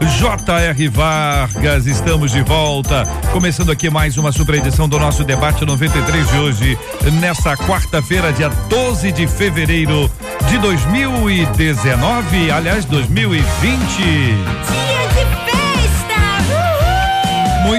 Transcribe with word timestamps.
J.R. 0.00 0.88
Vargas, 0.88 1.86
estamos 1.86 2.32
de 2.32 2.42
volta, 2.42 3.04
começando 3.32 3.70
aqui 3.70 3.88
mais 3.88 4.16
uma 4.16 4.32
super 4.32 4.56
edição 4.56 4.88
do 4.88 4.98
nosso 4.98 5.24
debate 5.24 5.64
93 5.64 6.28
de 6.28 6.36
hoje, 6.36 6.78
nesta 7.20 7.56
quarta-feira, 7.56 8.32
dia 8.32 8.48
12 8.68 9.12
de 9.12 9.26
fevereiro 9.26 10.10
de 10.48 10.58
2019, 10.58 12.50
aliás, 12.50 12.84
2020. 12.84 15.03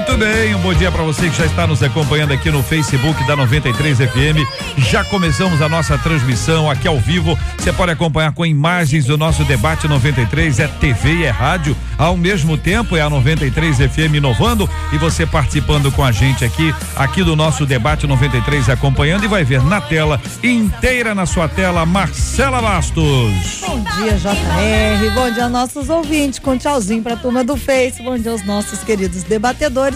Muito 0.08 0.20
bem, 0.20 0.54
um 0.54 0.60
bom 0.60 0.72
dia 0.72 0.90
para 0.90 1.02
você 1.02 1.28
que 1.28 1.36
já 1.36 1.46
está 1.46 1.66
nos 1.66 1.82
acompanhando 1.82 2.32
aqui 2.32 2.48
no 2.48 2.62
Facebook 2.62 3.26
da 3.26 3.34
93 3.34 3.98
FM. 3.98 4.78
Já 4.78 5.02
começamos 5.04 5.60
a 5.60 5.68
nossa 5.68 5.98
transmissão 5.98 6.70
aqui 6.70 6.86
ao 6.86 6.98
vivo. 7.00 7.36
Você 7.58 7.72
pode 7.72 7.90
acompanhar 7.90 8.32
com 8.32 8.46
imagens 8.46 9.04
do 9.04 9.18
nosso 9.18 9.42
debate 9.42 9.88
93, 9.88 10.60
é 10.60 10.68
TV 10.68 11.12
e 11.16 11.24
é 11.24 11.30
rádio. 11.30 11.76
Ao 11.98 12.16
mesmo 12.16 12.56
tempo 12.56 12.96
é 12.96 13.00
a 13.00 13.10
93 13.10 13.78
FM 13.78 14.14
inovando 14.14 14.70
e 14.92 14.98
você 14.98 15.26
participando 15.26 15.90
com 15.90 16.04
a 16.04 16.12
gente 16.12 16.44
aqui, 16.44 16.72
aqui 16.94 17.24
do 17.24 17.34
nosso 17.34 17.66
debate 17.66 18.06
93 18.06 18.70
acompanhando 18.70 19.24
e 19.24 19.28
vai 19.28 19.42
ver 19.42 19.62
na 19.64 19.80
tela 19.80 20.20
inteira 20.42 21.16
na 21.16 21.26
sua 21.26 21.48
tela 21.48 21.84
Marcela 21.84 22.62
Bastos. 22.62 23.60
Bom 23.66 23.82
dia, 23.96 24.12
JR. 24.12 25.14
Bom 25.14 25.30
dia 25.32 25.48
nossos 25.48 25.90
ouvintes. 25.90 26.38
Com 26.38 26.56
tchauzinho 26.56 27.02
para 27.02 27.14
a 27.14 27.16
turma 27.16 27.42
do 27.42 27.56
Face. 27.56 28.00
Bom 28.02 28.16
dia 28.16 28.30
aos 28.30 28.46
nossos 28.46 28.84
queridos 28.84 29.24
debatedores 29.24 29.95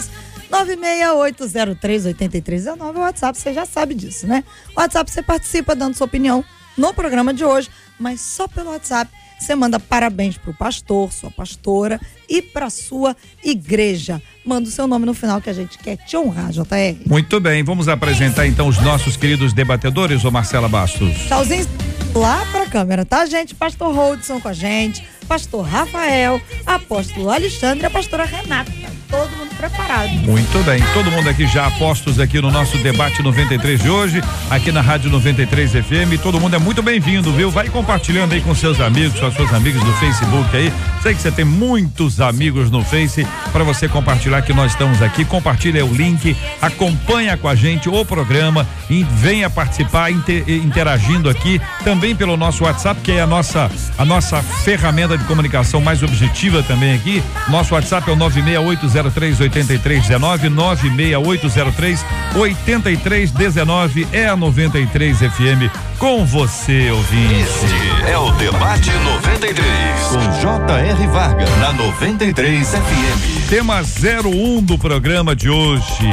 968038319 0.51 2.95
é 2.95 2.97
o 2.97 2.99
WhatsApp, 2.99 3.37
você 3.37 3.53
já 3.53 3.65
sabe 3.65 3.95
disso, 3.95 4.27
né? 4.27 4.43
O 4.75 4.79
WhatsApp 4.79 5.09
você 5.09 5.23
participa 5.23 5.75
dando 5.75 5.95
sua 5.95 6.05
opinião 6.05 6.45
no 6.77 6.93
programa 6.93 7.33
de 7.33 7.43
hoje, 7.43 7.69
mas 7.97 8.21
só 8.21 8.47
pelo 8.47 8.69
WhatsApp 8.71 9.11
você 9.39 9.55
manda 9.55 9.79
parabéns 9.79 10.37
pro 10.37 10.53
pastor, 10.53 11.11
sua 11.11 11.31
pastora 11.31 11.99
e 12.29 12.43
pra 12.43 12.69
sua 12.69 13.17
igreja. 13.43 14.21
Manda 14.45 14.69
o 14.69 14.71
seu 14.71 14.85
nome 14.85 15.03
no 15.05 15.15
final 15.15 15.41
que 15.41 15.49
a 15.49 15.53
gente 15.53 15.79
quer 15.79 15.97
te 15.97 16.15
honrar, 16.15 16.51
JR. 16.51 17.01
Muito 17.07 17.39
bem, 17.39 17.63
vamos 17.63 17.87
apresentar 17.87 18.45
então 18.45 18.67
os 18.67 18.79
nossos 18.79 19.17
queridos 19.17 19.51
debatedores, 19.51 20.23
ô 20.23 20.29
Marcela 20.29 20.69
Bastos. 20.69 21.11
Tchauzinho 21.27 21.65
lá 22.13 22.45
pra 22.51 22.67
câmera, 22.67 23.03
tá, 23.03 23.25
gente? 23.25 23.55
Pastor 23.55 23.95
Holdson 23.95 24.39
com 24.39 24.49
a 24.49 24.53
gente, 24.53 25.03
pastor 25.27 25.65
Rafael, 25.65 26.39
apóstolo 26.65 27.31
Alexandre 27.31 27.83
e 27.83 27.87
a 27.87 27.89
pastora 27.89 28.25
Renata 28.25 28.71
todo 29.11 29.29
mundo 29.37 29.53
preparado. 29.57 30.09
Muito 30.09 30.63
bem, 30.63 30.81
todo 30.93 31.11
mundo 31.11 31.29
aqui 31.29 31.45
já 31.45 31.67
apostos 31.67 32.19
aqui 32.19 32.41
no 32.41 32.49
nosso 32.49 32.77
debate 32.77 33.21
93 33.21 33.81
de 33.81 33.89
hoje, 33.89 34.23
aqui 34.49 34.71
na 34.71 34.81
Rádio 34.81 35.11
93 35.11 35.71
FM. 35.73 36.19
Todo 36.23 36.39
mundo 36.39 36.55
é 36.55 36.59
muito 36.59 36.81
bem-vindo, 36.81 37.31
viu? 37.33 37.51
Vai 37.51 37.67
compartilhando 37.67 38.33
aí 38.33 38.41
com 38.41 38.55
seus 38.55 38.79
amigos, 38.79 39.19
com 39.19 39.25
as 39.25 39.33
suas 39.35 39.53
amigas 39.53 39.83
do 39.83 39.93
Facebook 39.93 40.55
aí. 40.55 40.71
Sei 41.03 41.13
que 41.13 41.21
você 41.21 41.31
tem 41.31 41.43
muitos 41.43 42.21
amigos 42.21 42.71
no 42.71 42.83
Face 42.83 43.27
para 43.51 43.63
você 43.63 43.87
compartilhar 43.87 44.41
que 44.43 44.53
nós 44.53 44.71
estamos 44.71 45.01
aqui. 45.01 45.25
Compartilha 45.25 45.85
o 45.85 45.93
link, 45.93 46.35
acompanha 46.61 47.35
com 47.35 47.47
a 47.47 47.55
gente 47.55 47.89
o 47.89 48.05
programa 48.05 48.65
e 48.89 49.03
venha 49.03 49.49
participar 49.49 50.11
inter, 50.11 50.43
interagindo 50.47 51.29
aqui 51.29 51.59
também 51.83 52.15
pelo 52.15 52.37
nosso 52.37 52.63
WhatsApp, 52.63 53.01
que 53.01 53.11
é 53.11 53.21
a 53.21 53.27
nossa 53.27 53.69
a 53.97 54.05
nossa 54.05 54.41
ferramenta 54.41 55.17
de 55.17 55.23
comunicação 55.25 55.81
mais 55.81 56.01
objetiva 56.01 56.63
também 56.63 56.93
aqui. 56.93 57.21
Nosso 57.49 57.73
WhatsApp 57.73 58.09
é 58.09 58.13
o 58.13 58.15
968 58.15 58.85
03 59.09 59.39
83 59.39 60.07
19 60.07 60.49
96803 60.49 62.05
8319 62.35 64.07
é 64.11 64.27
a 64.27 64.35
93 64.35 65.17
FM 65.17 65.91
com 66.01 66.25
você, 66.25 66.89
ouvinte. 66.89 67.35
Este 67.35 68.09
é 68.09 68.17
o 68.17 68.31
Debate 68.31 68.89
93 68.89 69.63
com 70.09 70.41
J.R. 70.41 71.07
Vargas 71.07 71.57
na 71.59 71.73
93 71.73 72.69
FM. 72.69 73.49
Tema 73.49 73.81
01 73.81 74.63
do 74.63 74.79
programa 74.79 75.35
de 75.35 75.47
hoje. 75.47 76.09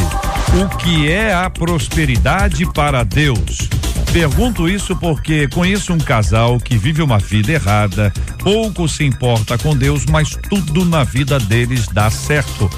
O 0.62 0.68
que 0.76 1.10
é 1.10 1.32
a 1.32 1.48
prosperidade 1.48 2.70
para 2.72 3.02
Deus? 3.02 3.70
Pergunto 4.12 4.68
isso 4.68 4.96
porque 4.96 5.46
conheço 5.48 5.92
um 5.92 5.98
casal 5.98 6.58
que 6.58 6.78
vive 6.78 7.02
uma 7.02 7.18
vida 7.18 7.52
errada, 7.52 8.12
pouco 8.42 8.88
se 8.88 9.04
importa 9.04 9.58
com 9.58 9.76
Deus, 9.76 10.06
mas 10.06 10.30
tudo 10.48 10.84
na 10.84 11.04
vida 11.04 11.38
deles 11.38 11.86
dá 11.88 12.10
certo. 12.10 12.70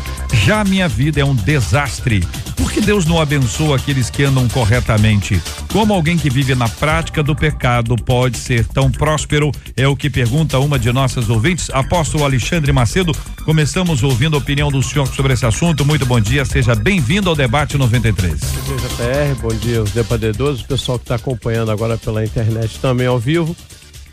Já 0.44 0.64
minha 0.64 0.88
vida 0.88 1.20
é 1.20 1.24
um 1.24 1.34
desastre. 1.34 2.26
Por 2.56 2.70
que 2.70 2.80
Deus 2.80 3.06
não 3.06 3.20
abençoa 3.20 3.76
aqueles 3.76 4.10
que 4.10 4.22
andam 4.22 4.46
corretamente? 4.48 5.40
Como 5.72 5.94
alguém 5.94 6.18
que 6.18 6.28
vive 6.28 6.54
na 6.54 6.68
prática 6.68 7.22
do 7.22 7.34
pecado 7.34 7.96
pode 7.96 8.36
ser 8.36 8.66
tão 8.66 8.90
próspero? 8.90 9.50
É 9.76 9.88
o 9.88 9.96
que 9.96 10.10
pergunta 10.10 10.58
uma 10.58 10.78
de 10.78 10.92
nossas 10.92 11.30
ouvintes, 11.30 11.70
apóstolo 11.72 12.24
Alexandre 12.24 12.70
Macedo. 12.70 13.12
Começamos 13.44 14.02
ouvindo 14.02 14.36
a 14.36 14.38
opinião 14.38 14.70
do 14.70 14.82
senhor 14.82 15.06
sobre 15.06 15.32
esse 15.32 15.46
assunto. 15.46 15.86
Muito 15.86 16.04
bom 16.04 16.20
dia, 16.20 16.44
seja 16.44 16.74
bem-vindo 16.74 17.30
ao 17.30 17.34
debate 17.34 17.78
93. 17.78 18.38
Bom 18.38 18.76
dia, 18.76 18.76
JR, 18.76 19.40
bom 19.40 19.54
dia 19.54 19.78
aos 19.78 19.90
debatedores, 19.92 20.60
o 20.60 20.66
pessoal 20.66 20.98
que 20.98 21.04
está 21.04 21.18
acompanhando 21.20 21.70
agora 21.70 21.96
pela 21.98 22.24
internet 22.24 22.80
também 22.80 23.06
ao 23.06 23.18
vivo. 23.18 23.54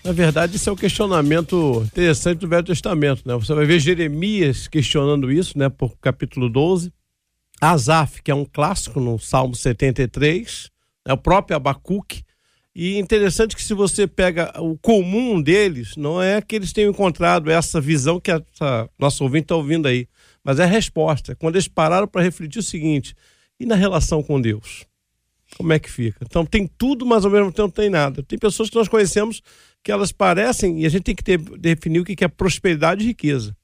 Na 0.04 0.12
verdade, 0.12 0.56
isso 0.56 0.70
é 0.70 0.74
um 0.74 0.76
questionamento 0.76 1.82
interessante 1.86 2.40
do 2.40 2.48
Velho 2.48 2.64
Testamento, 2.64 3.24
né? 3.26 3.34
Você 3.36 3.54
vai 3.54 3.66
ver 3.66 3.80
Jeremias 3.80 4.68
questionando 4.68 5.32
isso, 5.32 5.58
né? 5.58 5.70
Por 5.70 5.98
capítulo 5.98 6.50
12. 6.50 6.94
Asaf, 7.60 8.22
que 8.22 8.30
é 8.30 8.36
um 8.36 8.46
clássico 8.46 9.00
no 9.00 9.18
Salmo 9.18 9.56
73, 9.56 10.70
né? 11.06 11.14
o 11.14 11.18
próprio 11.18 11.58
Abacuque. 11.58 12.24
E 12.76 12.98
interessante 13.00 13.56
que 13.56 13.64
se 13.64 13.74
você 13.74 14.06
pega 14.06 14.54
o 14.62 14.78
comum 14.78 15.42
deles, 15.42 15.96
não 15.98 16.22
é 16.22 16.40
que 16.42 16.56
eles 16.56 16.72
tenham 16.72 16.92
encontrado 16.92 17.50
essa 17.50 17.82
visão 17.82 18.20
que 18.20 18.30
essa 18.30 18.88
nosso 19.00 19.24
ouvinte 19.24 19.46
está 19.46 19.56
ouvindo 19.56 19.88
aí, 19.88 20.08
mas 20.44 20.60
é 20.60 20.64
a 20.64 20.68
resposta. 20.68 21.36
Quando 21.36 21.56
eles 21.56 21.68
pararam 21.68 22.08
para 22.08 22.22
refletir 22.22 22.60
o 22.60 22.64
seguinte: 22.64 23.16
e 23.60 23.66
na 23.66 23.76
relação 23.76 24.22
com 24.22 24.40
Deus? 24.40 24.86
Como 25.56 25.72
é 25.74 25.80
que 25.80 25.90
fica? 25.90 26.20
Então 26.22 26.46
tem 26.46 26.68
tudo, 26.78 27.06
mas 27.06 27.24
ao 27.24 27.32
mesmo 27.32 27.52
tempo 27.52 27.64
não 27.64 27.70
tem 27.70 27.90
nada. 27.90 28.22
Tem 28.22 28.38
pessoas 28.38 28.70
que 28.70 28.76
nós 28.76 28.88
conhecemos 28.88 29.42
que 29.84 29.92
elas 29.92 30.12
parecem, 30.12 30.82
e 30.82 30.86
a 30.86 30.90
gente 30.90 31.04
tem 31.04 31.16
que 31.16 31.24
ter, 31.24 31.38
definir 31.38 32.00
o 32.00 32.04
que 32.04 32.24
é 32.24 32.28
prosperidade 32.28 33.04
e 33.04 33.08
riqueza. 33.08 33.56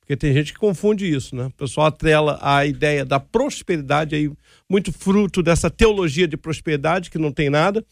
Porque 0.00 0.16
tem 0.16 0.34
gente 0.34 0.52
que 0.52 0.58
confunde 0.58 1.10
isso, 1.10 1.34
né? 1.34 1.46
O 1.46 1.50
pessoal 1.52 1.86
atrela 1.86 2.38
a 2.42 2.66
ideia 2.66 3.06
da 3.06 3.18
prosperidade 3.18 4.14
aí, 4.14 4.30
muito 4.70 4.92
fruto 4.92 5.42
dessa 5.42 5.70
teologia 5.70 6.28
de 6.28 6.36
prosperidade, 6.36 7.10
que 7.10 7.16
não 7.16 7.32
tem 7.32 7.48
nada, 7.48 7.84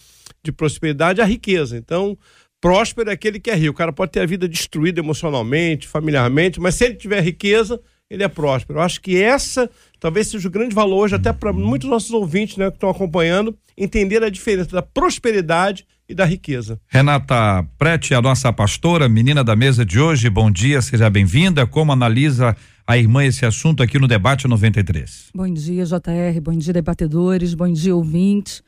de 0.44 0.52
prosperidade, 0.52 1.22
a 1.22 1.24
riqueza. 1.24 1.76
Então, 1.76 2.16
próspero 2.60 3.08
é 3.08 3.14
aquele 3.14 3.40
que 3.40 3.50
é 3.50 3.54
rico. 3.54 3.72
O 3.72 3.76
cara 3.76 3.92
pode 3.92 4.12
ter 4.12 4.20
a 4.20 4.26
vida 4.26 4.46
destruída 4.46 5.00
emocionalmente, 5.00 5.88
familiarmente, 5.88 6.60
mas 6.60 6.74
se 6.74 6.84
ele 6.84 6.94
tiver 6.96 7.22
riqueza, 7.22 7.80
ele 8.12 8.22
é 8.22 8.28
próspero. 8.28 8.78
Eu 8.78 8.82
acho 8.82 9.00
que 9.00 9.20
essa 9.20 9.70
talvez 9.98 10.28
seja 10.28 10.46
o 10.46 10.50
grande 10.50 10.74
valor 10.74 11.04
hoje, 11.04 11.14
até 11.14 11.32
para 11.32 11.52
muitos 11.52 11.88
nossos 11.88 12.10
ouvintes 12.10 12.56
né, 12.56 12.68
que 12.70 12.76
estão 12.76 12.90
acompanhando, 12.90 13.56
entender 13.78 14.22
a 14.22 14.28
diferença 14.28 14.70
da 14.70 14.82
prosperidade 14.82 15.86
e 16.08 16.14
da 16.14 16.26
riqueza. 16.26 16.78
Renata 16.88 17.66
Prete, 17.78 18.12
a 18.12 18.20
nossa 18.20 18.52
pastora, 18.52 19.08
menina 19.08 19.42
da 19.42 19.56
mesa 19.56 19.84
de 19.84 19.98
hoje, 19.98 20.28
bom 20.28 20.50
dia, 20.50 20.82
seja 20.82 21.08
bem-vinda. 21.08 21.66
Como 21.66 21.90
analisa 21.90 22.54
a 22.86 22.98
irmã 22.98 23.24
esse 23.24 23.46
assunto 23.46 23.82
aqui 23.82 23.98
no 23.98 24.06
Debate 24.06 24.46
93? 24.46 25.30
Bom 25.34 25.50
dia, 25.50 25.84
JR, 25.86 26.40
bom 26.42 26.52
dia, 26.52 26.72
debatedores, 26.74 27.54
bom 27.54 27.72
dia, 27.72 27.96
ouvintes. 27.96 28.62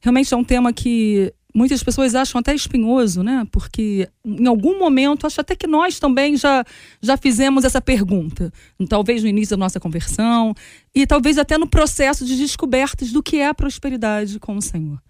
Realmente 0.00 0.34
é 0.34 0.36
um 0.36 0.44
tema 0.44 0.72
que 0.72 1.32
muitas 1.54 1.82
pessoas 1.82 2.14
acham 2.14 2.38
até 2.38 2.54
espinhoso, 2.54 3.22
né? 3.22 3.46
Porque 3.50 4.08
em 4.24 4.46
algum 4.46 4.78
momento, 4.78 5.26
acho 5.26 5.40
até 5.40 5.54
que 5.56 5.66
nós 5.66 5.98
também 5.98 6.36
já, 6.36 6.64
já 7.00 7.16
fizemos 7.16 7.64
essa 7.64 7.80
pergunta. 7.80 8.52
Talvez 8.88 9.22
no 9.22 9.28
início 9.28 9.56
da 9.56 9.60
nossa 9.60 9.80
conversão 9.80 10.54
e 10.94 11.06
talvez 11.06 11.38
até 11.38 11.58
no 11.58 11.66
processo 11.66 12.24
de 12.24 12.36
descobertas 12.36 13.12
do 13.12 13.22
que 13.22 13.38
é 13.38 13.48
a 13.48 13.54
prosperidade 13.54 14.38
com 14.38 14.56
o 14.56 14.62
Senhor. 14.62 15.00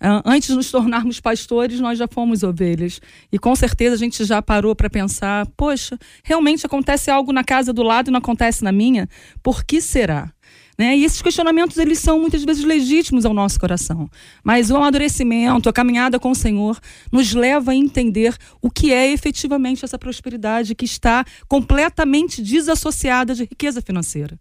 Uh, 0.00 0.22
antes 0.24 0.48
de 0.48 0.54
nos 0.54 0.70
tornarmos 0.70 1.18
pastores, 1.18 1.80
nós 1.80 1.98
já 1.98 2.06
fomos 2.06 2.44
ovelhas. 2.44 3.00
E 3.32 3.38
com 3.38 3.54
certeza 3.56 3.96
a 3.96 3.98
gente 3.98 4.24
já 4.24 4.40
parou 4.40 4.74
para 4.74 4.88
pensar: 4.88 5.44
poxa, 5.56 5.98
realmente 6.22 6.64
acontece 6.64 7.10
algo 7.10 7.32
na 7.32 7.42
casa 7.42 7.72
do 7.72 7.82
lado 7.82 8.08
e 8.08 8.12
não 8.12 8.18
acontece 8.18 8.62
na 8.62 8.70
minha? 8.70 9.08
Por 9.42 9.64
que 9.64 9.80
será? 9.80 10.32
Né? 10.78 10.96
E 10.96 11.04
esses 11.04 11.20
questionamentos 11.20 11.76
eles 11.76 11.98
são 11.98 12.20
muitas 12.20 12.44
vezes 12.44 12.62
legítimos 12.62 13.26
ao 13.26 13.34
nosso 13.34 13.58
coração. 13.58 14.08
Mas 14.44 14.70
o 14.70 14.76
amadurecimento, 14.76 15.68
a 15.68 15.72
caminhada 15.72 16.20
com 16.20 16.30
o 16.30 16.36
Senhor, 16.36 16.78
nos 17.10 17.34
leva 17.34 17.72
a 17.72 17.74
entender 17.74 18.36
o 18.62 18.70
que 18.70 18.92
é 18.92 19.10
efetivamente 19.10 19.84
essa 19.84 19.98
prosperidade 19.98 20.76
que 20.76 20.84
está 20.84 21.24
completamente 21.48 22.40
desassociada 22.40 23.34
de 23.34 23.42
riqueza 23.42 23.82
financeira. 23.82 24.38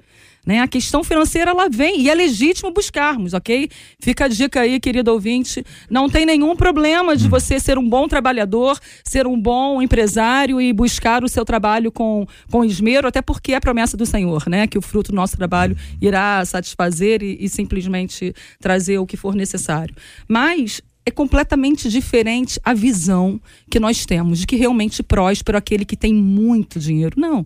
Né? 0.47 0.61
A 0.61 0.67
questão 0.67 1.03
financeira 1.03 1.51
ela 1.51 1.67
vem 1.67 1.99
e 1.99 2.09
é 2.09 2.15
legítimo 2.15 2.71
buscarmos, 2.71 3.33
ok? 3.33 3.69
Fica 3.99 4.25
a 4.25 4.27
dica 4.29 4.61
aí, 4.61 4.79
querido 4.79 5.11
ouvinte. 5.11 5.61
Não 5.89 6.09
tem 6.09 6.25
nenhum 6.25 6.55
problema 6.55 7.17
de 7.17 7.27
hum. 7.27 7.29
você 7.29 7.59
ser 7.59 7.77
um 7.77 7.87
bom 7.87 8.07
trabalhador, 8.07 8.79
ser 9.03 9.27
um 9.27 9.37
bom 9.37 9.81
empresário 9.81 10.61
e 10.61 10.71
buscar 10.71 11.21
o 11.21 11.27
seu 11.27 11.43
trabalho 11.43 11.91
com, 11.91 12.25
com 12.49 12.63
esmero, 12.63 13.09
até 13.09 13.21
porque 13.21 13.51
é 13.51 13.55
a 13.57 13.61
promessa 13.61 13.97
do 13.97 14.05
Senhor, 14.05 14.47
né? 14.47 14.67
Que 14.67 14.77
o 14.77 14.81
fruto 14.81 15.11
do 15.11 15.15
nosso 15.15 15.35
trabalho 15.35 15.75
irá 16.01 16.45
satisfazer 16.45 17.21
e, 17.21 17.37
e 17.41 17.49
simplesmente 17.49 18.33
trazer 18.57 18.99
o 18.99 19.05
que 19.05 19.17
for 19.17 19.35
necessário. 19.35 19.93
Mas 20.29 20.81
é 21.05 21.11
completamente 21.11 21.89
diferente 21.89 22.57
a 22.63 22.73
visão 22.73 23.37
que 23.69 23.81
nós 23.81 24.05
temos 24.05 24.39
de 24.39 24.47
que 24.47 24.55
realmente 24.55 25.03
próspero 25.03 25.57
aquele 25.57 25.83
que 25.83 25.97
tem 25.97 26.13
muito 26.13 26.79
dinheiro. 26.79 27.19
Não. 27.19 27.45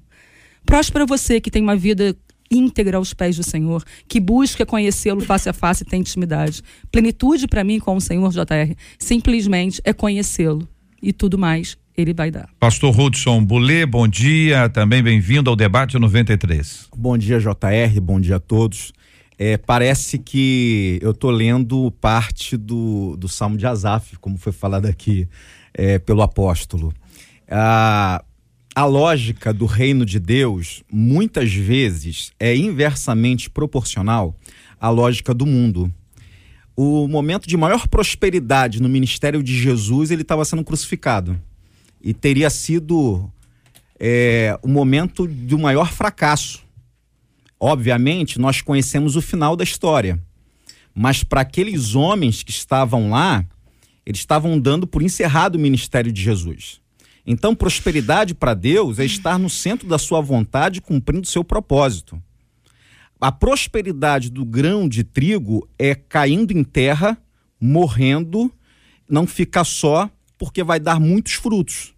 Próspero 0.63 1.03
é 1.03 1.07
você 1.07 1.42
que 1.42 1.50
tem 1.50 1.63
uma 1.63 1.75
vida 1.75 2.15
íntegra 2.51 2.98
aos 2.98 3.13
pés 3.13 3.38
do 3.38 3.44
Senhor, 3.44 3.83
que 4.07 4.19
busca 4.19 4.65
conhecê-lo 4.65 5.21
face 5.21 5.50
a 5.50 5.53
face 5.53 5.83
e 5.83 5.86
tem 5.86 6.01
intimidade. 6.01 6.62
Plenitude 6.92 7.48
para 7.48 7.63
mim 7.63 7.80
com 7.80 7.95
o 7.95 8.01
Senhor, 8.01 8.31
JR, 8.31 8.75
simplesmente 9.00 9.81
é 9.83 9.94
conhecê-lo 9.94 10.68
e 11.01 11.13
tudo 11.13 11.38
mais 11.38 11.77
ele 11.98 12.13
vai 12.13 12.31
dar. 12.31 12.50
Pastor 12.59 12.98
Hudson 12.98 13.44
Bulê, 13.44 13.86
bom 13.86 14.07
dia, 14.07 14.69
também 14.69 15.01
bem-vindo 15.01 15.50
ao 15.50 15.56
debate 15.56 15.98
93. 15.98 16.88
Bom 16.95 17.18
dia, 17.18 17.39
JR, 17.39 18.01
bom 18.01 18.19
dia 18.19 18.38
a 18.38 18.39
todos. 18.39 18.94
É, 19.38 19.57
parece 19.57 20.19
que 20.19 21.00
eu 21.01 21.12
estou 21.12 21.31
lendo 21.31 21.89
parte 22.00 22.56
do, 22.56 23.15
do 23.18 23.27
Salmo 23.27 23.57
de 23.57 23.65
Asaf, 23.65 24.18
como 24.19 24.38
foi 24.38 24.51
falado 24.51 24.86
aqui 24.86 25.27
é, 25.74 25.98
pelo 25.98 26.21
apóstolo. 26.21 26.94
Ah, 27.50 28.24
a 28.73 28.85
lógica 28.85 29.53
do 29.53 29.65
reino 29.65 30.06
de 30.06 30.19
Deus 30.19 30.83
muitas 30.91 31.53
vezes 31.53 32.31
é 32.39 32.56
inversamente 32.56 33.50
proporcional 33.50 34.35
à 34.79 34.89
lógica 34.89 35.33
do 35.33 35.45
mundo. 35.45 35.94
O 36.75 37.07
momento 37.07 37.47
de 37.47 37.57
maior 37.57 37.88
prosperidade 37.88 38.81
no 38.81 38.88
ministério 38.88 39.44
de 39.44 39.59
Jesus, 39.59 40.09
ele 40.09 40.21
estava 40.21 40.45
sendo 40.45 40.63
crucificado. 40.63 41.39
E 42.01 42.13
teria 42.13 42.50
sido 42.50 43.29
é, 44.00 44.57
o 44.63 44.68
momento 44.68 45.27
do 45.27 45.59
maior 45.59 45.91
fracasso. 45.91 46.63
Obviamente, 47.59 48.39
nós 48.39 48.62
conhecemos 48.62 49.15
o 49.15 49.21
final 49.21 49.56
da 49.56 49.63
história. 49.63 50.19
Mas 50.95 51.24
para 51.24 51.41
aqueles 51.41 51.94
homens 51.94 52.41
que 52.41 52.51
estavam 52.51 53.12
lá, 53.12 53.45
eles 54.06 54.21
estavam 54.21 54.57
dando 54.57 54.88
por 54.88 55.03
encerrado 55.03 55.56
o 55.56 55.59
ministério 55.59 56.12
de 56.12 56.21
Jesus. 56.21 56.81
Então, 57.25 57.56
prosperidade 57.56 58.33
para 58.33 58.53
Deus 58.53 59.00
é 59.00 59.06
estar 59.06 59.38
no 59.38 59.50
centro 59.50 59.88
da 59.88 59.97
sua 59.97 60.21
vontade, 60.21 60.81
cumprindo 60.81 61.27
seu 61.27 61.44
propósito. 61.44 62.21
A 63.19 63.31
prosperidade 63.31 64.31
do 64.31 64.44
grão 64.44 64.89
de 64.89 65.03
trigo 65.03 65.68
é 65.77 65.94
caindo 65.94 66.51
em 66.51 66.63
terra, 66.63 67.18
morrendo, 67.59 68.51
não 69.07 69.27
ficar 69.27 69.63
só, 69.63 70.09
porque 70.38 70.63
vai 70.63 70.79
dar 70.79 71.00
muitos 71.00 71.33
frutos. 71.33 71.94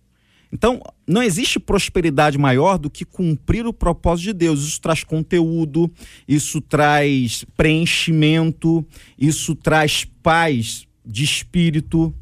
Então, 0.52 0.82
não 1.08 1.24
existe 1.24 1.60
prosperidade 1.60 2.38
maior 2.38 2.78
do 2.78 2.90
que 2.90 3.04
cumprir 3.04 3.66
o 3.66 3.74
propósito 3.74 4.26
de 4.26 4.34
Deus. 4.34 4.62
Isso 4.62 4.82
traz 4.82 5.04
conteúdo, 5.04 5.92
isso 6.28 6.62
traz 6.62 7.44
preenchimento, 7.58 8.86
isso 9.18 9.56
traz 9.56 10.06
paz 10.22 10.86
de 11.04 11.24
espírito. 11.24 12.14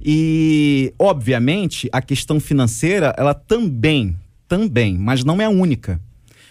E, 0.00 0.92
obviamente, 0.98 1.88
a 1.92 2.00
questão 2.00 2.38
financeira, 2.38 3.14
ela 3.16 3.34
também, 3.34 4.16
também, 4.46 4.96
mas 4.96 5.24
não 5.24 5.40
é 5.40 5.44
a 5.44 5.50
única. 5.50 6.00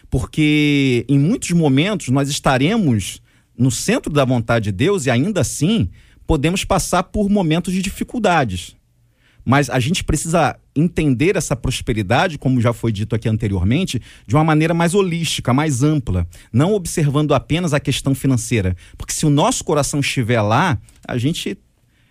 Porque 0.10 1.06
em 1.08 1.18
muitos 1.18 1.52
momentos 1.52 2.10
nós 2.10 2.30
estaremos 2.30 3.22
no 3.58 3.72
centro 3.72 4.12
da 4.12 4.24
vontade 4.24 4.66
de 4.66 4.72
Deus 4.72 5.06
e 5.06 5.10
ainda 5.10 5.42
assim 5.42 5.90
podemos 6.26 6.64
passar 6.64 7.04
por 7.04 7.30
momentos 7.30 7.74
de 7.74 7.82
dificuldades. 7.82 8.76
Mas 9.44 9.70
a 9.70 9.80
gente 9.80 10.04
precisa 10.04 10.60
entender 10.76 11.38
essa 11.38 11.56
prosperidade, 11.56 12.38
como 12.38 12.60
já 12.60 12.74
foi 12.74 12.92
dito 12.92 13.16
aqui 13.16 13.30
anteriormente, 13.30 14.02
de 14.28 14.36
uma 14.36 14.44
maneira 14.44 14.74
mais 14.74 14.94
holística, 14.94 15.54
mais 15.54 15.84
ampla, 15.84 16.28
não 16.52 16.74
observando 16.74 17.34
apenas 17.34 17.74
a 17.74 17.80
questão 17.80 18.14
financeira. 18.14 18.76
Porque 18.98 19.14
se 19.14 19.26
o 19.26 19.30
nosso 19.30 19.64
coração 19.64 20.02
estiver 20.02 20.42
lá, 20.42 20.78
a 21.08 21.18
gente 21.18 21.58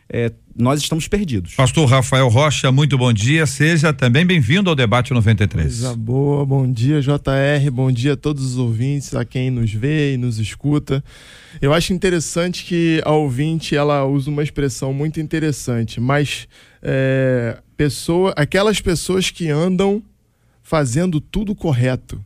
é, 0.08 0.32
nós 0.58 0.80
estamos 0.80 1.06
perdidos. 1.06 1.54
Pastor 1.54 1.88
Rafael 1.88 2.28
Rocha, 2.28 2.72
muito 2.72 2.96
bom 2.96 3.12
dia. 3.12 3.46
Seja 3.46 3.92
também 3.92 4.24
bem-vindo 4.24 4.70
ao 4.70 4.76
debate 4.76 5.12
93. 5.12 5.64
Coisa 5.64 5.96
boa, 5.96 6.46
bom 6.46 6.70
dia, 6.70 7.00
JR, 7.00 7.70
bom 7.70 7.92
dia 7.92 8.14
a 8.14 8.16
todos 8.16 8.44
os 8.44 8.58
ouvintes, 8.58 9.14
a 9.14 9.24
quem 9.24 9.50
nos 9.50 9.72
vê 9.72 10.14
e 10.14 10.16
nos 10.16 10.38
escuta. 10.38 11.04
Eu 11.60 11.72
acho 11.72 11.92
interessante 11.92 12.64
que 12.64 13.02
a 13.04 13.12
ouvinte 13.12 13.76
ela 13.76 14.04
usa 14.04 14.30
uma 14.30 14.42
expressão 14.42 14.92
muito 14.92 15.20
interessante, 15.20 16.00
mas 16.00 16.48
é, 16.82 17.58
pessoa, 17.76 18.32
aquelas 18.36 18.80
pessoas 18.80 19.30
que 19.30 19.48
andam 19.48 20.02
fazendo 20.62 21.20
tudo 21.20 21.54
correto. 21.54 22.20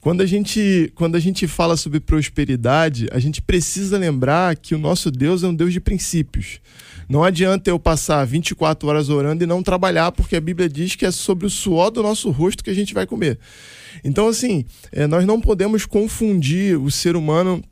Quando 0.00 0.20
a, 0.20 0.26
gente, 0.26 0.92
quando 0.94 1.14
a 1.16 1.18
gente 1.18 1.46
fala 1.48 1.78
sobre 1.78 1.98
prosperidade, 1.98 3.08
a 3.10 3.18
gente 3.18 3.40
precisa 3.40 3.96
lembrar 3.96 4.54
que 4.54 4.74
o 4.74 4.78
nosso 4.78 5.10
Deus 5.10 5.42
é 5.42 5.48
um 5.48 5.54
Deus 5.54 5.72
de 5.72 5.80
princípios. 5.80 6.60
Não 7.08 7.22
adianta 7.22 7.70
eu 7.70 7.78
passar 7.78 8.24
24 8.24 8.88
horas 8.88 9.08
orando 9.08 9.44
e 9.44 9.46
não 9.46 9.62
trabalhar, 9.62 10.12
porque 10.12 10.36
a 10.36 10.40
Bíblia 10.40 10.68
diz 10.68 10.94
que 10.94 11.06
é 11.06 11.10
sobre 11.10 11.46
o 11.46 11.50
suor 11.50 11.90
do 11.90 12.02
nosso 12.02 12.30
rosto 12.30 12.64
que 12.64 12.70
a 12.70 12.74
gente 12.74 12.94
vai 12.94 13.06
comer. 13.06 13.38
Então, 14.02 14.28
assim, 14.28 14.64
é, 14.90 15.06
nós 15.06 15.26
não 15.26 15.40
podemos 15.40 15.86
confundir 15.86 16.78
o 16.78 16.90
ser 16.90 17.16
humano 17.16 17.62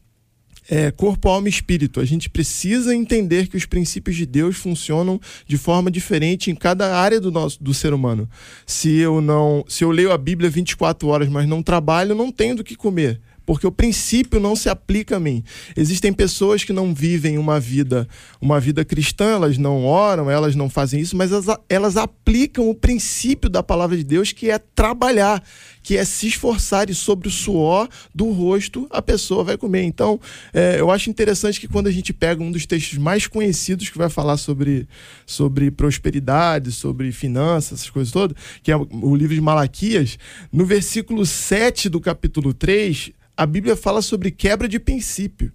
é, 0.70 0.90
corpo, 0.90 1.29
alma 1.29 1.49
e 1.49 1.50
espírito. 1.50 2.00
A 2.00 2.05
gente 2.05 2.31
precisa 2.31 2.94
entender 2.94 3.49
que 3.49 3.56
os 3.56 3.67
princípios 3.67 4.17
de 4.17 4.25
Deus 4.25 4.56
funcionam 4.56 5.20
de 5.46 5.56
forma 5.56 5.90
diferente 5.90 6.50
em 6.50 6.55
cada 6.55 6.96
área 6.96 7.20
do 7.20 7.31
nosso 7.31 7.62
do 7.62 7.75
ser 7.75 7.93
humano. 7.93 8.29
Se 8.67 8.96
eu 8.96 9.20
não, 9.20 9.64
se 9.69 9.84
eu 9.84 9.90
leio 9.90 10.12
a 10.12 10.19
Bíblia 10.19 10.49
24 10.49 11.08
horas, 11.08 11.29
mas 11.29 11.49
não 11.49 11.62
trabalho, 11.62 12.14
não 12.14 12.31
tenho 12.31 12.56
do 12.56 12.64
que 12.64 12.76
comer 12.76 13.20
porque 13.44 13.67
o 13.67 13.72
princípio 13.72 14.41
não 14.41 14.55
se 14.55 14.69
aplica 14.69 15.17
a 15.17 15.20
mim. 15.20 15.43
Existem 15.77 16.13
pessoas 16.13 16.65
que 16.65 16.72
não 16.72 16.94
vivem 16.94 17.39
uma 17.39 17.58
vida, 17.58 18.08
uma 18.41 18.61
vida 18.61 18.84
cristã, 18.84 19.32
elas 19.32 19.58
não 19.58 19.84
oram, 19.84 20.31
elas 20.31 20.55
não 20.55 20.69
fazem 20.69 21.01
isso, 21.01 21.17
mas 21.17 21.32
elas, 21.32 21.46
elas 21.69 21.96
aplicam 21.96 22.69
o 22.69 22.75
princípio 22.75 23.51
da 23.51 23.63
palavra 23.63 23.96
de 23.96 24.05
Deus, 24.05 24.32
que 24.32 24.51
é 24.51 24.58
trabalhar, 24.58 25.43
que 25.82 25.96
é 25.96 26.05
se 26.05 26.29
esforçar 26.29 26.89
e 26.89 26.94
sobre 26.94 27.29
o 27.29 27.31
suor 27.31 27.89
do 28.15 28.31
rosto 28.31 28.87
a 28.91 29.03
pessoa 29.03 29.44
vai 29.44 29.56
comer. 29.56 29.82
Então, 29.82 30.20
é, 30.53 30.79
eu 30.79 30.91
acho 30.91 31.11
interessante 31.11 31.61
que 31.61 31.69
quando 31.69 31.89
a 31.89 31.91
gente 31.91 32.13
pega 32.13 32.43
um 32.43 32.51
dos 32.51 32.67
textos 32.67 32.99
mais 32.99 33.27
conhecidos 33.27 33.89
que 33.89 33.99
vai 33.99 34.08
falar 34.08 34.37
sobre, 34.37 34.87
sobre 35.27 35.70
prosperidade, 35.70 36.70
sobre 36.70 37.11
finanças, 37.13 37.81
essas 37.81 37.91
coisas 37.91 38.13
todas, 38.13 38.37
que 38.63 38.70
é 38.70 38.77
o 38.77 39.17
livro 39.17 39.34
de 39.34 39.41
Malaquias, 39.41 40.19
no 40.53 40.65
versículo 40.65 41.27
7 41.27 41.89
do 41.89 42.01
capítulo 42.01 42.55
3, 42.55 43.11
a 43.36 43.46
Bíblia 43.46 43.77
fala 43.77 44.03
sobre 44.03 44.31
quebra 44.31 44.69
de 44.69 44.79
princípio. 44.79 45.53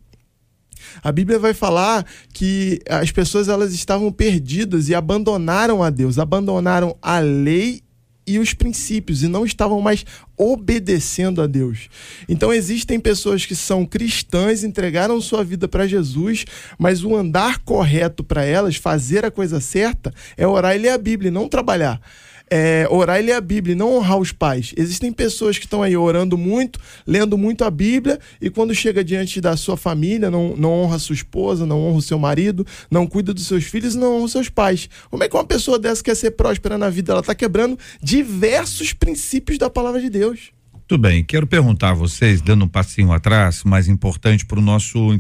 A 1.03 1.12
Bíblia 1.12 1.39
vai 1.39 1.53
falar 1.53 2.05
que 2.34 2.79
as 2.89 3.12
pessoas 3.12 3.48
elas 3.48 3.74
estavam 3.74 4.12
perdidas 4.12 4.89
e 4.89 4.96
abandonaram 4.96 5.84
a 5.84 5.89
Deus, 5.89 6.17
abandonaram 6.17 6.96
a 7.01 7.19
lei 7.19 7.81
e 8.25 8.39
os 8.39 8.53
princípios 8.53 9.24
e 9.24 9.27
não 9.27 9.46
estavam 9.46 9.79
mais 9.79 10.05
obedecendo 10.36 11.41
a 11.41 11.48
Deus. 11.48 11.89
Então 12.27 12.51
existem 12.51 13.00
pessoas 13.00 13.46
que 13.46 13.55
são 13.55 13.86
cristãs, 13.86 14.63
entregaram 14.63 15.22
sua 15.22 15.43
vida 15.43 15.67
para 15.67 15.88
Jesus, 15.88 16.46
mas 16.77 17.03
o 17.03 17.15
andar 17.15 17.60
correto 17.60 18.24
para 18.24 18.43
elas, 18.43 18.75
fazer 18.75 19.24
a 19.24 19.31
coisa 19.31 19.62
certa, 19.62 20.13
é 20.36 20.46
orar 20.46 20.75
e 20.75 20.79
ler 20.79 20.89
a 20.89 20.98
Bíblia, 20.98 21.29
e 21.29 21.31
não 21.31 21.48
trabalhar 21.48 22.01
é, 22.50 22.88
orar 22.89 23.20
e 23.20 23.24
ler 23.24 23.34
a 23.34 23.42
Bíblia, 23.42 23.75
não 23.75 23.96
honrar 23.96 24.18
os 24.18 24.32
pais. 24.32 24.74
Existem 24.77 25.12
pessoas 25.12 25.58
que 25.58 25.66
estão 25.66 25.84
aí 25.84 25.96
orando 25.96 26.38
muito, 26.38 26.80
lendo 27.06 27.38
muito 27.38 27.63
a 27.63 27.72
Bíblia, 27.72 28.20
e 28.42 28.50
quando 28.50 28.74
chega 28.74 29.04
diante 29.04 29.39
da 29.42 29.56
sua 29.58 29.77
família, 29.77 30.32
não, 30.32 30.56
não 30.56 30.72
honra 30.72 31.00
sua 31.00 31.16
esposa, 31.16 31.66
não 31.66 31.80
honra 31.86 31.98
o 31.98 32.01
seu 32.01 32.18
marido, 32.18 32.66
não 32.89 33.06
cuida 33.08 33.34
dos 33.34 33.48
seus 33.48 33.66
filhos 33.66 33.96
e 33.96 33.98
não 33.98 34.16
honra 34.16 34.25
os 34.25 34.32
seus 34.32 34.50
pais. 34.50 34.89
Como 35.10 35.24
é 35.24 35.30
que 35.30 35.36
uma 35.36 35.46
pessoa 35.46 35.77
dessa 35.77 36.04
quer 36.04 36.16
ser 36.16 36.32
próspera 36.32 36.77
na 36.77 36.89
vida? 36.89 37.12
Ela 37.12 37.22
está 37.22 37.36
quebrando 37.36 37.77
diversos 38.01 38.94
princípios 38.94 39.58
da 39.58 39.70
palavra 39.70 40.01
de 40.01 40.10
Deus. 40.10 40.51
Tudo 40.88 41.01
bem, 41.01 41.22
quero 41.22 41.46
perguntar 41.46 41.89
a 41.89 41.94
vocês, 41.94 42.42
dando 42.42 42.63
um 42.63 42.68
passinho 42.68 43.12
atrás, 43.12 43.62
mais 43.66 43.89
importante 43.89 44.46
para 44.46 44.58
o 44.58 44.62
nosso 44.62 45.20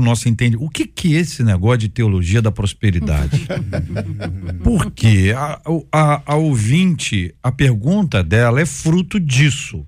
o 0.00 0.04
nosso 0.04 0.28
entendimento. 0.28 0.64
O 0.64 0.70
que 0.70 0.86
que 0.86 1.16
é 1.16 1.20
esse 1.20 1.42
negócio 1.42 1.78
de 1.78 1.88
teologia 1.88 2.40
da 2.40 2.50
prosperidade? 2.50 3.46
Porque 4.62 5.34
a, 5.36 5.60
a, 5.92 6.32
a 6.32 6.36
ouvinte, 6.36 7.34
a 7.42 7.50
pergunta 7.52 8.22
dela 8.22 8.60
é 8.60 8.66
fruto 8.66 9.18
disso. 9.18 9.86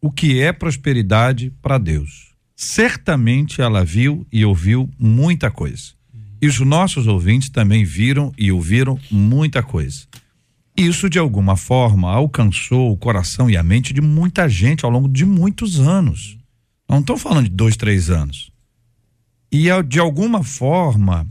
O 0.00 0.10
que 0.10 0.40
é 0.40 0.52
prosperidade 0.52 1.52
para 1.62 1.78
Deus? 1.78 2.36
certamente 2.56 3.60
ela 3.60 3.84
viu 3.84 4.26
e 4.32 4.44
ouviu 4.44 4.90
muita 4.98 5.50
coisa. 5.50 5.94
E 6.40 6.46
os 6.46 6.58
nossos 6.60 7.06
ouvintes 7.06 7.50
também 7.50 7.84
viram 7.84 8.32
e 8.38 8.50
ouviram 8.50 8.98
muita 9.10 9.62
coisa. 9.62 10.06
Isso, 10.76 11.08
de 11.08 11.18
alguma 11.18 11.56
forma, 11.56 12.10
alcançou 12.10 12.90
o 12.90 12.96
coração 12.96 13.48
e 13.48 13.56
a 13.56 13.62
mente 13.62 13.92
de 13.92 14.00
muita 14.00 14.48
gente 14.48 14.84
ao 14.84 14.90
longo 14.90 15.08
de 15.08 15.24
muitos 15.24 15.78
anos. 15.78 16.36
Não 16.88 17.00
estou 17.00 17.16
falando 17.16 17.48
de 17.48 17.54
dois, 17.54 17.76
três 17.76 18.10
anos. 18.10 18.50
E, 19.56 19.82
de 19.82 19.98
alguma 19.98 20.44
forma, 20.44 21.26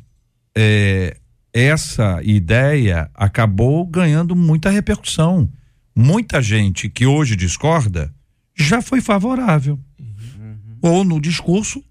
é, 0.58 1.18
essa 1.54 2.20
ideia 2.24 3.10
acabou 3.14 3.86
ganhando 3.86 4.36
muita 4.36 4.70
repercussão. 4.70 5.50
Muita 5.96 6.42
gente 6.42 6.90
que 6.90 7.06
hoje 7.06 7.36
discorda 7.36 8.14
já 8.56 8.82
foi 8.82 9.00
favorável. 9.02 9.80
Uhum. 10.00 10.78
Ou 10.82 11.04
no 11.04 11.22
discurso, 11.22 11.84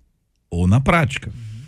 ou 0.51 0.67
na 0.67 0.81
prática. 0.81 1.31
Uhum. 1.31 1.63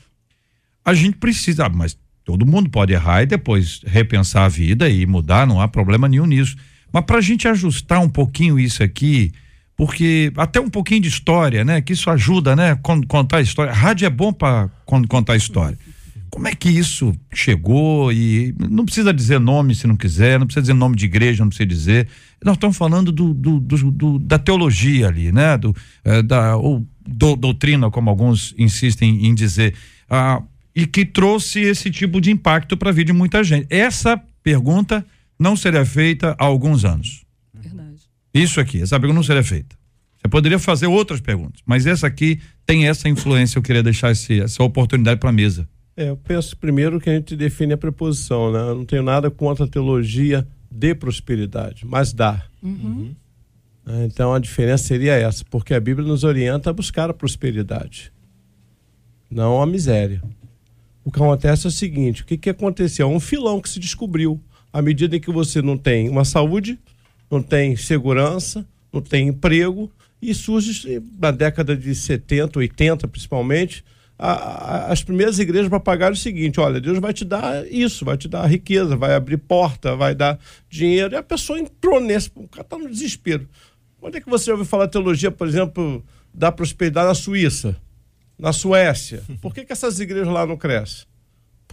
A 0.84 0.94
gente 0.94 1.16
precisa, 1.16 1.68
mas 1.68 1.96
Todo 2.26 2.44
mundo 2.44 2.68
pode 2.68 2.92
errar 2.92 3.22
e 3.22 3.26
depois 3.26 3.80
repensar 3.86 4.46
a 4.46 4.48
vida 4.48 4.90
e 4.90 5.06
mudar, 5.06 5.46
não 5.46 5.60
há 5.60 5.68
problema 5.68 6.08
nenhum 6.08 6.26
nisso. 6.26 6.56
Mas 6.92 7.04
para 7.04 7.18
a 7.18 7.20
gente 7.20 7.46
ajustar 7.46 8.00
um 8.00 8.08
pouquinho 8.08 8.58
isso 8.58 8.82
aqui, 8.82 9.30
porque 9.76 10.32
até 10.36 10.58
um 10.58 10.70
pouquinho 10.70 11.02
de 11.02 11.08
história, 11.08 11.64
né? 11.64 11.80
Que 11.82 11.92
isso 11.92 12.08
ajuda, 12.08 12.56
né? 12.56 12.78
Contar 13.06 13.38
a 13.38 13.40
história. 13.42 13.72
Rádio 13.72 14.06
é 14.06 14.10
bom 14.10 14.32
para 14.32 14.70
contar 14.86 15.34
a 15.34 15.36
história. 15.36 15.78
Como 16.30 16.48
é 16.48 16.54
que 16.54 16.68
isso 16.68 17.14
chegou 17.32 18.12
e 18.12 18.54
não 18.58 18.84
precisa 18.84 19.12
dizer 19.12 19.38
nome 19.38 19.74
se 19.74 19.86
não 19.86 19.96
quiser, 19.96 20.38
não 20.38 20.46
precisa 20.46 20.62
dizer 20.62 20.74
nome 20.74 20.96
de 20.96 21.04
igreja, 21.04 21.42
não 21.42 21.48
precisa 21.48 21.66
dizer. 21.66 22.08
Nós 22.44 22.54
estamos 22.56 22.76
falando 22.76 23.12
do, 23.12 23.32
do, 23.32 23.60
do, 23.60 23.90
do 23.90 24.18
da 24.18 24.38
teologia 24.38 25.08
ali, 25.08 25.30
né? 25.30 25.56
Do, 25.58 25.74
é, 26.04 26.22
da 26.22 26.56
ou 26.56 26.86
do, 27.06 27.36
doutrina, 27.36 27.90
como 27.90 28.08
alguns 28.08 28.54
insistem 28.58 29.26
em 29.26 29.34
dizer. 29.34 29.74
Ah, 30.08 30.42
e 30.74 30.86
que 30.86 31.04
trouxe 31.04 31.60
esse 31.60 31.90
tipo 31.90 32.20
de 32.20 32.30
impacto 32.30 32.76
para 32.76 32.90
a 32.90 32.92
vida 32.92 33.12
de 33.12 33.18
muita 33.18 33.42
gente. 33.44 33.66
Essa 33.70 34.20
pergunta 34.42 35.04
não 35.38 35.54
seria 35.54 35.84
feita 35.84 36.34
há 36.38 36.44
alguns 36.44 36.84
anos. 36.84 37.25
Isso 38.36 38.60
aqui, 38.60 38.82
essa 38.82 38.98
pergunta 38.98 39.16
não 39.16 39.22
seria 39.22 39.42
feita. 39.42 39.76
Você 40.20 40.28
poderia 40.28 40.58
fazer 40.58 40.86
outras 40.86 41.20
perguntas, 41.20 41.60
mas 41.64 41.86
essa 41.86 42.06
aqui 42.06 42.40
tem 42.64 42.88
essa 42.88 43.08
influência. 43.08 43.58
Eu 43.58 43.62
queria 43.62 43.82
deixar 43.82 44.10
esse, 44.10 44.40
essa 44.40 44.62
oportunidade 44.62 45.20
para 45.20 45.30
a 45.30 45.32
mesa. 45.32 45.68
É, 45.96 46.10
eu 46.10 46.16
penso 46.16 46.56
primeiro 46.56 47.00
que 47.00 47.08
a 47.08 47.14
gente 47.14 47.34
define 47.34 47.72
a 47.72 47.78
preposição, 47.78 48.52
né? 48.52 48.58
Eu 48.58 48.74
não 48.74 48.84
tenho 48.84 49.02
nada 49.02 49.30
contra 49.30 49.64
a 49.64 49.68
teologia 49.68 50.46
de 50.70 50.94
prosperidade, 50.94 51.86
mas 51.86 52.12
dá. 52.12 52.44
Uhum. 52.62 53.14
Uhum. 53.86 54.04
Então 54.04 54.34
a 54.34 54.38
diferença 54.38 54.84
seria 54.84 55.14
essa, 55.14 55.44
porque 55.48 55.72
a 55.72 55.80
Bíblia 55.80 56.06
nos 56.06 56.24
orienta 56.24 56.70
a 56.70 56.72
buscar 56.72 57.08
a 57.08 57.14
prosperidade, 57.14 58.12
não 59.30 59.62
a 59.62 59.66
miséria. 59.66 60.20
O 61.04 61.10
que 61.10 61.22
acontece 61.22 61.66
é 61.66 61.68
o 61.68 61.72
seguinte: 61.72 62.22
o 62.22 62.26
que, 62.26 62.36
que 62.36 62.50
aconteceu? 62.50 63.08
É 63.08 63.10
um 63.10 63.20
filão 63.20 63.60
que 63.60 63.68
se 63.68 63.78
descobriu. 63.78 64.40
À 64.72 64.82
medida 64.82 65.16
em 65.16 65.20
que 65.20 65.30
você 65.30 65.62
não 65.62 65.78
tem 65.78 66.08
uma 66.08 66.24
saúde, 66.24 66.78
não 67.30 67.42
tem 67.42 67.76
segurança, 67.76 68.66
não 68.92 69.00
tem 69.00 69.28
emprego, 69.28 69.90
e 70.20 70.32
surge 70.34 71.02
na 71.18 71.30
década 71.30 71.76
de 71.76 71.94
70, 71.94 72.58
80 72.58 73.08
principalmente, 73.08 73.84
a, 74.18 74.32
a, 74.32 74.92
as 74.92 75.02
primeiras 75.02 75.38
igrejas 75.38 75.68
para 75.68 75.78
pagar 75.78 76.12
o 76.12 76.16
seguinte: 76.16 76.58
olha, 76.58 76.80
Deus 76.80 76.98
vai 76.98 77.12
te 77.12 77.24
dar 77.24 77.66
isso, 77.70 78.04
vai 78.04 78.16
te 78.16 78.28
dar 78.28 78.46
riqueza, 78.46 78.96
vai 78.96 79.14
abrir 79.14 79.36
porta, 79.36 79.94
vai 79.94 80.14
dar 80.14 80.38
dinheiro. 80.70 81.14
E 81.14 81.16
a 81.16 81.22
pessoa 81.22 81.58
entrou 81.58 82.00
nesse, 82.00 82.30
o 82.34 82.48
cara 82.48 82.62
está 82.62 82.78
no 82.78 82.88
desespero. 82.88 83.48
Onde 84.00 84.18
é 84.18 84.20
que 84.20 84.30
você 84.30 84.50
ouviu 84.50 84.64
falar 84.64 84.88
teologia, 84.88 85.30
por 85.30 85.46
exemplo, 85.46 86.04
da 86.32 86.50
prosperidade 86.50 87.08
na 87.08 87.14
Suíça? 87.14 87.76
na 88.38 88.52
Suécia. 88.52 89.22
Por 89.40 89.54
que, 89.54 89.64
que 89.64 89.72
essas 89.72 89.98
igrejas 89.98 90.28
lá 90.28 90.46
não 90.46 90.56
crescem? 90.56 91.06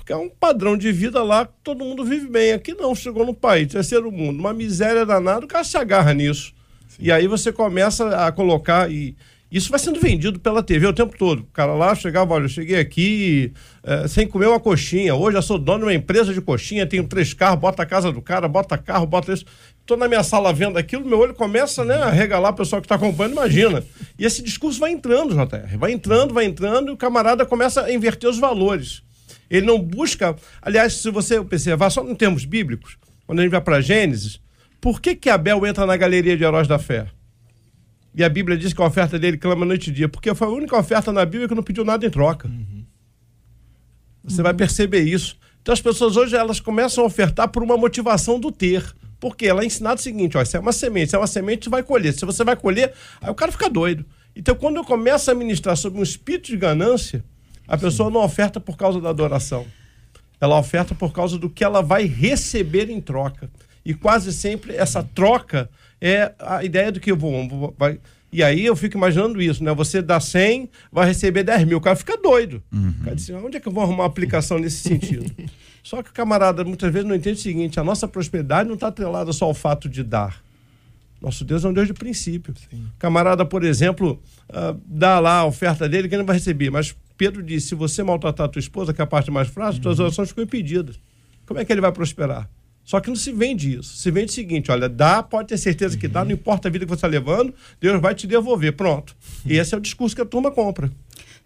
Porque 0.04 0.12
é 0.12 0.18
um 0.18 0.30
padrão 0.30 0.76
de 0.76 0.92
vida 0.92 1.24
lá 1.24 1.46
que 1.46 1.54
todo 1.64 1.86
mundo 1.86 2.04
vive 2.04 2.28
bem. 2.28 2.52
Aqui 2.52 2.74
não, 2.74 2.94
chegou 2.94 3.26
no 3.26 3.34
país, 3.34 3.72
terceiro 3.72 4.12
mundo, 4.12 4.38
uma 4.38 4.54
miséria 4.54 5.06
danada, 5.06 5.46
o 5.46 5.48
cara 5.48 5.64
se 5.64 5.78
agarra 5.78 6.14
nisso. 6.14 6.54
Sim. 6.90 6.98
E 7.00 7.12
aí 7.12 7.26
você 7.26 7.54
começa 7.54 8.28
a 8.28 8.30
colocar 8.30 8.92
e 8.92 9.16
isso 9.50 9.70
vai 9.70 9.80
sendo 9.80 10.02
vendido 10.02 10.40
pela 10.42 10.62
TV 10.62 10.88
o 10.88 10.94
tempo 10.94 11.18
todo. 11.18 11.40
O 11.40 11.54
cara 11.54 11.74
lá 11.74 11.96
chegava, 11.96 12.34
olha, 12.34 12.46
eu 12.46 12.50
cheguei 12.50 12.78
aqui 12.78 13.54
é, 13.82 14.06
sem 14.10 14.28
comer 14.28 14.48
uma 14.48 14.60
coxinha. 14.60 15.16
Hoje 15.16 15.38
eu 15.38 15.42
sou 15.42 15.58
dono 15.58 15.80
de 15.80 15.86
uma 15.86 15.94
empresa 15.94 16.34
de 16.34 16.42
coxinha, 16.42 16.86
tenho 16.86 17.08
três 17.08 17.34
carros, 17.34 17.62
bota 17.62 17.84
a 17.84 17.86
casa 17.86 18.12
do 18.12 18.22
cara, 18.22 18.50
bota 18.50 18.78
carro, 18.78 19.08
bota 19.08 19.32
isso. 19.32 19.46
Estou 19.80 19.96
na 19.96 20.10
minha 20.10 20.24
sala 20.24 20.52
vendo 20.52 20.78
aquilo, 20.78 21.06
meu 21.06 21.20
olho 21.20 21.34
começa 21.34 21.86
né, 21.86 21.96
a 21.96 22.10
regalar 22.10 22.50
o 22.50 22.56
pessoal 22.56 22.82
que 22.82 22.88
está 22.88 22.96
acompanhando, 22.96 23.34
imagina. 23.34 23.82
E 24.20 24.26
esse 24.26 24.42
discurso 24.42 24.82
vai 24.82 24.92
entrando, 24.92 25.34
JR. 25.34 25.78
Vai 25.78 25.94
entrando, 25.94 26.34
vai 26.34 26.44
entrando, 26.44 26.90
e 26.90 26.92
o 26.92 26.98
camarada 26.98 27.46
começa 27.46 27.84
a 27.84 27.94
inverter 27.94 28.30
os 28.30 28.40
valores. 28.40 29.02
Ele 29.50 29.66
não 29.66 29.80
busca. 29.80 30.36
Aliás, 30.62 30.94
se 30.94 31.10
você 31.12 31.38
observar, 31.38 31.90
só 31.90 32.08
em 32.08 32.16
termos 32.16 32.46
bíblicos, 32.46 32.98
quando 33.26 33.40
a 33.40 33.42
gente 33.44 33.52
vai 33.52 33.62
para 33.62 33.82
Gênesis, 33.82 34.40
por 34.82 35.02
que, 35.02 35.16
que 35.16 35.30
Abel 35.30 35.66
entra 35.66 35.86
na 35.86 35.96
galeria 35.96 36.36
de 36.36 36.44
heróis 36.44 36.68
da 36.68 36.78
fé? 36.78 37.08
E 38.16 38.24
a 38.24 38.30
Bíblia 38.30 38.58
diz 38.58 38.74
que 38.74 38.82
a 38.82 38.86
oferta 38.86 39.18
dele 39.18 39.38
clama 39.38 39.66
noite 39.66 39.90
e 39.90 39.94
dia, 39.94 40.08
porque 40.08 40.34
foi 40.36 40.48
a 40.48 40.52
única 40.52 40.78
oferta 40.78 41.12
na 41.12 41.26
Bíblia 41.26 41.48
que 41.48 41.56
não 41.56 41.64
pediu 41.64 41.84
nada 41.84 42.06
em 42.06 42.10
troca. 42.10 42.48
Uhum. 42.48 42.86
Você 44.24 44.38
uhum. 44.38 44.44
vai 44.44 44.54
perceber 44.54 45.02
isso. 45.02 45.38
Então 45.62 45.74
as 45.74 45.82
pessoas 45.82 46.16
hoje 46.16 46.36
elas 46.36 46.60
começam 46.60 47.04
a 47.04 47.08
ofertar 47.08 47.48
por 47.48 47.64
uma 47.64 47.78
motivação 47.78 48.40
do 48.40 48.52
ter. 48.52 48.84
Porque 49.20 49.48
ela 49.48 49.64
é 49.64 49.66
ensinada 49.66 49.96
o 49.96 50.04
seguinte: 50.04 50.38
ó, 50.38 50.42
isso 50.42 50.58
é 50.58 50.60
uma 50.60 50.74
semente, 50.74 51.12
se 51.12 51.16
é 51.16 51.20
uma 51.20 51.28
semente, 51.28 51.64
você 51.64 51.70
vai 51.70 51.82
colher. 51.82 52.14
Se 52.14 52.26
você 52.26 52.44
vai 52.44 52.58
colher, 52.58 52.94
aí 53.22 53.32
o 53.32 53.36
cara 53.36 53.54
fica 53.54 53.70
doido. 53.70 54.06
Então, 54.36 54.54
quando 54.54 54.76
eu 54.76 54.84
começo 54.84 55.32
a 55.32 55.34
ministrar 55.34 55.78
sobre 55.78 55.98
um 55.98 56.04
espírito 56.04 56.48
de 56.48 56.58
ganância, 56.58 57.24
a 57.68 57.78
pessoa 57.78 58.10
não 58.10 58.24
oferta 58.24 58.60
por 58.60 58.78
causa 58.78 59.00
da 59.00 59.10
adoração. 59.10 59.66
Ela 60.40 60.60
oferta 60.60 60.94
por 60.94 61.14
causa 61.14 61.38
do 61.38 61.50
que 61.50 61.64
ela 61.64 61.82
vai 61.82 62.06
receber 62.06 62.90
em 62.90 63.00
troca. 63.00 63.50
E 63.86 63.94
quase 63.94 64.34
sempre 64.34 64.76
essa 64.76 65.04
troca 65.04 65.70
é 66.02 66.34
a 66.40 66.64
ideia 66.64 66.92
do 66.92 67.00
que 67.00 67.12
eu 67.12 67.18
vou. 67.18 67.74
Vai, 67.78 68.00
e 68.32 68.42
aí 68.42 68.66
eu 68.66 68.76
fico 68.76 68.98
imaginando 68.98 69.42
isso, 69.42 69.64
né? 69.64 69.74
Você 69.74 70.02
dá 70.02 70.20
100, 70.20 70.70
vai 70.92 71.08
receber 71.08 71.44
10 71.44 71.66
mil. 71.66 71.78
O 71.78 71.82
cara 71.82 71.96
fica 71.96 72.18
doido. 72.18 72.64
Uhum. 72.72 72.94
O 73.00 73.04
cara 73.04 73.16
diz 73.16 73.30
assim, 73.30 73.46
onde 73.46 73.58
é 73.58 73.60
que 73.60 73.68
eu 73.68 73.72
vou 73.72 73.84
arrumar 73.84 74.04
uma 74.04 74.08
aplicação 74.08 74.58
nesse 74.58 74.78
sentido? 74.78 75.32
Só 75.84 76.02
que 76.02 76.10
o 76.10 76.14
camarada 76.14 76.64
muitas 76.64 76.92
vezes 76.92 77.08
não 77.08 77.16
entende 77.16 77.38
o 77.38 77.42
seguinte: 77.42 77.80
a 77.80 77.84
nossa 77.84 78.08
prosperidade 78.08 78.68
não 78.68 78.76
está 78.76 78.88
atrelada 78.88 79.34
só 79.34 79.46
ao 79.46 79.54
fato 79.54 79.90
de 79.90 80.02
dar. 80.02 80.42
Nosso 81.22 81.44
Deus 81.44 81.64
é 81.64 81.68
um 81.68 81.74
Deus 81.74 81.88
de 81.88 81.94
princípio. 81.94 82.54
Sim. 82.70 82.86
Camarada, 82.98 83.46
por 83.46 83.64
exemplo, 83.64 84.22
uh, 84.50 84.80
dá 84.86 85.20
lá 85.20 85.40
a 85.40 85.46
oferta 85.46 85.88
dele 85.88 86.08
que 86.08 86.16
ele 86.16 86.22
não 86.22 86.26
vai 86.26 86.38
receber. 86.38 86.70
Mas 86.70 86.96
Pedro 87.18 87.44
disse: 87.44 87.68
se 87.68 87.76
você 87.76 88.04
maltratar 88.04 88.46
a 88.46 88.50
tua 88.50 88.60
esposa, 88.60 88.94
que 88.94 89.02
é 89.02 89.04
a 89.04 89.08
parte 89.08 89.32
mais 89.32 89.48
frágil, 89.48 89.78
uhum. 89.78 89.84
suas 89.84 90.00
orações 90.00 90.30
ficam 90.30 90.44
impedidas. 90.44 91.00
Como 91.46 91.60
é 91.60 91.66
que 91.66 91.72
ele 91.72 91.82
vai 91.82 91.92
prosperar? 91.92 92.50
Só 92.84 93.00
que 93.00 93.08
não 93.08 93.16
se 93.16 93.32
vende 93.32 93.78
isso. 93.78 93.96
Se 93.96 94.12
vende 94.12 94.32
o 94.32 94.34
seguinte: 94.34 94.72
olha, 94.72 94.90
dá, 94.90 95.24
pode 95.24 95.50
ter 95.50 95.58
certeza 95.58 95.98
que 95.98 96.08
dá, 96.08 96.22
uhum. 96.22 96.28
não 96.28 96.34
importa 96.34 96.68
a 96.68 96.72
vida 96.72 96.86
que 96.86 96.90
você 96.90 96.96
está 96.96 97.08
levando, 97.08 97.54
Deus 97.80 98.02
vai 98.02 98.14
te 98.14 98.28
devolver. 98.28 98.74
Pronto. 98.74 99.16
E 99.46 99.58
esse 99.58 99.74
é 99.74 99.78
o 99.78 99.82
discurso 99.82 100.16
que 100.16 100.22
a 100.22 100.26
turma 100.26 100.52
compra. 100.52 100.92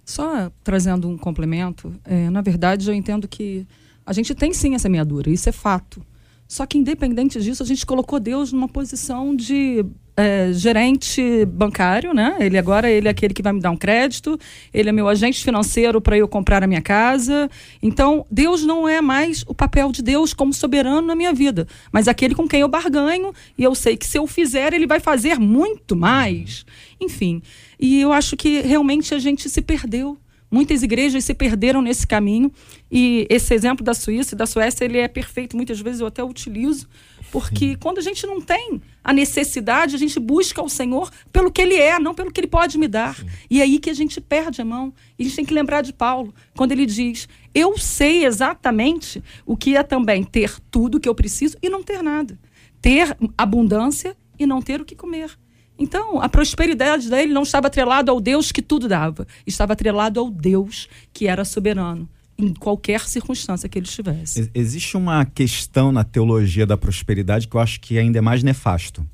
Só 0.04 0.52
trazendo 0.64 1.08
um 1.08 1.18
complemento, 1.18 1.94
é, 2.06 2.30
na 2.30 2.42
verdade, 2.42 2.88
eu 2.88 2.94
entendo 2.94 3.28
que 3.28 3.68
a 4.06 4.14
gente 4.14 4.34
tem 4.34 4.54
sim 4.54 4.74
a 4.74 4.80
semeadura, 4.80 5.30
isso 5.30 5.50
é 5.50 5.52
fato. 5.52 6.02
Só 6.48 6.66
que, 6.66 6.78
independente 6.78 7.40
disso, 7.42 7.62
a 7.62 7.66
gente 7.66 7.86
colocou 7.86 8.20
Deus 8.20 8.54
numa 8.54 8.68
posição 8.68 9.36
de 9.36 9.86
é, 10.18 10.52
gerente 10.52 11.46
bancário, 11.46 12.12
né? 12.12 12.36
Ele 12.40 12.58
agora 12.58 12.90
ele 12.90 13.08
é 13.08 13.12
aquele 13.12 13.36
que 13.36 13.44
vai 13.44 13.54
me 13.54 13.60
dar 13.60 13.70
um 13.70 13.78
crédito, 13.78 14.38
ele 14.74 14.90
é 14.90 14.92
meu 14.92 15.08
agente 15.08 15.44
financeiro 15.44 16.02
para 16.02 16.18
eu 16.18 16.28
comprar 16.28 16.64
a 16.64 16.68
minha 16.68 16.82
casa. 16.82 17.48
Então, 17.84 18.26
Deus 18.32 18.64
não 18.64 18.88
é 18.88 19.00
mais 19.00 19.44
o 19.48 19.54
papel 19.54 19.92
de 19.92 20.02
Deus 20.02 20.34
como 20.34 20.52
soberano 20.52 21.06
na 21.06 21.16
minha 21.16 21.32
vida, 21.32 21.68
mas 21.92 22.08
aquele 22.08 22.34
com 22.34 22.48
quem 22.48 22.62
eu 22.62 22.68
barganho 22.68 23.32
e 23.56 23.64
eu 23.64 23.76
sei 23.76 23.96
que 23.96 24.08
se 24.08 24.18
eu 24.18 24.26
fizer, 24.26 24.74
ele 24.74 24.88
vai 24.88 25.00
fazer 25.00 25.38
muito 25.38 25.96
mais. 25.96 26.66
Enfim, 27.00 27.44
e 27.80 28.02
eu 28.02 28.12
acho 28.12 28.36
que 28.36 28.62
realmente 28.62 29.14
a 29.14 29.20
gente 29.20 29.48
se 29.48 29.62
perdeu 29.62 30.18
Muitas 30.50 30.82
igrejas 30.82 31.26
se 31.26 31.34
perderam 31.34 31.82
nesse 31.82 32.08
caminho 32.08 32.52
e 32.90 33.28
esse 33.30 33.54
exemplo 33.54 33.84
da 33.84 33.94
Suíça 33.94 34.34
e 34.34 34.38
da 34.38 34.46
Suécia 34.46 34.86
ele 34.86 34.98
é 34.98 35.08
perfeito. 35.08 35.58
Muitas 35.58 35.80
vezes 35.82 36.00
eu 36.00 36.08
até 36.08 36.24
utilizo 36.24 36.88
porque 37.32 37.70
Sim. 37.72 37.78
quando 37.80 37.98
a 37.98 38.02
gente 38.02 38.26
não 38.26 38.40
tem 38.40 38.82
a 39.04 39.12
necessidade, 39.12 39.96
a 39.96 40.00
gente 40.00 40.20
busca 40.20 40.62
o 40.62 40.70
Senhor 40.70 41.12
pelo 41.32 41.52
que 41.52 41.62
Ele 41.62 41.76
é, 41.76 42.00
não 42.00 42.14
pelo 42.14 42.32
que 42.32 42.40
Ele 42.40 42.48
pode 42.48 42.78
me 42.78 42.88
dar. 42.88 43.16
Sim. 43.16 43.26
E 43.50 43.60
é 43.60 43.64
aí 43.64 43.80
que 43.80 43.90
a 43.90 43.94
gente 43.94 44.22
perde 44.22 44.62
a 44.62 44.66
mão. 44.66 44.94
E 45.20 45.24
a 45.24 45.26
gente 45.26 45.36
tem 45.36 45.46
que 45.46 45.54
lembrar 45.54 45.82
de 45.82 45.92
Paulo, 45.92 46.34
quando 46.56 46.72
ele 46.72 46.86
diz: 46.86 47.28
Eu 47.54 47.78
sei 47.78 48.26
exatamente 48.26 49.22
o 49.46 49.58
que 49.58 49.76
é 49.76 49.84
também 49.84 50.24
ter 50.24 50.60
tudo 50.72 50.96
o 50.96 51.00
que 51.00 51.10
eu 51.10 51.16
preciso 51.16 51.58
e 51.62 51.70
não 51.70 51.84
ter 51.84 52.02
nada. 52.02 52.40
Ter 52.82 53.18
abundância 53.38 54.16
e 54.40 54.46
não 54.46 54.62
ter 54.62 54.80
o 54.80 54.86
que 54.86 54.96
comer. 54.96 55.38
Então, 55.80 56.20
a 56.20 56.28
prosperidade 56.28 57.10
dele 57.10 57.34
não 57.34 57.44
estava 57.44 57.68
atrelada 57.68 58.12
ao 58.12 58.20
Deus 58.20 58.52
que 58.52 58.62
tudo 58.62 58.88
dava, 58.88 59.28
estava 59.46 59.74
atrelado 59.74 60.20
ao 60.20 60.30
Deus 60.32 60.88
que 61.14 61.28
era 61.28 61.46
soberano 61.46 62.10
em 62.38 62.54
qualquer 62.54 63.08
circunstância 63.08 63.68
que 63.68 63.80
ele 63.80 63.88
estivesse. 63.88 64.50
Existe 64.54 64.96
uma 64.96 65.26
questão 65.26 65.92
na 65.92 66.04
teologia 66.04 66.66
da 66.66 66.78
prosperidade 66.78 67.48
que 67.48 67.56
eu 67.56 67.60
acho 67.60 67.80
que 67.80 67.98
ainda 67.98 68.20
é 68.20 68.22
mais 68.22 68.44
nefasto. 68.44 69.08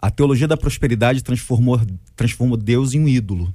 A 0.00 0.10
teologia 0.10 0.46
da 0.46 0.56
prosperidade 0.56 1.24
transformou, 1.24 1.80
transformou 2.14 2.56
Deus 2.56 2.94
em 2.94 3.00
um 3.00 3.08
ídolo. 3.08 3.52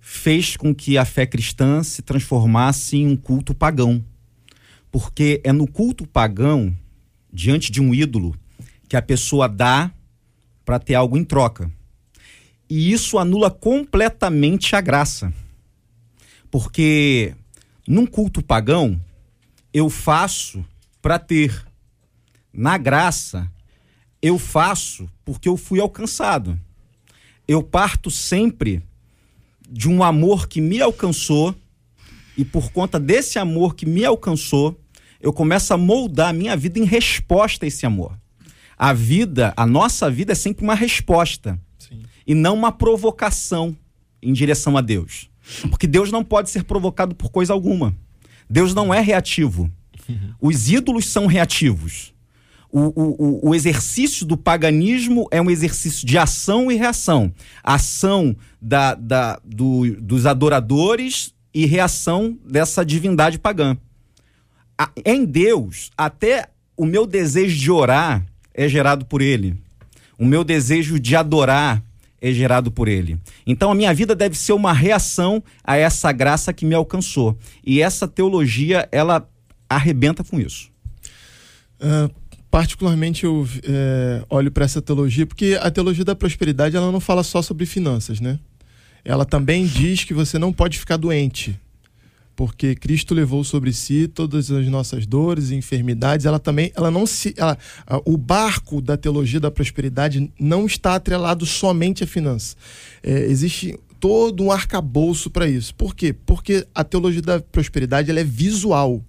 fez 0.00 0.56
com 0.56 0.74
que 0.74 0.98
a 0.98 1.04
fé 1.04 1.24
cristã 1.24 1.82
se 1.82 2.02
transformasse 2.02 2.96
em 2.96 3.06
um 3.06 3.16
culto 3.16 3.54
pagão. 3.54 4.04
Porque 4.90 5.40
é 5.42 5.52
no 5.52 5.66
culto 5.66 6.06
pagão, 6.06 6.76
diante 7.32 7.72
de 7.72 7.80
um 7.80 7.94
ídolo, 7.94 8.36
que 8.88 8.96
a 8.96 9.02
pessoa 9.02 9.48
dá 9.48 9.90
para 10.64 10.78
ter 10.78 10.94
algo 10.94 11.16
em 11.16 11.24
troca. 11.24 11.70
E 12.68 12.92
isso 12.92 13.18
anula 13.18 13.50
completamente 13.50 14.74
a 14.74 14.80
graça. 14.80 15.32
Porque 16.50 17.34
num 17.86 18.06
culto 18.06 18.42
pagão, 18.42 19.00
eu 19.72 19.90
faço 19.90 20.64
para 21.00 21.18
ter. 21.18 21.66
Na 22.52 22.76
graça, 22.78 23.50
eu 24.20 24.38
faço 24.38 25.08
porque 25.24 25.48
eu 25.48 25.56
fui 25.56 25.80
alcançado. 25.80 26.58
Eu 27.48 27.62
parto 27.62 28.10
sempre 28.10 28.82
de 29.68 29.88
um 29.88 30.02
amor 30.02 30.46
que 30.46 30.60
me 30.60 30.80
alcançou, 30.80 31.54
e 32.36 32.44
por 32.44 32.70
conta 32.70 33.00
desse 33.00 33.38
amor 33.38 33.74
que 33.74 33.86
me 33.86 34.04
alcançou, 34.04 34.78
eu 35.20 35.32
começo 35.32 35.72
a 35.72 35.76
moldar 35.76 36.28
a 36.28 36.32
minha 36.32 36.56
vida 36.56 36.78
em 36.78 36.84
resposta 36.84 37.64
a 37.64 37.68
esse 37.68 37.84
amor. 37.86 38.16
A 38.82 38.92
vida, 38.92 39.54
a 39.56 39.64
nossa 39.64 40.10
vida 40.10 40.32
é 40.32 40.34
sempre 40.34 40.64
uma 40.64 40.74
resposta 40.74 41.56
Sim. 41.78 42.02
e 42.26 42.34
não 42.34 42.56
uma 42.56 42.72
provocação 42.72 43.76
em 44.20 44.32
direção 44.32 44.76
a 44.76 44.80
Deus. 44.80 45.30
Porque 45.70 45.86
Deus 45.86 46.10
não 46.10 46.24
pode 46.24 46.50
ser 46.50 46.64
provocado 46.64 47.14
por 47.14 47.30
coisa 47.30 47.52
alguma. 47.52 47.94
Deus 48.50 48.74
não 48.74 48.92
é 48.92 48.98
reativo. 48.98 49.70
Uhum. 50.08 50.34
Os 50.40 50.68
ídolos 50.68 51.06
são 51.06 51.26
reativos. 51.26 52.12
O, 52.72 52.80
o, 52.80 53.50
o, 53.50 53.54
exercício 53.54 54.26
do 54.26 54.36
paganismo 54.36 55.28
é 55.30 55.40
um 55.40 55.48
exercício 55.48 56.04
de 56.04 56.18
ação 56.18 56.68
e 56.68 56.74
reação. 56.74 57.32
Ação 57.62 58.34
da, 58.60 58.96
da, 58.96 59.40
do, 59.44 59.94
dos 60.00 60.26
adoradores 60.26 61.32
e 61.54 61.66
reação 61.66 62.36
dessa 62.44 62.84
divindade 62.84 63.38
pagã. 63.38 63.78
em 65.06 65.24
Deus, 65.24 65.92
até 65.96 66.48
o 66.76 66.84
meu 66.84 67.06
desejo 67.06 67.56
de 67.56 67.70
orar 67.70 68.26
é 68.54 68.68
gerado 68.68 69.04
por 69.04 69.20
Ele. 69.20 69.56
O 70.18 70.24
meu 70.24 70.44
desejo 70.44 70.98
de 70.98 71.16
adorar 71.16 71.82
é 72.20 72.32
gerado 72.32 72.70
por 72.70 72.88
Ele. 72.88 73.18
Então 73.46 73.70
a 73.70 73.74
minha 73.74 73.92
vida 73.92 74.14
deve 74.14 74.36
ser 74.36 74.52
uma 74.52 74.72
reação 74.72 75.42
a 75.64 75.76
essa 75.76 76.12
graça 76.12 76.52
que 76.52 76.64
me 76.64 76.74
alcançou. 76.74 77.36
E 77.64 77.82
essa 77.82 78.06
teologia, 78.06 78.88
ela 78.92 79.28
arrebenta 79.68 80.22
com 80.22 80.38
isso. 80.38 80.70
Uh, 81.80 82.12
particularmente 82.52 83.24
eu 83.24 83.48
é, 83.64 84.22
olho 84.28 84.52
para 84.52 84.66
essa 84.66 84.82
teologia 84.82 85.26
porque 85.26 85.58
a 85.60 85.70
teologia 85.70 86.04
da 86.04 86.14
prosperidade 86.14 86.76
ela 86.76 86.92
não 86.92 87.00
fala 87.00 87.22
só 87.22 87.40
sobre 87.40 87.64
finanças, 87.64 88.20
né? 88.20 88.38
Ela 89.02 89.24
também 89.24 89.66
diz 89.66 90.04
que 90.04 90.12
você 90.12 90.38
não 90.38 90.52
pode 90.52 90.78
ficar 90.78 90.98
doente, 90.98 91.58
porque 92.34 92.74
Cristo 92.74 93.14
levou 93.14 93.44
sobre 93.44 93.72
si 93.72 94.08
todas 94.08 94.50
as 94.50 94.66
nossas 94.68 95.06
dores 95.06 95.50
e 95.50 95.54
enfermidades. 95.54 96.26
Ela 96.26 96.38
também, 96.38 96.72
ela 96.74 96.90
não 96.90 97.06
se, 97.06 97.34
ela, 97.36 97.56
o 98.04 98.16
barco 98.16 98.80
da 98.80 98.96
teologia 98.96 99.40
da 99.40 99.50
prosperidade 99.50 100.30
não 100.38 100.66
está 100.66 100.94
atrelado 100.94 101.44
somente 101.46 102.04
à 102.04 102.06
finança. 102.06 102.56
É, 103.02 103.24
existe 103.26 103.78
todo 104.00 104.42
um 104.42 104.50
arcabouço 104.50 105.30
para 105.30 105.46
isso. 105.46 105.74
Por 105.74 105.94
quê? 105.94 106.12
Porque 106.12 106.66
a 106.74 106.82
teologia 106.82 107.22
da 107.22 107.40
prosperidade 107.40 108.10
ela 108.10 108.20
é 108.20 108.24
visual 108.24 109.02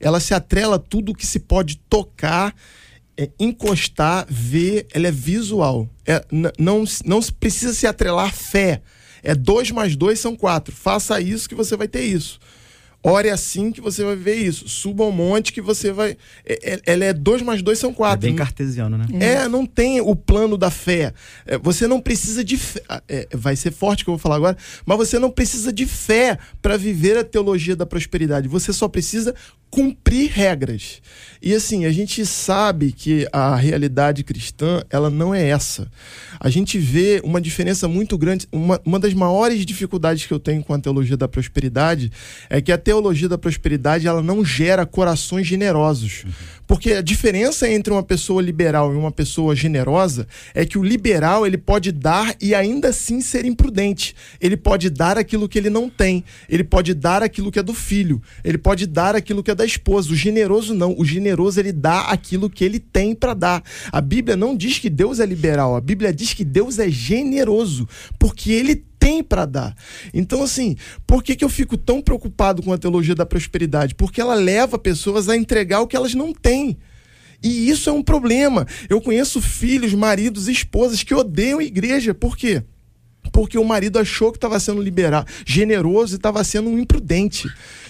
ela 0.00 0.20
se 0.20 0.34
atrela 0.34 0.76
a 0.76 0.78
tudo 0.78 1.14
que 1.14 1.26
se 1.26 1.40
pode 1.40 1.76
tocar, 1.88 2.54
é, 3.16 3.28
encostar, 3.38 4.26
ver, 4.28 4.86
ela 4.92 5.08
é 5.08 5.10
visual. 5.10 5.88
É, 6.06 6.24
não, 6.58 6.84
não 7.04 7.20
precisa 7.38 7.74
se 7.74 7.86
atrelar 7.86 8.32
fé. 8.32 8.80
É 9.22 9.34
dois 9.34 9.70
mais 9.70 9.96
dois 9.96 10.20
são 10.20 10.36
quatro. 10.36 10.74
Faça 10.74 11.20
isso 11.20 11.48
que 11.48 11.54
você 11.54 11.76
vai 11.76 11.88
ter 11.88 12.02
isso. 12.02 12.38
Ore 13.02 13.30
assim 13.30 13.70
que 13.70 13.80
você 13.80 14.04
vai 14.04 14.16
ver 14.16 14.34
isso. 14.34 14.68
Suba 14.68 15.04
um 15.04 15.12
monte 15.12 15.52
que 15.52 15.60
você 15.60 15.92
vai. 15.92 16.16
É, 16.44 16.74
é, 16.74 16.80
ela 16.84 17.04
é 17.04 17.12
2 17.12 17.42
mais 17.42 17.62
2 17.62 17.78
são 17.78 17.94
4. 17.94 18.26
É 18.26 18.28
bem 18.28 18.36
cartesiano, 18.36 18.98
né? 18.98 19.06
É, 19.20 19.48
não 19.48 19.64
tem 19.64 20.00
o 20.00 20.16
plano 20.16 20.58
da 20.58 20.68
fé. 20.68 21.14
É, 21.46 21.56
você 21.56 21.86
não 21.86 22.00
precisa 22.00 22.42
de 22.42 22.56
fé. 22.56 22.82
É, 23.06 23.28
vai 23.32 23.54
ser 23.54 23.70
forte 23.70 24.02
que 24.02 24.10
eu 24.10 24.14
vou 24.14 24.18
falar 24.18 24.36
agora, 24.36 24.56
mas 24.84 24.98
você 24.98 25.16
não 25.16 25.30
precisa 25.30 25.72
de 25.72 25.86
fé 25.86 26.38
para 26.60 26.76
viver 26.76 27.16
a 27.16 27.22
teologia 27.22 27.76
da 27.76 27.86
prosperidade. 27.86 28.48
Você 28.48 28.72
só 28.72 28.88
precisa 28.88 29.32
cumprir 29.70 30.30
regras. 30.30 31.00
E 31.40 31.54
assim, 31.54 31.84
a 31.84 31.92
gente 31.92 32.24
sabe 32.26 32.90
que 32.90 33.28
a 33.32 33.54
realidade 33.54 34.24
cristã, 34.24 34.82
ela 34.90 35.08
não 35.08 35.34
é 35.34 35.48
essa. 35.48 35.90
A 36.40 36.48
gente 36.48 36.78
vê 36.78 37.20
uma 37.24 37.40
diferença 37.40 37.86
muito 37.86 38.18
grande. 38.18 38.48
Uma, 38.50 38.80
uma 38.84 38.98
das 38.98 39.14
maiores 39.14 39.64
dificuldades 39.64 40.26
que 40.26 40.32
eu 40.32 40.40
tenho 40.40 40.64
com 40.64 40.74
a 40.74 40.78
teologia 40.78 41.16
da 41.16 41.28
prosperidade 41.28 42.10
é 42.50 42.60
que 42.60 42.72
a 42.72 42.78
teologia 42.78 43.28
da 43.28 43.38
prosperidade 43.38 44.06
ela 44.06 44.22
não 44.22 44.44
gera 44.44 44.84
corações 44.86 45.46
generosos. 45.46 46.24
Porque 46.68 46.92
a 46.92 47.00
diferença 47.00 47.66
entre 47.66 47.90
uma 47.90 48.02
pessoa 48.02 48.42
liberal 48.42 48.92
e 48.92 48.96
uma 48.96 49.10
pessoa 49.10 49.56
generosa 49.56 50.28
é 50.54 50.66
que 50.66 50.76
o 50.76 50.84
liberal 50.84 51.46
ele 51.46 51.56
pode 51.56 51.90
dar 51.90 52.36
e 52.38 52.54
ainda 52.54 52.90
assim 52.90 53.22
ser 53.22 53.46
imprudente. 53.46 54.14
Ele 54.38 54.54
pode 54.54 54.90
dar 54.90 55.16
aquilo 55.16 55.48
que 55.48 55.58
ele 55.58 55.70
não 55.70 55.88
tem. 55.88 56.22
Ele 56.46 56.62
pode 56.62 56.92
dar 56.92 57.22
aquilo 57.22 57.50
que 57.50 57.58
é 57.58 57.62
do 57.62 57.72
filho. 57.72 58.20
Ele 58.44 58.58
pode 58.58 58.86
dar 58.86 59.16
aquilo 59.16 59.42
que 59.42 59.50
é 59.50 59.54
da 59.54 59.64
esposa. 59.64 60.12
O 60.12 60.14
generoso 60.14 60.74
não. 60.74 60.94
O 60.98 61.06
generoso 61.06 61.58
ele 61.58 61.72
dá 61.72 62.02
aquilo 62.02 62.50
que 62.50 62.62
ele 62.62 62.78
tem 62.78 63.14
para 63.14 63.32
dar. 63.32 63.64
A 63.90 64.02
Bíblia 64.02 64.36
não 64.36 64.54
diz 64.54 64.78
que 64.78 64.90
Deus 64.90 65.20
é 65.20 65.24
liberal. 65.24 65.74
A 65.74 65.80
Bíblia 65.80 66.12
diz 66.12 66.34
que 66.34 66.44
Deus 66.44 66.78
é 66.78 66.90
generoso, 66.90 67.88
porque 68.18 68.52
ele 68.52 68.84
tem 69.08 69.22
para 69.22 69.46
dar. 69.46 69.74
Então, 70.12 70.42
assim, 70.42 70.76
por 71.06 71.22
que, 71.22 71.34
que 71.34 71.42
eu 71.42 71.48
fico 71.48 71.78
tão 71.78 72.02
preocupado 72.02 72.62
com 72.62 72.74
a 72.74 72.76
teologia 72.76 73.14
da 73.14 73.24
prosperidade? 73.24 73.94
Porque 73.94 74.20
ela 74.20 74.34
leva 74.34 74.78
pessoas 74.78 75.30
a 75.30 75.36
entregar 75.36 75.80
o 75.80 75.86
que 75.86 75.96
elas 75.96 76.12
não 76.12 76.34
têm. 76.34 76.76
E 77.42 77.70
isso 77.70 77.88
é 77.88 77.92
um 77.92 78.02
problema. 78.02 78.66
Eu 78.86 79.00
conheço 79.00 79.40
filhos, 79.40 79.94
maridos, 79.94 80.46
esposas 80.46 81.02
que 81.02 81.14
odeiam 81.14 81.58
a 81.58 81.64
igreja. 81.64 82.12
Por 82.12 82.36
quê? 82.36 82.62
Porque 83.32 83.56
o 83.56 83.64
marido 83.64 83.98
achou 83.98 84.30
que 84.30 84.36
estava 84.36 84.60
sendo 84.60 84.82
liberal, 84.82 85.24
generoso 85.46 86.14
e 86.14 86.16
estava 86.16 86.44
sendo 86.44 86.68
um 86.68 86.78
imprudente. 86.78 87.48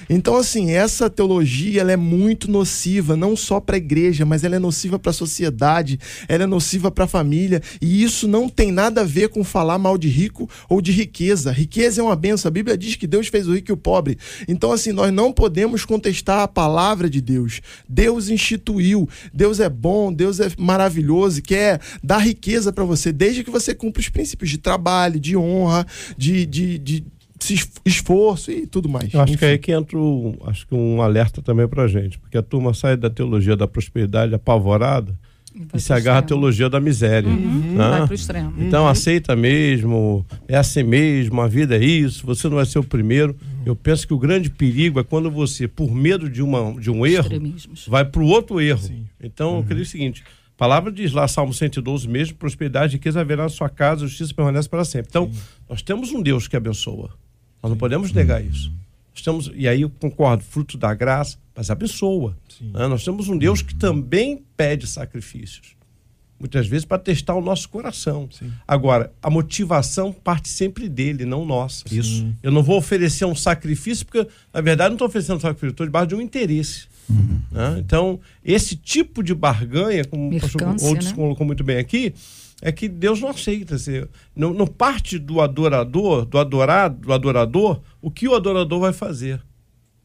Então, 0.09 0.37
assim, 0.37 0.71
essa 0.71 1.11
teologia 1.11 1.81
ela 1.81 1.93
é 1.93 1.97
muito 1.97 2.51
nociva, 2.51 3.17
não 3.17 3.37
só 3.37 3.61
para 3.61 3.77
a 3.77 3.79
igreja, 3.79 4.25
mas 4.25 4.45
ela 4.45 4.57
é 4.57 4.59
nociva 4.59 4.99
para 4.99 5.11
a 5.11 5.15
sociedade, 5.15 5.99
ela 6.29 6.45
é 6.45 6.47
nociva 6.47 6.91
para 6.91 7.05
a 7.05 7.09
família. 7.09 7.63
E 7.81 8.03
isso 8.03 8.27
não 8.27 8.49
tem 8.49 8.73
nada 8.73 9.03
a 9.03 9.05
ver 9.05 9.29
com 9.29 9.45
falar 9.45 9.79
mal 9.79 9.99
de 9.99 10.09
rico 10.09 10.49
ou 10.69 10.81
de 10.81 10.93
riqueza. 10.93 11.53
Riqueza 11.53 12.01
é 12.01 12.05
uma 12.05 12.17
benção. 12.17 12.49
A 12.49 12.53
Bíblia 12.53 12.77
diz 12.77 12.97
que 12.97 13.07
Deus 13.07 13.29
fez 13.29 13.47
o 13.47 13.55
rico 13.55 13.71
e 13.71 13.75
o 13.75 13.77
pobre. 13.77 14.19
Então, 14.47 14.73
assim, 14.73 14.93
nós 14.93 15.13
não 15.13 15.33
podemos 15.33 15.85
contestar 15.85 16.41
a 16.41 16.49
palavra 16.49 17.09
de 17.09 17.21
Deus. 17.21 17.61
Deus 17.89 18.29
instituiu. 18.29 19.09
Deus 19.33 19.61
é 19.61 19.69
bom, 19.69 20.13
Deus 20.13 20.41
é 20.41 20.51
maravilhoso, 20.59 21.43
quer 21.43 21.81
dar 22.03 22.19
riqueza 22.19 22.73
para 22.73 22.85
você, 22.85 23.13
desde 23.13 23.45
que 23.45 23.51
você 23.51 23.75
cumpra 23.75 24.01
os 24.01 24.09
princípios 24.09 24.51
de 24.51 24.59
trabalho, 24.59 25.21
de 25.21 25.37
honra, 25.37 25.87
de, 26.17 26.47
de, 26.47 26.79
de 26.79 27.05
esforço 27.85 28.51
e 28.51 28.67
tudo 28.67 28.89
mais. 28.89 29.13
Eu 29.13 29.21
acho 29.21 29.33
Enfim. 29.33 29.39
que 29.39 29.45
é 29.45 29.51
aí 29.51 29.59
que 29.59 29.73
entra 29.73 29.99
um, 29.99 30.37
acho 30.47 30.67
que 30.67 30.75
um 30.75 31.01
alerta 31.03 31.41
também 31.43 31.69
pra 31.69 31.87
gente, 31.87 32.19
porque 32.19 32.37
a 32.37 32.43
turma 32.43 32.75
sai 32.75 32.97
da 32.97 33.11
teologia 33.11 33.57
da 33.57 33.67
prosperidade 33.67 34.35
apavorada 34.35 35.15
e 35.75 35.81
se 35.81 35.93
agarra 35.93 36.19
à 36.19 36.23
teologia 36.23 36.69
da 36.69 36.81
miséria. 36.81 37.29
Uhum. 37.29 37.75
Né? 37.77 37.89
Vai 37.91 38.07
pro 38.07 38.15
extremo. 38.15 38.55
Então 38.59 38.85
uhum. 38.85 38.89
aceita 38.89 39.35
mesmo, 39.35 40.25
é 40.47 40.57
assim 40.57 40.83
mesmo, 40.83 41.41
a 41.41 41.49
vida 41.49 41.77
é 41.77 41.85
isso, 41.85 42.25
você 42.27 42.49
não 42.49 42.57
vai 42.57 42.67
ser 42.67 42.79
o 42.79 42.85
primeiro. 42.85 43.33
Uhum. 43.33 43.63
Eu 43.67 43.77
penso 43.77 44.07
que 44.07 44.15
o 44.15 44.19
grande 44.19 44.51
perigo 44.51 45.01
é 45.01 45.05
quando 45.05 45.31
você, 45.31 45.67
por 45.67 45.93
medo 45.93 46.29
de, 46.29 46.43
uma, 46.43 46.79
de 46.81 46.91
um 46.91 47.05
erro, 47.05 47.29
vai 47.87 48.05
para 48.05 48.23
o 48.23 48.27
outro 48.27 48.61
erro. 48.61 48.83
Sim. 48.83 49.07
Então, 49.21 49.59
eu 49.59 49.65
queria 49.65 49.83
o 49.83 49.87
seguinte: 49.87 50.23
a 50.27 50.57
palavra 50.57 50.93
diz 50.93 51.13
lá, 51.13 51.27
Salmo 51.27 51.53
112 51.53 52.09
mesmo, 52.09 52.37
prosperidade 52.37 52.95
e 52.95 52.97
riqueza 52.97 53.21
haverá 53.21 53.45
na 53.45 53.49
sua 53.49 53.69
casa, 53.69 54.07
justiça 54.07 54.35
permanece 54.35 54.69
para 54.69 54.85
sempre. 54.85 55.09
Então, 55.11 55.31
Sim. 55.33 55.41
nós 55.69 55.83
temos 55.83 56.13
um 56.13 56.23
Deus 56.23 56.47
que 56.47 56.57
abençoa. 56.57 57.11
Nós 57.63 57.71
não 57.71 57.77
podemos 57.77 58.13
negar 58.13 58.45
isso. 58.45 58.73
Estamos, 59.15 59.51
e 59.55 59.67
aí 59.67 59.83
eu 59.83 59.91
concordo, 59.91 60.45
fruto 60.45 60.79
da 60.79 60.95
graça, 60.95 61.37
mas 61.55 61.71
abençoa. 61.71 62.37
Né? 62.61 62.87
Nós 62.87 63.05
temos 63.05 63.29
um 63.29 63.37
Deus 63.37 63.63
que 63.63 63.75
também 63.75 64.43
pede 64.57 64.87
sacrifícios. 64.87 65.77
Muitas 66.39 66.69
vezes 66.69 66.85
para 66.85 67.01
testar 67.01 67.35
o 67.35 67.41
nosso 67.41 67.69
coração. 67.69 68.29
Sim. 68.31 68.53
Agora, 68.67 69.13
a 69.21 69.29
motivação 69.29 70.13
parte 70.13 70.49
sempre 70.49 70.89
dele, 70.89 71.25
não 71.25 71.45
nossa. 71.45 71.83
Isso. 71.91 72.33
Eu 72.41 72.53
não 72.53 72.63
vou 72.63 72.79
oferecer 72.79 73.25
um 73.25 73.35
sacrifício, 73.35 74.07
porque, 74.07 74.25
na 74.55 74.61
verdade, 74.61 74.91
não 74.91 74.95
estou 74.95 75.09
oferecendo 75.09 75.39
um 75.39 75.41
sacrifício, 75.41 75.71
estou 75.71 75.85
debaixo 75.85 76.07
de 76.07 76.15
um 76.15 76.21
interesse. 76.21 76.87
Uhum. 77.11 77.41
Né? 77.51 77.77
Então, 77.81 78.21
esse 78.45 78.77
tipo 78.77 79.21
de 79.21 79.35
barganha, 79.35 80.05
como 80.05 80.29
o 80.29 80.41
pastor 80.41 80.63
Outros 80.81 81.11
né? 81.11 81.15
colocou 81.15 81.45
muito 81.45 81.65
bem 81.65 81.79
aqui, 81.79 82.15
é 82.61 82.73
que 82.73 82.89
Deus 82.89 83.21
não 83.21 83.29
aceita. 83.29 83.77
Assim, 83.77 84.05
não, 84.35 84.53
não 84.53 84.67
parte 84.67 85.19
do 85.19 85.41
adorador, 85.41 86.25
do 86.25 86.39
adorado, 86.39 87.07
do 87.07 87.13
adorador, 87.13 87.81
o 88.01 88.11
que 88.11 88.29
o 88.29 88.35
adorador 88.35 88.81
vai 88.81 88.93
fazer. 88.93 89.41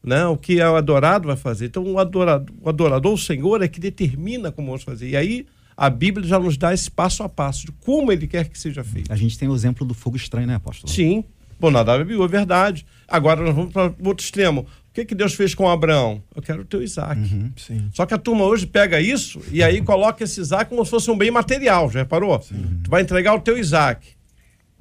Né? 0.02 0.24
O 0.26 0.36
que 0.36 0.60
é 0.60 0.68
o 0.68 0.76
adorado 0.76 1.28
vai 1.28 1.36
fazer. 1.36 1.66
Então, 1.66 1.82
o 1.82 1.98
adorador, 1.98 2.54
o 2.60 2.68
adorador, 2.68 3.12
o 3.12 3.18
Senhor, 3.18 3.62
é 3.62 3.68
que 3.68 3.80
determina 3.80 4.52
como 4.52 4.68
vamos 4.68 4.82
fazer. 4.82 5.08
E 5.08 5.16
aí, 5.16 5.46
a 5.76 5.90
Bíblia 5.90 6.26
já 6.26 6.38
nos 6.38 6.56
dá 6.56 6.72
esse 6.72 6.90
passo 6.90 7.22
a 7.22 7.28
passo 7.28 7.66
de 7.66 7.72
como 7.72 8.12
ele 8.12 8.26
quer 8.26 8.48
que 8.48 8.58
seja 8.58 8.84
feito. 8.84 9.12
A 9.12 9.16
gente 9.16 9.38
tem 9.38 9.48
o 9.48 9.54
exemplo 9.54 9.86
do 9.86 9.94
fogo 9.94 10.16
estranho, 10.16 10.46
né, 10.46 10.54
apóstolo? 10.54 10.92
Sim. 10.92 11.24
Bom, 11.58 11.70
Nadab 11.70 12.02
Abiú, 12.02 12.22
é 12.22 12.28
verdade. 12.28 12.84
Agora 13.08 13.42
nós 13.42 13.54
vamos 13.54 13.72
para 13.72 13.94
o 13.98 14.08
outro 14.08 14.24
extremo. 14.24 14.66
O 14.94 15.00
que, 15.02 15.04
que 15.06 15.14
Deus 15.16 15.34
fez 15.34 15.56
com 15.56 15.68
Abraão? 15.68 16.22
Eu 16.36 16.40
quero 16.40 16.62
o 16.62 16.64
teu 16.64 16.80
Isaac. 16.80 17.20
Uhum. 17.20 17.50
Sim. 17.56 17.88
Só 17.92 18.06
que 18.06 18.14
a 18.14 18.18
turma 18.18 18.44
hoje 18.44 18.64
pega 18.64 19.00
isso 19.00 19.42
e 19.50 19.60
aí 19.60 19.82
coloca 19.82 20.22
esse 20.22 20.40
Isaac 20.40 20.70
como 20.70 20.84
se 20.84 20.90
fosse 20.92 21.10
um 21.10 21.18
bem 21.18 21.32
material, 21.32 21.90
já 21.90 21.98
reparou? 21.98 22.38
Tu 22.38 22.88
vai 22.88 23.02
entregar 23.02 23.34
o 23.34 23.40
teu 23.40 23.58
Isaac. 23.58 24.06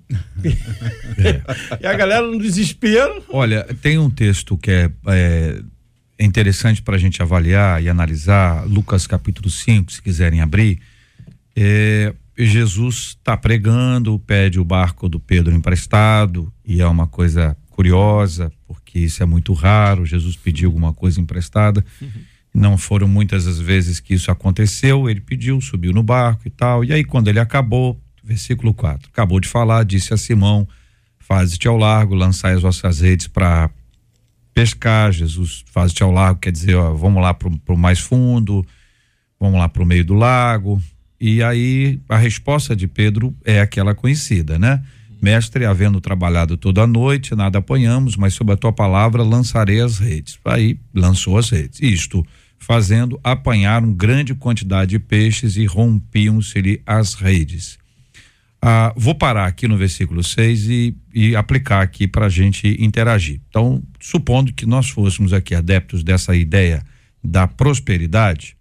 e 1.81 1.87
a 1.87 1.93
galera 1.95 2.27
no 2.27 2.39
desespero. 2.39 3.23
Olha, 3.27 3.63
tem 3.81 3.97
um 3.97 4.07
texto 4.07 4.55
que 4.55 4.69
é, 4.69 4.91
é 5.07 5.63
interessante 6.19 6.83
para 6.83 6.95
a 6.95 6.99
gente 6.99 7.19
avaliar 7.23 7.81
e 7.81 7.89
analisar, 7.89 8.67
Lucas 8.67 9.07
capítulo 9.07 9.49
5, 9.49 9.93
se 9.93 9.99
quiserem 9.99 10.41
abrir. 10.41 10.79
É, 11.55 12.13
Jesus 12.37 13.15
está 13.17 13.35
pregando, 13.35 14.19
pede 14.19 14.59
o 14.59 14.63
barco 14.63 15.09
do 15.09 15.19
Pedro 15.19 15.55
emprestado, 15.55 16.53
e 16.63 16.83
é 16.83 16.87
uma 16.87 17.07
coisa 17.07 17.57
curiosa, 17.73 18.51
porque 18.67 18.99
isso 18.99 19.21
é 19.21 19.25
muito 19.25 19.51
raro. 19.53 20.05
Jesus 20.05 20.35
pediu 20.35 20.69
alguma 20.69 20.93
coisa 20.93 21.19
emprestada. 21.19 21.83
Uhum. 22.01 22.09
Não 22.53 22.77
foram 22.77 23.07
muitas 23.07 23.47
as 23.47 23.59
vezes 23.59 23.99
que 23.99 24.13
isso 24.13 24.31
aconteceu. 24.31 25.09
Ele 25.09 25.19
pediu, 25.19 25.59
subiu 25.59 25.91
no 25.91 26.03
barco 26.03 26.43
e 26.45 26.51
tal. 26.51 26.85
E 26.85 26.93
aí, 26.93 27.03
quando 27.03 27.27
ele 27.27 27.39
acabou, 27.39 27.99
versículo 28.23 28.73
4, 28.73 29.09
acabou 29.11 29.39
de 29.39 29.47
falar, 29.47 29.83
disse 29.83 30.13
a 30.13 30.17
Simão: 30.17 30.67
Faze-te 31.19 31.67
ao 31.67 31.77
largo, 31.77 32.13
lançai 32.13 32.53
as 32.53 32.61
vossas 32.61 33.01
redes 33.01 33.27
para 33.27 33.69
pescar. 34.53 35.11
Jesus, 35.11 35.65
faze-te 35.71 36.03
ao 36.03 36.11
largo, 36.11 36.39
quer 36.39 36.51
dizer, 36.51 36.75
ó, 36.75 36.93
vamos 36.93 37.21
lá 37.21 37.33
para 37.33 37.49
o 37.49 37.77
mais 37.77 37.99
fundo, 37.99 38.65
vamos 39.39 39.57
lá 39.57 39.67
para 39.67 39.81
o 39.81 39.85
meio 39.85 40.05
do 40.05 40.13
lago. 40.13 40.81
E 41.19 41.41
aí 41.41 41.99
a 42.07 42.17
resposta 42.17 42.75
de 42.75 42.87
Pedro 42.87 43.35
é 43.43 43.59
aquela 43.61 43.95
conhecida, 43.95 44.59
né? 44.59 44.83
Mestre, 45.23 45.65
havendo 45.65 46.01
trabalhado 46.01 46.57
toda 46.57 46.81
a 46.81 46.87
noite, 46.87 47.33
nada 47.33 47.59
apanhamos, 47.59 48.17
mas 48.17 48.33
sob 48.33 48.51
a 48.51 48.57
tua 48.57 48.73
palavra 48.73 49.23
lançarei 49.23 49.79
as 49.79 49.97
redes. 49.97 50.37
Aí 50.43 50.77
lançou 50.93 51.37
as 51.37 51.49
redes. 51.49 51.81
Isto 51.81 52.25
fazendo, 52.59 53.17
apanharam 53.23 53.93
grande 53.93 54.35
quantidade 54.35 54.91
de 54.91 54.99
peixes 54.99 55.55
e 55.55 55.65
rompiam-se-lhe 55.65 56.81
as 56.85 57.13
redes. 57.13 57.79
Ah, 58.61 58.93
vou 58.97 59.15
parar 59.15 59.45
aqui 59.45 59.65
no 59.65 59.77
versículo 59.77 60.21
6 60.21 60.69
e, 60.69 60.97
e 61.13 61.35
aplicar 61.37 61.81
aqui 61.81 62.05
para 62.05 62.25
a 62.25 62.29
gente 62.29 62.75
interagir. 62.83 63.39
Então, 63.47 63.81
supondo 64.01 64.51
que 64.51 64.65
nós 64.65 64.89
fôssemos 64.89 65.31
aqui 65.31 65.55
adeptos 65.55 66.03
dessa 66.03 66.35
ideia 66.35 66.83
da 67.23 67.47
prosperidade, 67.47 68.57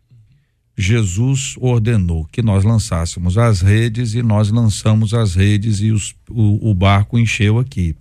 Jesus 0.77 1.55
ordenou 1.59 2.25
que 2.27 2.41
nós 2.41 2.65
lançássemos 2.65 3.37
as 3.37 3.61
redes 3.61 4.15
e 4.15 4.23
nós 4.23 4.51
lançamos 4.51 5.13
as 5.13 5.35
redes 5.35 5.81
e 5.81 5.91
os, 5.91 6.15
o, 6.31 6.71
o 6.71 6.75
barco 6.75 7.19
encheu 7.19 7.59
aqui. 7.59 7.95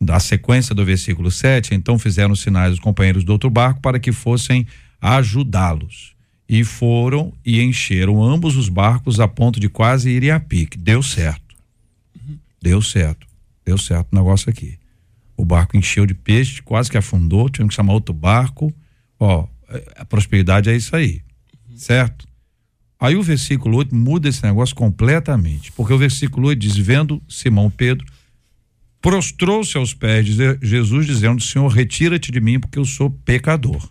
Da 0.00 0.18
sequência 0.18 0.74
do 0.74 0.84
versículo 0.84 1.30
7, 1.30 1.74
então 1.74 1.98
fizeram 1.98 2.34
sinais 2.34 2.74
os 2.74 2.80
companheiros 2.80 3.24
do 3.24 3.32
outro 3.32 3.48
barco 3.48 3.80
para 3.80 4.00
que 4.00 4.10
fossem 4.10 4.66
ajudá-los. 5.00 6.14
E 6.48 6.62
foram 6.62 7.32
e 7.44 7.62
encheram 7.62 8.22
ambos 8.22 8.56
os 8.56 8.68
barcos 8.68 9.18
a 9.18 9.26
ponto 9.26 9.58
de 9.58 9.68
quase 9.68 10.10
irem 10.10 10.30
a 10.30 10.40
pique. 10.40 10.76
Deu 10.76 11.02
certo. 11.02 11.54
Deu 12.60 12.82
certo. 12.82 13.26
Deu 13.64 13.78
certo 13.78 14.12
o 14.12 14.16
negócio 14.16 14.50
aqui. 14.50 14.78
O 15.36 15.44
barco 15.44 15.76
encheu 15.76 16.04
de 16.04 16.12
peixe, 16.12 16.60
quase 16.60 16.90
que 16.90 16.98
afundou, 16.98 17.48
tivemos 17.48 17.72
que 17.72 17.76
chamar 17.76 17.94
outro 17.94 18.14
barco. 18.14 18.72
Ó, 19.18 19.46
a 19.96 20.04
prosperidade 20.04 20.68
é 20.68 20.76
isso 20.76 20.94
aí 20.94 21.23
certo? 21.76 22.26
Aí 22.98 23.16
o 23.16 23.22
versículo 23.22 23.76
8 23.78 23.94
muda 23.94 24.28
esse 24.28 24.42
negócio 24.42 24.74
completamente, 24.74 25.70
porque 25.72 25.92
o 25.92 25.98
versículo 25.98 26.48
8 26.48 26.58
diz: 26.58 26.76
Vendo 26.76 27.22
Simão 27.28 27.68
Pedro, 27.68 28.06
prostrou-se 29.00 29.76
aos 29.76 29.92
pés 29.92 30.24
de 30.24 30.58
Jesus, 30.62 31.06
dizendo: 31.06 31.42
Senhor, 31.42 31.68
retira-te 31.68 32.32
de 32.32 32.40
mim, 32.40 32.58
porque 32.58 32.78
eu 32.78 32.84
sou 32.84 33.10
pecador. 33.10 33.90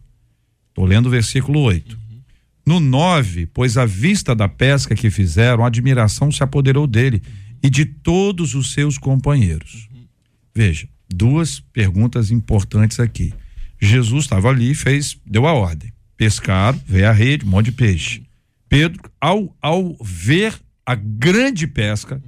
Estou 0.69 0.85
lendo 0.85 1.07
o 1.07 1.11
versículo 1.11 1.59
8. 1.59 1.95
Uhum. 1.95 2.21
No 2.65 2.79
9, 2.79 3.45
pois 3.53 3.77
à 3.77 3.85
vista 3.85 4.33
da 4.33 4.49
pesca 4.49 4.95
que 4.95 5.11
fizeram, 5.11 5.63
a 5.63 5.67
admiração 5.67 6.31
se 6.31 6.41
apoderou 6.41 6.87
dele 6.87 7.21
uhum. 7.23 7.57
e 7.61 7.69
de 7.69 7.85
todos 7.85 8.55
os 8.55 8.73
seus 8.73 8.97
companheiros. 8.97 9.87
Uhum. 9.93 10.07
Veja, 10.55 10.87
duas 11.07 11.59
perguntas 11.59 12.31
importantes 12.31 12.99
aqui. 12.99 13.31
Jesus 13.79 14.23
estava 14.23 14.49
ali 14.49 14.71
e 14.71 14.75
fez, 14.75 15.19
deu 15.23 15.45
a 15.45 15.53
ordem 15.53 15.93
pescaram, 16.23 16.79
veio 16.85 17.09
a 17.09 17.11
rede, 17.11 17.45
um 17.45 17.49
monte 17.49 17.65
de 17.65 17.73
peixe. 17.73 18.23
Pedro, 18.69 19.01
ao, 19.19 19.53
ao 19.61 19.95
ver 20.01 20.55
a 20.85 20.95
grande 20.95 21.67
pesca, 21.67 22.21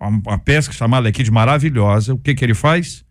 uma, 0.00 0.38
pesca 0.38 0.74
chamada 0.74 1.08
aqui 1.08 1.22
de 1.22 1.30
maravilhosa, 1.30 2.14
o 2.14 2.18
que 2.18 2.34
que 2.34 2.44
ele 2.44 2.54
faz? 2.54 3.04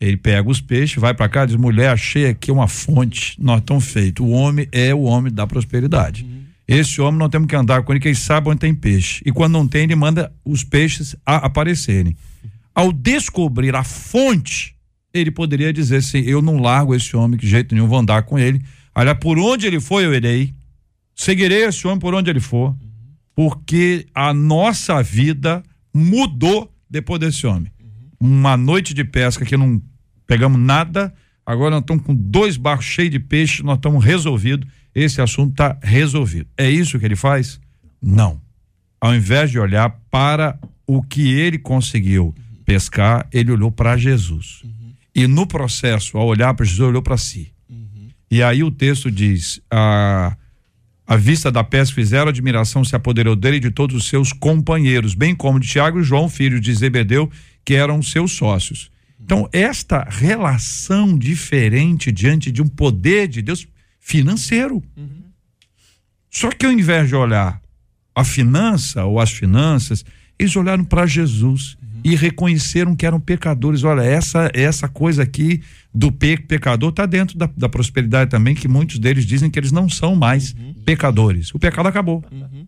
Ele 0.00 0.16
pega 0.16 0.48
os 0.48 0.60
peixes, 0.62 0.96
vai 0.96 1.12
para 1.12 1.28
cá, 1.28 1.44
diz: 1.44 1.56
mulher, 1.56 1.90
achei 1.90 2.28
aqui 2.28 2.50
uma 2.50 2.66
fonte, 2.66 3.36
nós 3.38 3.60
estamos 3.60 3.84
feitos. 3.84 4.24
O 4.24 4.30
homem 4.30 4.66
é 4.72 4.94
o 4.94 5.02
homem 5.02 5.30
da 5.30 5.46
prosperidade. 5.46 6.24
Uhum. 6.24 6.40
Esse 6.66 7.00
homem 7.02 7.18
nós 7.18 7.28
temos 7.28 7.46
que 7.46 7.54
andar 7.54 7.82
com 7.82 7.92
ele, 7.92 8.00
que 8.00 8.08
ele 8.08 8.14
sabe 8.14 8.48
onde 8.48 8.60
tem 8.60 8.74
peixe. 8.74 9.22
E 9.26 9.30
quando 9.30 9.52
não 9.52 9.68
tem, 9.68 9.82
ele 9.82 9.94
manda 9.94 10.32
os 10.42 10.64
peixes 10.64 11.14
aparecerem. 11.26 12.16
Ao 12.74 12.90
descobrir 12.90 13.74
a 13.74 13.84
fonte, 13.84 14.74
ele 15.12 15.30
poderia 15.30 15.74
dizer 15.74 15.96
assim: 15.96 16.20
eu 16.20 16.40
não 16.40 16.58
largo 16.58 16.94
esse 16.94 17.14
homem, 17.14 17.38
que 17.38 17.46
jeito 17.46 17.74
nenhum 17.74 17.86
vou 17.86 17.98
andar 17.98 18.22
com 18.22 18.38
ele 18.38 18.62
Olha, 18.94 19.14
por 19.14 19.38
onde 19.38 19.66
ele 19.66 19.80
for, 19.80 20.02
eu 20.02 20.14
irei. 20.14 20.54
Seguirei 21.14 21.64
esse 21.64 21.86
homem 21.86 21.98
por 21.98 22.14
onde 22.14 22.30
ele 22.30 22.40
for. 22.40 22.76
Porque 23.34 24.06
a 24.14 24.34
nossa 24.34 25.02
vida 25.02 25.62
mudou 25.94 26.72
depois 26.88 27.20
desse 27.20 27.46
homem. 27.46 27.70
Uma 28.18 28.56
noite 28.56 28.92
de 28.92 29.04
pesca 29.04 29.44
que 29.44 29.56
não 29.56 29.80
pegamos 30.26 30.60
nada, 30.60 31.12
agora 31.46 31.70
nós 31.70 31.80
estamos 31.80 32.04
com 32.04 32.14
dois 32.14 32.56
barcos 32.56 32.86
cheios 32.86 33.10
de 33.10 33.18
peixe, 33.18 33.62
nós 33.62 33.76
estamos 33.76 34.04
resolvidos. 34.04 34.68
Esse 34.94 35.20
assunto 35.20 35.52
está 35.52 35.78
resolvido. 35.82 36.48
É 36.56 36.68
isso 36.68 36.98
que 36.98 37.04
ele 37.04 37.16
faz? 37.16 37.60
Não. 38.02 38.40
Ao 39.00 39.14
invés 39.14 39.50
de 39.50 39.58
olhar 39.58 39.90
para 40.10 40.58
o 40.86 41.02
que 41.02 41.32
ele 41.32 41.58
conseguiu 41.58 42.34
pescar, 42.64 43.26
ele 43.32 43.52
olhou 43.52 43.70
para 43.70 43.96
Jesus. 43.96 44.62
E 45.14 45.26
no 45.26 45.46
processo, 45.46 46.18
ao 46.18 46.26
olhar 46.26 46.52
para 46.54 46.66
Jesus, 46.66 46.88
olhou 46.88 47.02
para 47.02 47.16
si. 47.16 47.52
E 48.30 48.42
aí 48.42 48.62
o 48.62 48.70
texto 48.70 49.10
diz: 49.10 49.60
a, 49.70 50.36
a 51.06 51.16
vista 51.16 51.50
da 51.50 51.64
pesca 51.64 51.94
fizeram 51.94 52.28
admiração, 52.28 52.84
se 52.84 52.94
apoderou 52.94 53.34
dele 53.34 53.56
e 53.56 53.60
de 53.60 53.70
todos 53.70 53.96
os 53.96 54.08
seus 54.08 54.32
companheiros, 54.32 55.14
bem 55.14 55.34
como 55.34 55.58
de 55.58 55.66
Tiago 55.66 56.00
e 56.00 56.04
João, 56.04 56.28
filhos 56.28 56.60
de 56.60 56.72
Zebedeu, 56.72 57.30
que 57.64 57.74
eram 57.74 58.02
seus 58.02 58.32
sócios. 58.32 58.90
Então, 59.22 59.48
esta 59.52 60.06
relação 60.08 61.16
diferente 61.18 62.10
diante 62.10 62.50
de 62.50 62.62
um 62.62 62.68
poder 62.68 63.28
de 63.28 63.42
Deus 63.42 63.66
financeiro. 63.98 64.82
Uhum. 64.96 65.24
Só 66.30 66.50
que 66.50 66.64
ao 66.64 66.72
invés 66.72 67.08
de 67.08 67.14
olhar 67.14 67.60
a 68.14 68.24
finança 68.24 69.04
ou 69.04 69.20
as 69.20 69.30
finanças, 69.30 70.04
eles 70.38 70.54
olharam 70.56 70.84
para 70.84 71.06
Jesus 71.06 71.76
uhum. 71.82 72.00
e 72.04 72.16
reconheceram 72.16 72.96
que 72.96 73.04
eram 73.04 73.20
pecadores. 73.20 73.84
Olha, 73.84 74.02
essa 74.02 74.50
essa 74.54 74.88
coisa 74.88 75.22
aqui 75.22 75.62
do 75.92 76.12
pe 76.12 76.36
pecador 76.36 76.90
está 76.90 77.04
dentro 77.04 77.36
da, 77.36 77.50
da, 77.56 77.68
prosperidade 77.68 78.30
também, 78.30 78.54
que 78.54 78.68
muitos 78.68 78.98
deles 78.98 79.26
dizem 79.26 79.50
que 79.50 79.58
eles 79.58 79.72
não 79.72 79.88
são 79.88 80.14
mais 80.14 80.54
uhum. 80.54 80.74
pecadores. 80.84 81.52
O 81.52 81.58
pecado 81.58 81.88
acabou. 81.88 82.24
Uhum. 82.30 82.66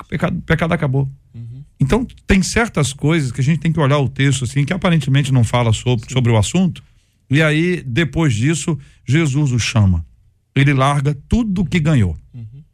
O 0.00 0.04
pecado, 0.04 0.38
o 0.38 0.42
pecado 0.42 0.72
acabou. 0.72 1.10
Uhum. 1.34 1.64
Então, 1.78 2.06
tem 2.26 2.42
certas 2.42 2.92
coisas 2.92 3.32
que 3.32 3.40
a 3.40 3.44
gente 3.44 3.60
tem 3.60 3.72
que 3.72 3.80
olhar 3.80 3.98
o 3.98 4.08
texto 4.08 4.44
assim, 4.44 4.64
que 4.64 4.72
aparentemente 4.72 5.32
não 5.32 5.44
fala 5.44 5.72
sobre, 5.72 6.10
sobre 6.10 6.32
o 6.32 6.36
assunto, 6.36 6.82
e 7.28 7.42
aí, 7.42 7.82
depois 7.86 8.34
disso, 8.34 8.78
Jesus 9.06 9.52
o 9.52 9.58
chama. 9.58 10.04
Ele 10.54 10.72
larga 10.72 11.16
tudo 11.28 11.64
que 11.64 11.78
ganhou. 11.78 12.16
Uhum. 12.34 12.64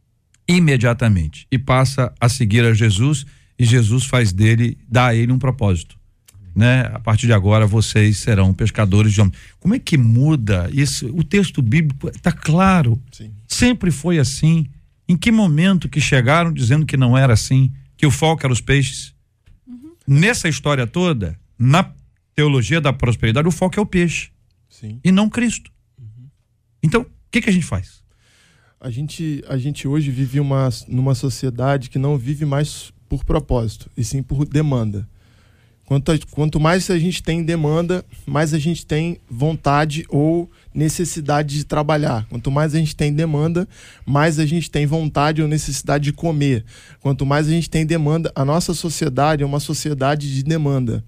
Imediatamente. 0.49 1.47
E 1.51 1.59
passa 1.59 2.13
a 2.21 2.29
seguir 2.29 2.65
a 2.65 2.73
Jesus, 2.73 3.27
e 3.59 3.65
Jesus 3.65 4.05
faz 4.05 4.33
dele, 4.33 4.79
dá 4.89 5.09
a 5.09 5.15
ele 5.15 5.33
um 5.33 5.39
propósito 5.39 5.96
né? 6.57 6.91
A 6.95 6.99
partir 6.99 7.27
de 7.27 7.35
agora 7.35 7.67
vocês 7.67 8.17
serão 8.17 8.55
pescadores 8.55 9.13
de 9.13 9.21
homens. 9.21 9.37
Como 9.61 9.75
é 9.75 9.79
que 9.79 9.99
muda 9.99 10.71
isso? 10.73 11.07
O 11.15 11.23
texto 11.23 11.61
bíblico 11.61 12.09
está 12.09 12.33
claro. 12.33 12.99
Sim. 13.13 13.31
Sempre 13.47 13.91
foi 13.91 14.19
assim. 14.19 14.67
Em 15.07 15.17
que 15.19 15.31
momento 15.31 15.87
que 15.87 16.01
chegaram 16.01 16.51
dizendo 16.51 16.87
que 16.87 16.97
não 16.97 17.17
era 17.17 17.35
assim, 17.35 17.71
que 17.95 18.07
o 18.07 18.11
foco 18.11 18.45
era 18.47 18.53
os 18.53 18.63
peixes? 18.63 19.15
Uhum. 19.67 19.93
Nessa 20.09 20.49
história 20.49 20.87
toda, 20.87 21.39
na 21.59 21.93
teologia 22.35 22.81
da 22.81 22.93
prosperidade, 22.93 23.47
o 23.47 23.53
foco 23.53 23.79
é 23.79 23.83
o 23.83 23.87
peixe. 23.87 24.31
Sim. 24.71 24.99
E 25.05 25.13
não 25.13 25.29
Cristo. 25.29 25.71
Uhum. 25.99 26.29
Então, 26.83 27.03
o 27.03 27.07
que, 27.31 27.43
que 27.43 27.51
a 27.51 27.53
gente 27.53 27.67
faz? 27.67 28.03
A 28.81 28.91
gente, 28.91 29.45
a 29.47 29.59
gente 29.59 29.87
hoje 29.87 30.11
vive 30.11 30.41
uma, 30.41 30.71
numa 30.89 31.15
sociedade 31.15 31.91
que 31.91 31.99
não 31.99 32.17
vive 32.17 32.47
mais 32.47 32.93
por 33.09 33.25
propósito, 33.25 33.91
e 33.97 34.03
sim 34.03 34.23
por 34.23 34.47
demanda. 34.47 35.07
Quanto, 35.87 36.11
a, 36.11 36.19
quanto 36.33 36.59
mais 36.59 36.91
a 36.91 36.99
gente 36.99 37.23
tem 37.23 37.45
demanda, 37.45 38.05
mais 38.27 38.53
a 38.53 38.59
gente 38.59 38.85
tem 38.85 39.19
vontade 39.31 40.05
ou 40.09 40.51
necessidade 40.75 41.55
de 41.57 41.65
trabalhar. 41.65 42.27
Quanto 42.29 42.51
mais 42.51 42.75
a 42.75 42.79
gente 42.79 42.95
tem 42.95 43.13
demanda, 43.13 43.69
mais 44.05 44.39
a 44.41 44.45
gente 44.45 44.69
tem 44.71 44.85
vontade 44.85 45.41
ou 45.41 45.49
necessidade 45.49 46.05
de 46.05 46.13
comer. 46.13 46.65
Quanto 47.01 47.25
mais 47.25 47.47
a 47.47 47.51
gente 47.51 47.71
tem 47.71 47.87
demanda, 47.87 48.33
a 48.35 48.45
nossa 48.45 48.75
sociedade 48.75 49.43
é 49.45 49.47
uma 49.47 49.61
sociedade 49.61 50.35
de 50.35 50.43
demanda. 50.43 51.05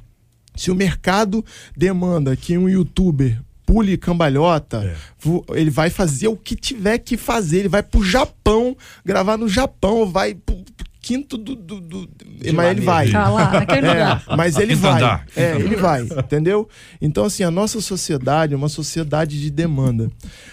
Se 0.55 0.71
o 0.71 0.75
mercado 0.77 1.45
demanda 1.77 2.35
que 2.37 2.57
um 2.57 2.69
youtuber 2.69 3.41
pule 3.67 3.99
cambalhota, 3.99 4.81
vo- 5.19 5.45
ele 5.55 5.71
vai 5.71 5.91
fazer 5.91 6.29
o 6.29 6.37
que 6.37 6.57
tiver 6.57 6.99
que 6.99 7.17
fazer. 7.17 7.59
Ele 7.59 7.69
vai 7.69 7.83
pro 7.83 8.03
Japão, 8.03 8.77
gravar 9.05 9.37
no 9.37 9.49
Japão, 9.49 10.07
vai 10.11 10.35
pro 10.35 10.57
quinto 11.01 11.39
do. 11.39 11.55
do, 11.55 11.81
do- 11.81 12.09
mas 12.55 12.71
ele 12.71 12.81
vai. 12.81 13.11
Tá 13.11 13.29
lá, 13.29 13.51
naquele 13.53 13.87
É, 13.87 13.91
lugar. 13.91 14.25
mas 14.37 14.57
ele 14.57 14.69
Quinto 14.75 14.81
vai. 14.83 14.93
andar. 15.03 15.27
É, 15.37 15.57
ele 15.57 15.77
vai, 15.77 16.03
entendeu? 16.03 16.69
Então, 17.01 17.25
assim, 17.25 17.43
a 17.43 17.51
nossa 17.51 17.81
sociedade 17.81 18.53
é 18.55 18.57
uma 18.57 18.69
sociedade 18.69 19.41
de 19.41 19.51
demanda. 19.51 20.11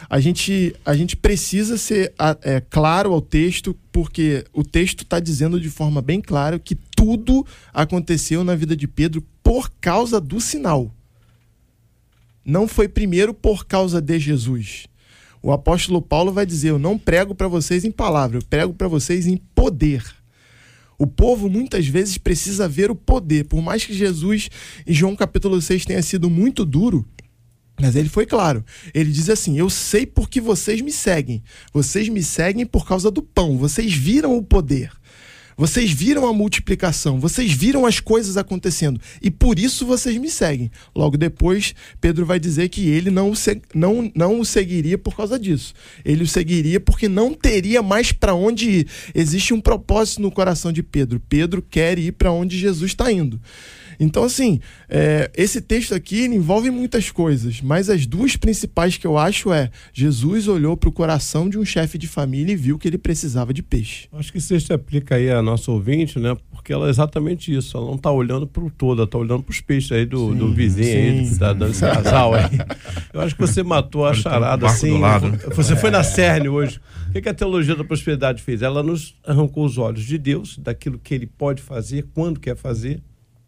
A 0.10 0.20
gente, 0.20 0.76
a 0.86 0.96
gente 0.96 1.16
precisa 1.16 1.78
ser 1.78 2.14
é, 2.44 2.62
claro 2.70 3.12
ao 3.14 3.22
texto, 3.22 3.76
porque 3.92 4.46
o 4.54 4.64
texto 4.64 5.02
está 5.04 5.20
dizendo 5.20 5.60
de 5.60 5.70
forma 5.70 6.02
bem 6.02 6.22
clara 6.22 6.60
que 6.60 6.76
tudo 6.96 7.46
aconteceu 7.74 8.44
na 8.44 8.56
vida 8.56 8.76
de 8.76 8.88
Pedro 8.88 9.24
por 9.44 9.72
causa 9.82 10.20
do 10.22 10.40
sinal. 10.40 10.92
Não 12.46 12.68
foi 12.68 12.88
primeiro 12.88 13.34
por 13.34 13.66
causa 13.66 14.00
de 14.00 14.20
Jesus. 14.20 14.86
O 15.42 15.52
apóstolo 15.52 16.02
Paulo 16.02 16.32
vai 16.32 16.46
dizer: 16.46 16.70
Eu 16.70 16.80
não 16.80 16.98
prego 16.98 17.34
para 17.36 17.48
vocês 17.48 17.84
em 17.86 17.92
palavra, 17.92 18.38
eu 18.38 18.42
prego 18.44 18.74
para 18.74 18.88
vocês 18.88 19.28
em 19.28 19.38
poder. 19.38 20.04
O 20.98 21.06
povo 21.06 21.50
muitas 21.50 21.88
vezes 21.88 22.18
precisa 22.18 22.68
ver 22.68 22.90
o 22.90 22.96
poder. 22.96 23.46
Por 23.46 23.62
mais 23.62 23.84
que 23.84 23.94
Jesus, 23.94 24.50
em 24.86 24.94
João 24.94 25.16
capítulo 25.16 25.62
6, 25.62 25.86
tenha 25.86 26.02
sido 26.02 26.30
muito 26.30 26.66
duro, 26.66 27.06
mas 27.80 27.96
ele 27.96 28.08
foi 28.08 28.26
claro. 28.26 28.64
Ele 28.94 29.12
diz 29.12 29.30
assim: 29.30 29.58
Eu 29.58 29.70
sei 29.70 30.06
porque 30.06 30.40
vocês 30.40 30.82
me 30.82 30.92
seguem. 30.92 31.44
Vocês 31.74 32.08
me 32.08 32.24
seguem 32.24 32.66
por 32.66 32.88
causa 32.88 33.12
do 33.12 33.22
pão. 33.22 33.58
Vocês 33.58 33.94
viram 33.94 34.38
o 34.38 34.44
poder. 34.44 34.92
Vocês 35.58 35.92
viram 35.92 36.28
a 36.28 36.34
multiplicação, 36.34 37.18
vocês 37.18 37.54
viram 37.54 37.86
as 37.86 38.02
coisas 38.02 38.36
acontecendo 38.36 39.00
e 39.22 39.32
por 39.32 39.58
isso 39.58 39.86
vocês 39.86 40.18
me 40.18 40.30
seguem. 40.30 40.70
Logo 40.94 41.18
depois, 41.18 41.74
Pedro 42.02 42.26
vai 42.26 42.40
dizer 42.40 42.68
que 42.68 42.90
ele 42.90 43.10
não 43.10 43.32
o, 43.32 43.34
não, 43.74 44.12
não 44.14 44.40
o 44.40 44.46
seguiria 44.46 44.98
por 44.98 45.16
causa 45.16 45.40
disso. 45.40 45.74
Ele 46.04 46.24
o 46.24 46.28
seguiria 46.28 46.80
porque 46.80 47.08
não 47.08 47.34
teria 47.34 47.82
mais 47.82 48.12
para 48.12 48.36
onde 48.36 48.70
ir. 48.70 48.88
Existe 49.14 49.54
um 49.54 49.62
propósito 49.62 50.22
no 50.22 50.32
coração 50.32 50.74
de 50.74 50.84
Pedro. 50.84 51.22
Pedro 51.22 51.62
quer 51.62 51.98
ir 51.98 52.12
para 52.12 52.32
onde 52.32 52.60
Jesus 52.60 52.92
está 52.92 53.10
indo. 53.10 53.40
Então, 54.00 54.24
assim, 54.24 54.60
é, 54.90 55.30
esse 55.36 55.62
texto 55.62 55.94
aqui 55.94 56.26
envolve 56.26 56.70
muitas 56.70 57.10
coisas, 57.12 57.62
mas 57.62 57.90
as 57.90 58.06
duas 58.06 58.36
principais 58.36 58.98
que 58.98 59.08
eu 59.08 59.18
acho 59.18 59.52
é: 59.52 59.70
Jesus 59.94 60.48
olhou 60.48 60.76
para 60.76 60.90
o 60.90 60.92
coração 60.92 61.50
de 61.50 61.58
um 61.58 61.66
chefe 61.66 61.98
de 61.98 62.08
família 62.08 62.54
e 62.54 62.56
viu 62.56 62.78
que 62.78 62.88
ele 62.88 62.98
precisava 62.98 63.54
de 63.54 63.62
peixe. 63.62 64.08
Acho 64.14 64.32
que 64.32 64.38
isso 64.38 64.60
se 64.60 64.74
aplica 64.74 65.16
aí 65.16 65.30
a 65.30 65.42
nossa 65.42 65.72
ouvinte, 65.72 66.20
né? 66.20 66.36
Porque 66.52 66.74
ela 66.74 66.88
é 66.88 66.90
exatamente 66.90 67.54
isso. 67.54 67.78
Ela 67.78 67.86
não 67.86 67.96
está 67.96 68.12
olhando 68.12 68.48
para 68.48 68.64
o 68.64 68.70
todo, 68.70 69.00
ela 69.00 69.06
está 69.06 69.18
olhando 69.18 69.44
para 69.44 69.52
os 69.52 69.62
peixes 69.62 69.92
aí 69.92 70.06
do, 70.06 70.34
do 70.34 70.54
vizinho 70.54 70.88
aí, 70.88 71.18
sim. 71.20 71.26
que 71.26 71.32
está 71.34 71.54
dando 71.54 71.72
esse 71.72 71.82
casal 71.82 72.34
aí. 72.34 72.58
Eu 73.14 73.22
acho 73.22 73.36
que 73.36 73.42
você 73.42 73.64
matou 73.64 74.06
a 74.06 74.12
um 74.12 74.14
charada 74.14 74.58
barco 74.58 74.66
assim. 74.66 75.00
Você 75.56 75.76
foi 75.76 75.92
na 75.92 76.04
cerne 76.04 76.50
hoje. 76.50 76.80
O 77.10 77.12
que, 77.12 77.22
que 77.22 77.30
a 77.30 77.34
teologia 77.34 77.76
da 77.76 77.84
prosperidade 77.84 78.42
fez? 78.42 78.62
Ela 78.62 78.84
nos 78.84 79.16
arrancou 79.26 79.66
os 79.66 79.78
olhos 79.78 80.04
de 80.04 80.18
Deus, 80.18 80.58
daquilo 80.58 81.00
que 81.00 81.14
ele 81.14 81.28
pode 81.28 81.62
fazer, 81.62 82.06
quando 82.14 82.40
quer 82.40 82.56
fazer 82.56 83.02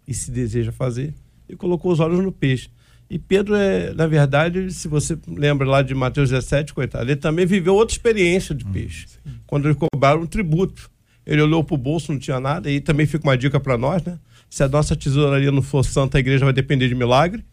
e 0.08 0.13
se 0.13 0.32
deseja 0.32 0.72
fazer, 0.72 1.13
e 1.50 1.56
colocou 1.56 1.91
os 1.91 2.00
olhos 2.00 2.20
no 2.20 2.32
peixe. 2.32 2.70
E 3.10 3.17
Pedro, 3.17 3.56
é, 3.56 3.93
na 3.93 4.06
verdade, 4.06 4.72
se 4.72 4.88
você 4.88 5.17
lembra 5.28 5.67
lá 5.67 5.82
de 5.82 5.96
Mateus 5.96 6.30
17, 6.30 6.74
coitado, 6.74 7.06
ele 7.06 7.15
também 7.15 7.46
viveu 7.46 7.74
outra 7.74 7.93
experiência 7.93 8.54
de 8.54 8.65
peixe. 8.65 9.08
Quando 9.46 9.65
eles 9.65 9.78
cobraram 9.78 10.22
um 10.22 10.26
tributo. 10.26 10.89
Ele 11.26 11.41
olhou 11.41 11.63
para 11.63 11.76
o 11.76 11.78
bolso, 11.78 12.12
não 12.12 12.20
tinha 12.20 12.39
nada, 12.39 12.72
e 12.72 12.80
também 12.80 13.06
fica 13.06 13.28
uma 13.28 13.38
dica 13.38 13.60
para 13.60 13.78
nós, 13.78 14.02
né? 14.04 14.17
Se 14.50 14.63
a 14.63 14.67
nossa 14.67 14.96
tesouraria 14.96 15.52
não 15.52 15.62
for 15.62 15.84
santa, 15.84 16.17
a 16.17 16.20
igreja 16.20 16.46
vai 16.46 16.54
depender 16.54 16.88
de 16.88 16.96
milagre, 16.96 17.43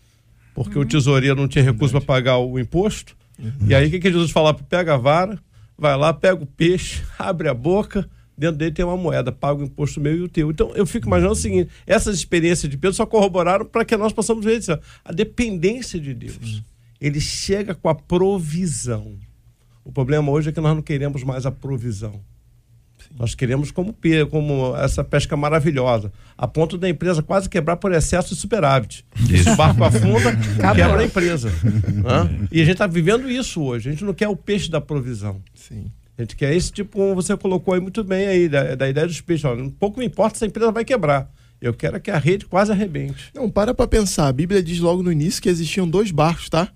porque 0.54 0.78
o 0.78 0.84
tesoureiro 0.84 1.40
não 1.40 1.48
tinha 1.48 1.64
recurso 1.64 1.92
para 1.92 2.00
pagar 2.00 2.38
o 2.38 2.58
imposto. 2.58 3.16
E 3.66 3.74
aí 3.74 3.88
o 3.88 3.90
que, 3.90 3.98
que 3.98 4.12
Jesus 4.12 4.30
falava? 4.30 4.58
Pega 4.62 4.94
a 4.94 4.96
vara, 4.96 5.38
vai 5.76 5.96
lá, 5.96 6.12
pega 6.12 6.42
o 6.42 6.46
peixe, 6.46 7.02
abre 7.18 7.48
a 7.48 7.54
boca, 7.54 8.08
dentro 8.36 8.56
dele 8.56 8.72
tem 8.72 8.84
uma 8.84 8.96
moeda, 8.96 9.30
paga 9.32 9.60
o 9.60 9.64
imposto 9.64 10.00
meu 10.00 10.16
e 10.16 10.22
o 10.22 10.28
teu. 10.28 10.50
Então 10.50 10.72
eu 10.74 10.86
fico 10.86 11.06
imaginando 11.06 11.32
o 11.34 11.36
seguinte: 11.36 11.70
essas 11.86 12.16
experiências 12.16 12.70
de 12.70 12.76
Pedro 12.76 12.94
só 12.94 13.06
corroboraram 13.06 13.64
para 13.64 13.84
que 13.84 13.96
nós 13.96 14.12
possamos 14.12 14.44
ver 14.44 14.58
isso, 14.58 14.78
a 15.04 15.12
dependência 15.12 15.98
de 15.98 16.14
Deus. 16.14 16.62
Ele 17.00 17.20
chega 17.20 17.74
com 17.74 17.88
a 17.88 17.94
provisão. 17.94 19.18
O 19.84 19.92
problema 19.92 20.30
hoje 20.30 20.48
é 20.48 20.52
que 20.52 20.60
nós 20.60 20.74
não 20.74 20.82
queremos 20.82 21.22
mais 21.22 21.44
a 21.44 21.50
provisão. 21.50 22.20
Nós 23.16 23.34
queremos 23.34 23.70
como, 23.70 23.94
como 24.30 24.76
essa 24.76 25.04
pesca 25.04 25.36
maravilhosa, 25.36 26.10
a 26.36 26.48
ponto 26.48 26.76
da 26.76 26.88
empresa 26.88 27.22
quase 27.22 27.48
quebrar 27.48 27.76
por 27.76 27.92
excesso 27.92 28.34
de 28.34 28.40
superávit. 28.40 29.04
Se 29.26 29.50
o 29.50 29.56
barco 29.56 29.84
afunda, 29.84 30.34
quebra 30.74 31.00
a 31.00 31.04
empresa. 31.04 31.52
Hã? 32.04 32.28
E 32.50 32.60
a 32.60 32.64
gente 32.64 32.74
está 32.74 32.86
vivendo 32.86 33.30
isso 33.30 33.62
hoje. 33.62 33.88
A 33.88 33.92
gente 33.92 34.04
não 34.04 34.14
quer 34.14 34.28
o 34.28 34.36
peixe 34.36 34.70
da 34.70 34.80
provisão. 34.80 35.40
Sim. 35.54 35.90
A 36.16 36.22
gente 36.22 36.36
quer 36.36 36.54
esse 36.54 36.70
tipo, 36.70 36.96
como 36.96 37.14
você 37.14 37.36
colocou 37.36 37.74
aí 37.74 37.80
muito 37.80 38.04
bem 38.04 38.26
aí, 38.26 38.48
da, 38.48 38.74
da 38.74 38.88
ideia 38.88 39.06
dos 39.06 39.20
peixes. 39.20 39.44
Um 39.44 39.70
pouco 39.70 39.98
me 39.98 40.06
importa 40.06 40.38
se 40.38 40.44
a 40.44 40.46
empresa 40.46 40.70
vai 40.70 40.84
quebrar. 40.84 41.30
Eu 41.60 41.74
quero 41.74 42.00
que 42.00 42.10
a 42.10 42.18
rede 42.18 42.46
quase 42.46 42.70
arrebente. 42.70 43.30
Não, 43.34 43.50
para 43.50 43.74
pra 43.74 43.86
pensar. 43.86 44.28
A 44.28 44.32
Bíblia 44.32 44.62
diz 44.62 44.78
logo 44.78 45.02
no 45.02 45.10
início 45.10 45.42
que 45.42 45.48
existiam 45.48 45.88
dois 45.88 46.10
barcos, 46.10 46.48
tá? 46.48 46.70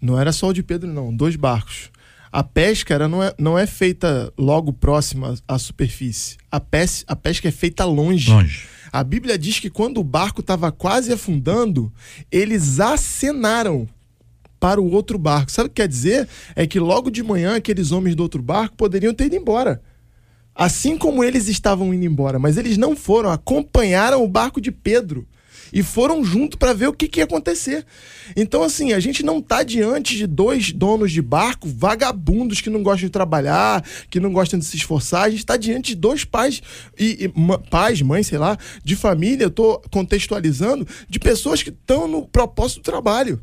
Não 0.00 0.18
era 0.18 0.32
só 0.32 0.48
o 0.48 0.52
de 0.52 0.62
Pedro, 0.62 0.90
não. 0.90 1.14
Dois 1.14 1.36
barcos. 1.36 1.90
A 2.32 2.42
pesca 2.42 2.94
era, 2.94 3.08
não, 3.08 3.22
é, 3.22 3.34
não 3.38 3.58
é 3.58 3.66
feita 3.66 4.32
logo 4.38 4.72
próxima 4.72 5.34
à 5.46 5.58
superfície. 5.58 6.36
A, 6.50 6.58
pes, 6.58 7.04
a 7.06 7.14
pesca 7.14 7.48
é 7.48 7.50
feita 7.52 7.84
longe. 7.84 8.30
Longe. 8.30 8.68
A 8.92 9.04
Bíblia 9.04 9.38
diz 9.38 9.60
que 9.60 9.70
quando 9.70 9.98
o 9.98 10.04
barco 10.04 10.40
estava 10.40 10.72
quase 10.72 11.12
afundando, 11.12 11.92
eles 12.30 12.80
acenaram 12.80 13.88
para 14.60 14.80
o 14.80 14.92
outro 14.92 15.18
barco. 15.18 15.50
Sabe 15.50 15.66
o 15.66 15.70
que 15.70 15.76
quer 15.76 15.88
dizer? 15.88 16.28
É 16.54 16.66
que 16.66 16.78
logo 16.78 17.10
de 17.10 17.22
manhã 17.22 17.56
aqueles 17.56 17.90
homens 17.90 18.14
do 18.14 18.22
outro 18.22 18.42
barco 18.42 18.76
poderiam 18.76 19.14
ter 19.14 19.24
ido 19.24 19.36
embora. 19.36 19.82
Assim 20.54 20.98
como 20.98 21.24
eles 21.24 21.48
estavam 21.48 21.94
indo 21.94 22.04
embora, 22.04 22.38
mas 22.38 22.58
eles 22.58 22.76
não 22.76 22.94
foram, 22.94 23.30
acompanharam 23.30 24.22
o 24.22 24.28
barco 24.28 24.60
de 24.60 24.70
Pedro 24.70 25.26
e 25.72 25.82
foram 25.82 26.24
junto 26.24 26.58
para 26.58 26.72
ver 26.72 26.88
o 26.88 26.92
que, 26.92 27.08
que 27.08 27.20
ia 27.20 27.24
acontecer. 27.24 27.86
Então, 28.36 28.62
assim, 28.62 28.92
a 28.92 29.00
gente 29.00 29.22
não 29.22 29.38
está 29.38 29.62
diante 29.62 30.16
de 30.16 30.26
dois 30.26 30.72
donos 30.72 31.12
de 31.12 31.22
barco 31.22 31.68
vagabundos 31.68 32.60
que 32.60 32.68
não 32.70 32.82
gostam 32.82 33.06
de 33.06 33.12
trabalhar, 33.12 33.84
que 34.10 34.20
não 34.20 34.32
gostam 34.32 34.58
de 34.58 34.64
se 34.64 34.76
esforçar. 34.76 35.24
A 35.24 35.30
gente 35.30 35.40
está 35.40 35.56
diante 35.56 35.94
de 35.94 35.96
dois 35.96 36.24
pais, 36.24 36.60
e, 36.98 37.24
e 37.24 37.68
pais, 37.70 38.02
mães, 38.02 38.26
sei 38.26 38.38
lá, 38.38 38.58
de 38.84 38.96
família, 38.96 39.44
eu 39.44 39.48
estou 39.48 39.80
contextualizando, 39.90 40.86
de 41.08 41.18
pessoas 41.18 41.62
que 41.62 41.70
estão 41.70 42.08
no 42.08 42.26
propósito 42.26 42.80
do 42.80 42.84
trabalho. 42.84 43.40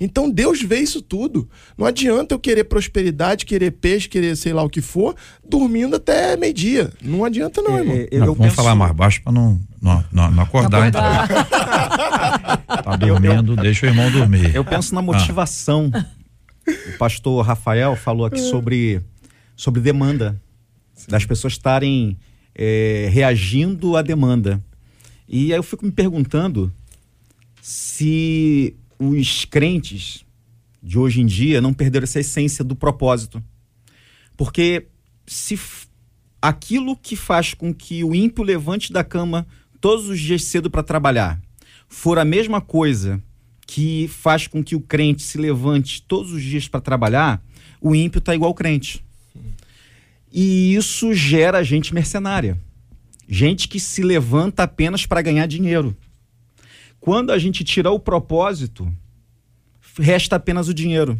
Então 0.00 0.30
Deus 0.30 0.62
vê 0.62 0.78
isso 0.80 1.02
tudo. 1.02 1.46
Não 1.76 1.86
adianta 1.86 2.34
eu 2.34 2.38
querer 2.38 2.64
prosperidade, 2.64 3.44
querer 3.44 3.70
peixe, 3.72 4.08
querer 4.08 4.34
sei 4.34 4.52
lá 4.54 4.62
o 4.62 4.70
que 4.70 4.80
for, 4.80 5.14
dormindo 5.46 5.96
até 5.96 6.36
meio-dia. 6.38 6.90
Não 7.02 7.22
adianta, 7.24 7.60
não, 7.60 7.78
irmão. 7.78 7.96
É, 7.96 8.08
Não, 8.18 8.26
eu 8.26 8.34
vamos 8.34 8.38
penso- 8.38 8.56
falar 8.56 8.74
mais 8.74 8.92
baixo 8.92 9.22
para 9.22 9.32
não, 9.32 9.60
não, 9.80 10.02
não, 10.10 10.30
não 10.30 10.42
acordar. 10.42 10.88
então. 10.88 11.02
Tá 12.82 12.96
dormindo, 12.96 13.56
deixa 13.56 13.86
o 13.86 13.88
irmão 13.90 14.10
dormir. 14.10 14.54
Eu 14.54 14.64
penso 14.64 14.94
na 14.94 15.02
motivação. 15.02 15.90
O 16.94 16.98
pastor 16.98 17.44
Rafael 17.44 17.94
falou 17.96 18.24
aqui 18.24 18.38
sobre, 18.40 19.00
sobre 19.56 19.80
demanda. 19.80 20.40
Das 21.08 21.24
pessoas 21.26 21.54
estarem 21.54 22.16
é, 22.54 23.08
reagindo 23.12 23.96
à 23.96 24.02
demanda. 24.02 24.60
E 25.28 25.52
aí 25.52 25.58
eu 25.58 25.62
fico 25.62 25.84
me 25.84 25.90
perguntando 25.92 26.72
se 27.60 28.74
os 29.00 29.46
crentes 29.46 30.24
de 30.82 30.98
hoje 30.98 31.22
em 31.22 31.26
dia 31.26 31.60
não 31.60 31.72
perderam 31.72 32.04
essa 32.04 32.20
essência 32.20 32.62
do 32.62 32.76
propósito. 32.76 33.42
Porque 34.36 34.86
se 35.26 35.58
aquilo 36.40 36.96
que 36.96 37.16
faz 37.16 37.54
com 37.54 37.72
que 37.74 38.04
o 38.04 38.14
ímpio 38.14 38.44
levante 38.44 38.92
da 38.92 39.02
cama 39.02 39.46
todos 39.80 40.08
os 40.08 40.20
dias 40.20 40.44
cedo 40.44 40.70
para 40.70 40.82
trabalhar 40.82 41.40
for 41.88 42.18
a 42.18 42.24
mesma 42.24 42.60
coisa 42.60 43.22
que 43.66 44.08
faz 44.08 44.46
com 44.46 44.62
que 44.62 44.76
o 44.76 44.80
crente 44.80 45.22
se 45.22 45.38
levante 45.38 46.02
todos 46.02 46.32
os 46.32 46.42
dias 46.42 46.68
para 46.68 46.80
trabalhar, 46.80 47.42
o 47.80 47.94
ímpio 47.94 48.18
está 48.18 48.34
igual 48.34 48.48
ao 48.48 48.54
crente. 48.54 49.04
E 50.32 50.74
isso 50.74 51.12
gera 51.14 51.62
gente 51.62 51.94
mercenária. 51.94 52.58
Gente 53.28 53.68
que 53.68 53.78
se 53.78 54.02
levanta 54.02 54.64
apenas 54.64 55.06
para 55.06 55.22
ganhar 55.22 55.46
dinheiro. 55.46 55.96
Quando 57.00 57.32
a 57.32 57.38
gente 57.38 57.64
tirar 57.64 57.92
o 57.92 57.98
propósito, 57.98 58.92
resta 59.98 60.36
apenas 60.36 60.68
o 60.68 60.74
dinheiro. 60.74 61.18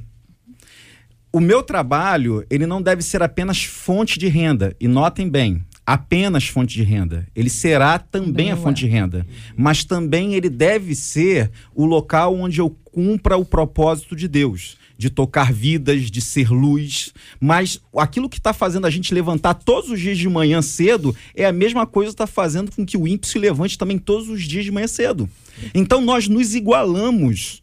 O 1.33 1.41
meu 1.41 1.63
trabalho, 1.63 2.45
ele 2.51 2.67
não 2.67 2.83
deve 2.83 3.03
ser 3.03 3.23
apenas 3.23 3.63
fonte 3.65 4.19
de 4.19 4.29
renda. 4.29 4.77
E 4.79 4.87
notem 4.87 5.29
bem, 5.29 5.65
apenas 5.87 6.47
fonte 6.47 6.75
de 6.75 6.83
renda. 6.83 7.27
Ele 7.35 7.49
será 7.49 7.99
também 7.99 8.51
a 8.51 8.57
fonte 8.57 8.81
de 8.81 8.89
renda. 8.89 9.27
Mas 9.57 9.85
também 9.85 10.35
ele 10.35 10.51
deve 10.51 10.95
ser 10.95 11.51
o 11.75 11.87
local 11.87 12.37
onde 12.37 12.61
eu 12.61 12.69
cumpra 12.69 13.37
o 13.37 13.45
propósito 13.45 14.15
de 14.15 14.29
Deus. 14.29 14.77
De 15.01 15.09
tocar 15.09 15.51
vidas, 15.51 16.11
de 16.11 16.21
ser 16.21 16.51
luz, 16.51 17.15
mas 17.41 17.81
aquilo 17.97 18.29
que 18.29 18.37
está 18.37 18.53
fazendo 18.53 18.87
a 18.87 18.91
gente 18.91 19.15
levantar 19.15 19.55
todos 19.55 19.89
os 19.89 19.99
dias 19.99 20.19
de 20.19 20.29
manhã 20.29 20.61
cedo 20.61 21.17
é 21.35 21.47
a 21.47 21.53
mesma 21.53 21.87
coisa 21.87 22.11
que 22.11 22.15
está 22.15 22.27
fazendo 22.27 22.71
com 22.71 22.85
que 22.85 22.99
o 22.99 23.09
ímpio 23.09 23.27
se 23.27 23.39
levante 23.39 23.79
também 23.79 23.97
todos 23.97 24.29
os 24.29 24.43
dias 24.43 24.63
de 24.63 24.71
manhã 24.71 24.87
cedo. 24.87 25.27
Então 25.75 26.03
nós 26.03 26.29
nos 26.29 26.55
igualamos 26.55 27.63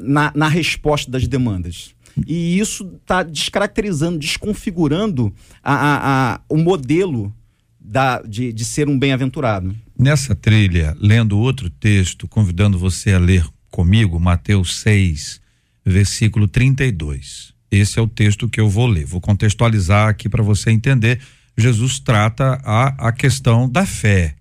na, 0.00 0.30
na 0.32 0.46
resposta 0.46 1.10
das 1.10 1.26
demandas. 1.26 1.90
E 2.24 2.56
isso 2.56 2.88
está 3.02 3.24
descaracterizando, 3.24 4.16
desconfigurando 4.16 5.34
a, 5.64 5.74
a, 5.74 6.34
a, 6.34 6.40
o 6.48 6.56
modelo 6.56 7.34
da, 7.80 8.22
de, 8.22 8.52
de 8.52 8.64
ser 8.64 8.88
um 8.88 8.96
bem-aventurado. 8.96 9.74
Nessa 9.98 10.36
trilha, 10.36 10.96
lendo 11.00 11.36
outro 11.36 11.68
texto, 11.68 12.28
convidando 12.28 12.78
você 12.78 13.12
a 13.12 13.18
ler 13.18 13.44
comigo, 13.72 14.20
Mateus 14.20 14.76
6, 14.82 15.40
versículo 15.86 16.48
32. 16.48 17.54
Esse 17.70 17.98
é 17.98 18.02
o 18.02 18.08
texto 18.08 18.48
que 18.48 18.60
eu 18.60 18.68
vou 18.68 18.86
ler. 18.86 19.06
Vou 19.06 19.20
contextualizar 19.20 20.08
aqui 20.08 20.28
para 20.28 20.42
você 20.42 20.70
entender. 20.70 21.20
Jesus 21.56 22.00
trata 22.00 22.60
a, 22.64 23.08
a 23.08 23.12
questão 23.12 23.68
da 23.68 23.86
fé 23.86 24.34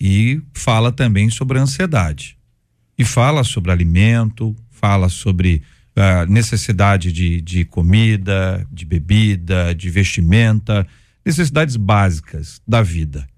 e 0.00 0.40
fala 0.54 0.90
também 0.90 1.28
sobre 1.28 1.58
a 1.58 1.62
ansiedade. 1.62 2.36
E 2.96 3.04
fala 3.04 3.44
sobre 3.44 3.70
alimento, 3.70 4.56
fala 4.70 5.08
sobre 5.08 5.62
a 5.94 6.24
necessidade 6.26 7.12
de, 7.12 7.40
de 7.40 7.64
comida, 7.64 8.66
de 8.70 8.84
bebida, 8.84 9.74
de 9.74 9.90
vestimenta, 9.90 10.86
necessidades 11.24 11.76
básicas 11.76 12.60
da 12.66 12.82
vida. 12.82 13.28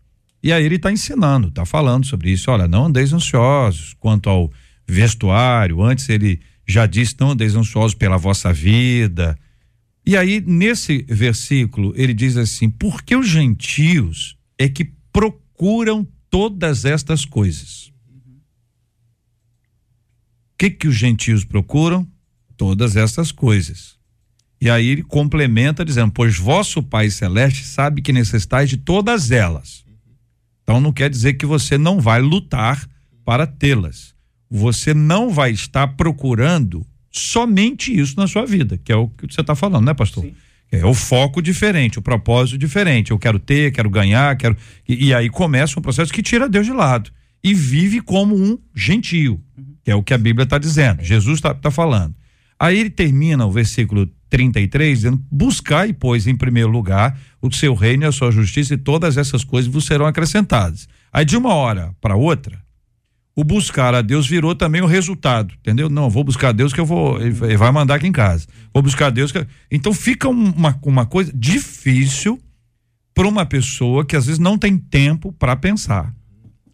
E 0.42 0.52
aí 0.52 0.64
ele 0.64 0.76
está 0.76 0.90
ensinando, 0.90 1.48
está 1.48 1.64
falando 1.64 2.06
sobre 2.06 2.30
isso. 2.30 2.50
Olha, 2.50 2.68
não 2.68 2.86
andeis 2.86 3.12
ansiosos 3.12 3.94
quanto 3.98 4.28
ao 4.28 4.50
vestuário. 4.86 5.82
Antes 5.82 6.08
ele 6.08 6.40
já 6.66 6.86
disse: 6.86 7.16
não 7.18 7.30
andeis 7.30 7.54
ansiosos 7.54 7.94
pela 7.94 8.16
vossa 8.16 8.52
vida. 8.52 9.36
E 10.04 10.16
aí, 10.16 10.40
nesse 10.40 11.04
versículo, 11.08 11.92
ele 11.96 12.14
diz 12.14 12.36
assim: 12.36 12.68
porque 12.68 13.14
os 13.14 13.28
gentios 13.28 14.36
é 14.58 14.68
que 14.68 14.92
procuram 15.12 16.06
todas 16.30 16.84
estas 16.84 17.24
coisas. 17.24 17.92
O 20.54 20.58
que, 20.58 20.70
que 20.70 20.88
os 20.88 20.94
gentios 20.94 21.44
procuram? 21.44 22.06
Todas 22.56 22.96
estas 22.96 23.32
coisas. 23.32 23.98
E 24.60 24.70
aí 24.70 24.86
ele 24.86 25.02
complementa 25.02 25.84
dizendo: 25.84 26.12
Pois 26.12 26.38
vosso 26.38 26.82
Pai 26.82 27.10
Celeste 27.10 27.64
sabe 27.64 28.00
que 28.00 28.12
necessitais 28.12 28.70
de 28.70 28.76
todas 28.76 29.32
elas. 29.32 29.84
Então 30.62 30.80
não 30.80 30.92
quer 30.92 31.10
dizer 31.10 31.34
que 31.34 31.44
você 31.44 31.76
não 31.76 32.00
vai 32.00 32.22
lutar 32.22 32.88
para 33.24 33.46
tê-las. 33.46 34.14
Você 34.54 34.92
não 34.92 35.30
vai 35.30 35.50
estar 35.50 35.88
procurando 35.88 36.84
somente 37.10 37.98
isso 37.98 38.16
na 38.18 38.26
sua 38.26 38.44
vida, 38.44 38.76
que 38.76 38.92
é 38.92 38.96
o 38.96 39.08
que 39.08 39.32
você 39.32 39.40
está 39.40 39.54
falando, 39.54 39.86
né, 39.86 39.94
pastor? 39.94 40.24
Sim. 40.24 40.34
É 40.70 40.84
o 40.84 40.92
foco 40.92 41.40
diferente, 41.40 41.98
o 41.98 42.02
propósito 42.02 42.58
diferente. 42.58 43.12
Eu 43.12 43.18
quero 43.18 43.38
ter, 43.38 43.72
quero 43.72 43.88
ganhar, 43.88 44.36
quero. 44.36 44.54
E, 44.86 45.06
e 45.06 45.14
aí 45.14 45.30
começa 45.30 45.78
um 45.78 45.82
processo 45.82 46.12
que 46.12 46.22
tira 46.22 46.50
Deus 46.50 46.66
de 46.66 46.72
lado 46.72 47.10
e 47.42 47.54
vive 47.54 48.02
como 48.02 48.34
um 48.34 48.58
gentio, 48.74 49.40
que 49.82 49.90
é 49.90 49.94
o 49.94 50.02
que 50.02 50.12
a 50.12 50.18
Bíblia 50.18 50.44
está 50.44 50.58
dizendo. 50.58 51.02
Jesus 51.02 51.38
está 51.38 51.54
tá 51.54 51.70
falando. 51.70 52.14
Aí 52.58 52.78
ele 52.78 52.90
termina 52.90 53.46
o 53.46 53.50
versículo 53.50 54.06
33 54.28 54.98
dizendo: 54.98 55.22
Buscai, 55.30 55.94
pois, 55.94 56.26
em 56.26 56.36
primeiro 56.36 56.68
lugar 56.68 57.18
o 57.40 57.50
seu 57.50 57.74
reino 57.74 58.04
e 58.04 58.06
a 58.06 58.12
sua 58.12 58.30
justiça, 58.30 58.74
e 58.74 58.78
todas 58.78 59.16
essas 59.16 59.44
coisas 59.44 59.72
vos 59.72 59.86
serão 59.86 60.06
acrescentadas. 60.06 60.86
Aí 61.10 61.24
de 61.24 61.36
uma 61.36 61.54
hora 61.54 61.94
para 62.00 62.16
outra, 62.16 62.61
o 63.34 63.42
buscar 63.42 63.94
a 63.94 64.02
Deus 64.02 64.26
virou 64.26 64.54
também 64.54 64.82
o 64.82 64.86
resultado, 64.86 65.54
entendeu? 65.60 65.88
Não, 65.88 66.10
vou 66.10 66.22
buscar 66.22 66.48
a 66.48 66.52
Deus 66.52 66.72
que 66.72 66.80
eu 66.80 66.86
vou, 66.86 67.20
ele 67.20 67.56
vai 67.56 67.72
mandar 67.72 67.94
aqui 67.94 68.06
em 68.06 68.12
casa. 68.12 68.46
Vou 68.72 68.82
buscar 68.82 69.06
a 69.06 69.10
Deus 69.10 69.32
que 69.32 69.46
então 69.70 69.92
fica 69.94 70.28
uma, 70.28 70.78
uma 70.82 71.06
coisa 71.06 71.32
difícil 71.34 72.38
para 73.14 73.26
uma 73.26 73.46
pessoa 73.46 74.04
que 74.04 74.16
às 74.16 74.26
vezes 74.26 74.38
não 74.38 74.58
tem 74.58 74.76
tempo 74.76 75.32
para 75.32 75.56
pensar, 75.56 76.14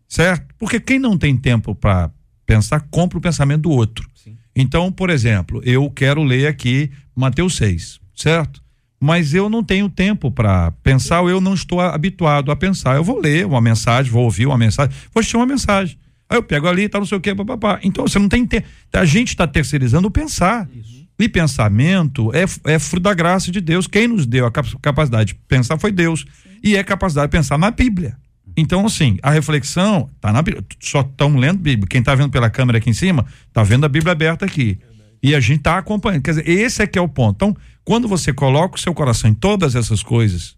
certo? 0.09 0.55
Porque 0.59 0.81
quem 0.81 0.99
não 0.99 1.17
tem 1.17 1.37
tempo 1.37 1.75
para 1.75 2.11
pensar 2.45 2.81
compra 2.91 3.19
o 3.19 3.23
pensamento 3.23 3.63
do 3.63 3.71
outro. 3.71 4.09
Sim. 4.15 4.37
Então, 4.55 4.91
por 4.91 5.11
exemplo, 5.11 5.61
eu 5.65 5.89
quero 5.91 6.23
ler 6.25 6.49
aqui 6.49 6.91
Mateus 7.15 7.57
6, 7.57 8.01
certo? 8.15 8.63
Mas 9.01 9.33
eu 9.33 9.49
não 9.49 9.63
tenho 9.63 9.89
tempo 9.89 10.29
para 10.29 10.73
pensar, 10.83 11.21
ou 11.21 11.31
eu 11.31 11.41
não 11.41 11.55
estou 11.55 11.81
habituado 11.81 12.51
a 12.51 12.57
pensar. 12.57 12.97
Eu 12.97 13.05
vou 13.05 13.21
ler 13.21 13.47
uma 13.47 13.61
mensagem, 13.61 14.11
vou 14.11 14.25
ouvir 14.25 14.47
uma 14.47 14.59
mensagem, 14.59 14.93
vou 15.15 15.21
assistir 15.21 15.37
uma 15.37 15.47
mensagem. 15.47 15.97
Aí 16.29 16.37
eu 16.37 16.43
pego 16.43 16.69
ali, 16.69 16.89
tá 16.89 16.99
não 16.99 17.07
sei 17.07 17.17
o 17.17 17.21
quê, 17.21 17.35
papapá. 17.35 17.81
Então 17.83 18.07
você 18.07 18.19
não 18.19 18.29
tem 18.29 18.47
tempo. 18.47 18.67
A 18.93 19.05
gente 19.05 19.29
está 19.29 19.47
terceirizando 19.47 20.09
o 20.09 20.11
pensar. 20.11 20.69
Isso. 20.75 21.07
E 21.19 21.29
pensamento 21.29 22.31
é, 22.33 22.45
é 22.73 22.79
fruto 22.79 23.05
da 23.05 23.15
graça 23.15 23.51
de 23.51 23.61
Deus. 23.61 23.87
Quem 23.89 24.07
nos 24.07 24.25
deu 24.25 24.47
a 24.47 24.53
capacidade 24.53 25.33
de 25.33 25.41
pensar 25.49 25.79
foi 25.79 25.91
Deus. 25.91 26.21
Sim. 26.21 26.51
E 26.63 26.77
é 26.77 26.85
capacidade 26.85 27.27
de 27.27 27.37
pensar 27.37 27.59
na 27.59 27.71
Bíblia. 27.71 28.17
Então, 28.57 28.87
assim, 28.87 29.19
a 29.23 29.31
reflexão 29.31 30.11
tá 30.21 30.33
na 30.33 30.43
Bíblia. 30.43 30.65
Só 30.81 31.01
estão 31.01 31.37
lendo 31.37 31.59
Bíblia. 31.59 31.89
Quem 31.89 32.01
está 32.01 32.15
vendo 32.15 32.31
pela 32.31 32.51
câmera 32.51 32.79
aqui 32.79 32.91
em 32.91 32.95
cima, 32.95 33.25
tá 33.53 33.63
vendo 33.63 33.85
a 33.85 33.89
Bíblia 33.89 34.13
aberta 34.13 34.45
aqui. 34.45 34.79
E 35.23 35.35
a 35.35 35.41
gente 35.41 35.59
está 35.59 35.79
acompanhando. 35.79 36.23
Quer 36.23 36.31
dizer, 36.33 36.49
esse 36.49 36.83
é 36.83 36.87
que 36.87 36.99
é 36.99 37.03
o 37.03 37.09
ponto. 37.09 37.35
Então, 37.37 37.57
quando 37.85 38.07
você 38.07 38.33
coloca 38.33 38.77
o 38.77 38.79
seu 38.79 38.95
coração 38.95 39.31
em 39.31 39.35
todas 39.35 39.75
essas 39.75 40.03
coisas, 40.03 40.57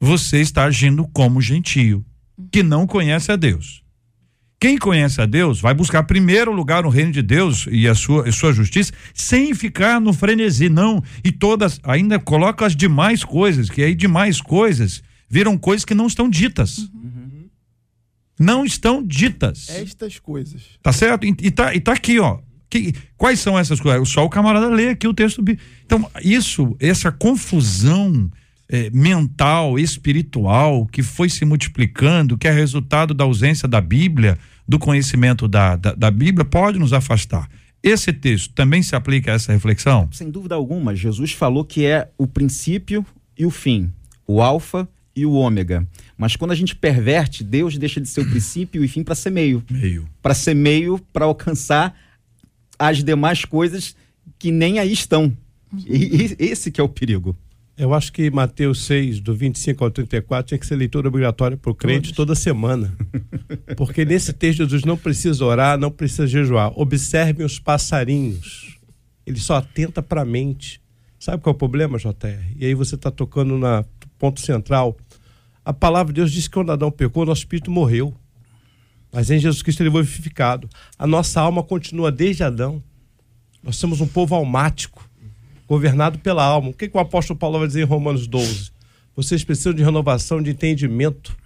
você 0.00 0.40
está 0.40 0.64
agindo 0.64 1.08
como 1.12 1.40
gentio, 1.40 2.04
que 2.52 2.62
não 2.62 2.86
conhece 2.86 3.32
a 3.32 3.36
Deus. 3.36 3.85
Quem 4.58 4.78
conhece 4.78 5.20
a 5.20 5.26
Deus 5.26 5.60
vai 5.60 5.74
buscar 5.74 6.02
primeiro 6.04 6.50
lugar 6.50 6.82
no 6.82 6.88
reino 6.88 7.12
de 7.12 7.20
Deus 7.20 7.66
e 7.70 7.86
a 7.86 7.94
sua, 7.94 8.26
a 8.26 8.32
sua 8.32 8.52
justiça, 8.52 8.92
sem 9.12 9.54
ficar 9.54 10.00
no 10.00 10.14
frenesi, 10.14 10.68
não. 10.68 11.02
E 11.22 11.30
todas, 11.30 11.78
ainda 11.84 12.18
coloca 12.18 12.64
as 12.64 12.74
demais 12.74 13.22
coisas, 13.22 13.68
que 13.68 13.82
aí 13.82 13.94
demais 13.94 14.40
coisas 14.40 15.02
viram 15.28 15.58
coisas 15.58 15.84
que 15.84 15.94
não 15.94 16.06
estão 16.06 16.28
ditas. 16.28 16.78
Uhum. 16.78 17.48
Não 18.38 18.64
estão 18.64 19.02
ditas. 19.02 19.68
Estas 19.68 20.18
coisas. 20.18 20.62
Tá 20.82 20.92
certo? 20.92 21.26
E, 21.26 21.36
e, 21.42 21.50
tá, 21.50 21.74
e 21.74 21.80
tá 21.80 21.92
aqui, 21.92 22.18
ó. 22.18 22.38
Que, 22.68 22.94
quais 23.16 23.38
são 23.40 23.58
essas 23.58 23.78
coisas? 23.78 24.08
Só 24.08 24.24
o 24.24 24.30
camarada 24.30 24.68
lê 24.68 24.88
aqui 24.88 25.06
o 25.06 25.14
texto. 25.14 25.44
Então, 25.84 26.10
isso, 26.22 26.74
essa 26.80 27.12
confusão 27.12 28.30
é, 28.68 28.90
mental, 28.90 29.78
espiritual, 29.78 30.86
que 30.86 31.02
foi 31.02 31.28
se 31.28 31.44
multiplicando, 31.44 32.36
que 32.36 32.48
é 32.48 32.50
resultado 32.50 33.14
da 33.14 33.24
ausência 33.24 33.68
da 33.68 33.80
Bíblia, 33.80 34.38
do 34.66 34.78
conhecimento 34.78 35.46
da, 35.46 35.76
da, 35.76 35.94
da 35.94 36.10
Bíblia, 36.10 36.44
pode 36.44 36.78
nos 36.78 36.92
afastar. 36.92 37.48
Esse 37.82 38.12
texto 38.12 38.52
também 38.52 38.82
se 38.82 38.96
aplica 38.96 39.30
a 39.30 39.34
essa 39.34 39.52
reflexão? 39.52 40.08
Sem 40.10 40.30
dúvida 40.30 40.54
alguma. 40.54 40.94
Jesus 40.94 41.32
falou 41.32 41.64
que 41.64 41.86
é 41.86 42.08
o 42.18 42.26
princípio 42.26 43.06
e 43.38 43.46
o 43.46 43.50
fim, 43.50 43.92
o 44.26 44.42
alfa 44.42 44.88
e 45.14 45.24
o 45.24 45.32
ômega. 45.32 45.86
Mas 46.18 46.34
quando 46.34 46.50
a 46.50 46.54
gente 46.54 46.74
perverte, 46.74 47.44
Deus 47.44 47.78
deixa 47.78 48.00
de 48.00 48.08
ser 48.08 48.22
o 48.22 48.26
princípio 48.30 48.82
e 48.82 48.86
o 48.86 48.88
fim 48.88 49.04
para 49.04 49.14
ser 49.14 49.30
meio. 49.30 49.62
Meio. 49.70 50.08
Para 50.20 50.34
ser 50.34 50.54
meio, 50.54 50.98
para 51.12 51.26
alcançar 51.26 51.96
as 52.78 53.04
demais 53.04 53.44
coisas 53.44 53.94
que 54.38 54.50
nem 54.50 54.78
aí 54.78 54.92
estão. 54.92 55.32
E, 55.86 55.96
e, 55.96 56.36
esse 56.38 56.70
que 56.70 56.80
é 56.80 56.84
o 56.84 56.88
perigo. 56.88 57.36
Eu 57.78 57.92
acho 57.92 58.10
que 58.10 58.30
Mateus 58.30 58.86
6, 58.86 59.20
do 59.20 59.34
25 59.34 59.84
ao 59.84 59.90
34, 59.90 60.48
tinha 60.48 60.58
que 60.58 60.66
ser 60.66 60.76
leitura 60.76 61.08
obrigatória 61.08 61.58
para 61.58 61.70
o 61.70 61.74
crente 61.74 62.14
toda 62.14 62.34
semana. 62.34 62.96
Porque 63.76 64.02
nesse 64.02 64.32
texto 64.32 64.60
Jesus 64.60 64.82
não 64.84 64.96
precisa 64.96 65.44
orar, 65.44 65.78
não 65.78 65.90
precisa 65.90 66.26
jejuar. 66.26 66.72
Observem 66.74 67.44
os 67.44 67.58
passarinhos. 67.58 68.78
Ele 69.26 69.38
só 69.38 69.56
atenta 69.56 70.02
para 70.02 70.22
a 70.22 70.24
mente. 70.24 70.80
Sabe 71.18 71.42
qual 71.42 71.52
é 71.52 71.56
o 71.56 71.58
problema, 71.58 71.98
JR? 71.98 72.54
E 72.56 72.64
aí 72.64 72.74
você 72.74 72.94
está 72.94 73.10
tocando 73.10 73.58
no 73.58 73.84
ponto 74.18 74.40
central. 74.40 74.96
A 75.62 75.72
palavra 75.72 76.14
de 76.14 76.20
Deus 76.20 76.32
diz 76.32 76.48
que 76.48 76.54
quando 76.54 76.72
Adão 76.72 76.90
pecou, 76.90 77.26
nosso 77.26 77.40
espírito 77.40 77.70
morreu. 77.70 78.14
Mas 79.12 79.30
em 79.30 79.38
Jesus 79.38 79.62
Cristo 79.62 79.82
ele 79.82 79.90
foi 79.90 80.02
vivificado. 80.02 80.68
A 80.98 81.06
nossa 81.06 81.42
alma 81.42 81.62
continua 81.62 82.10
desde 82.10 82.42
Adão. 82.42 82.82
Nós 83.62 83.76
somos 83.76 84.00
um 84.00 84.06
povo 84.06 84.34
almático, 84.34 85.05
governado 85.66 86.18
pela 86.18 86.44
alma. 86.44 86.70
O 86.70 86.72
que, 86.72 86.88
que 86.88 86.96
o 86.96 87.00
apóstolo 87.00 87.38
Paulo 87.38 87.58
vai 87.58 87.66
dizer 87.66 87.82
em 87.82 87.84
Romanos 87.84 88.26
12? 88.26 88.70
Vocês 89.14 89.42
precisam 89.44 89.72
de 89.72 89.82
renovação 89.82 90.42
de 90.42 90.50
entendimento, 90.50 91.36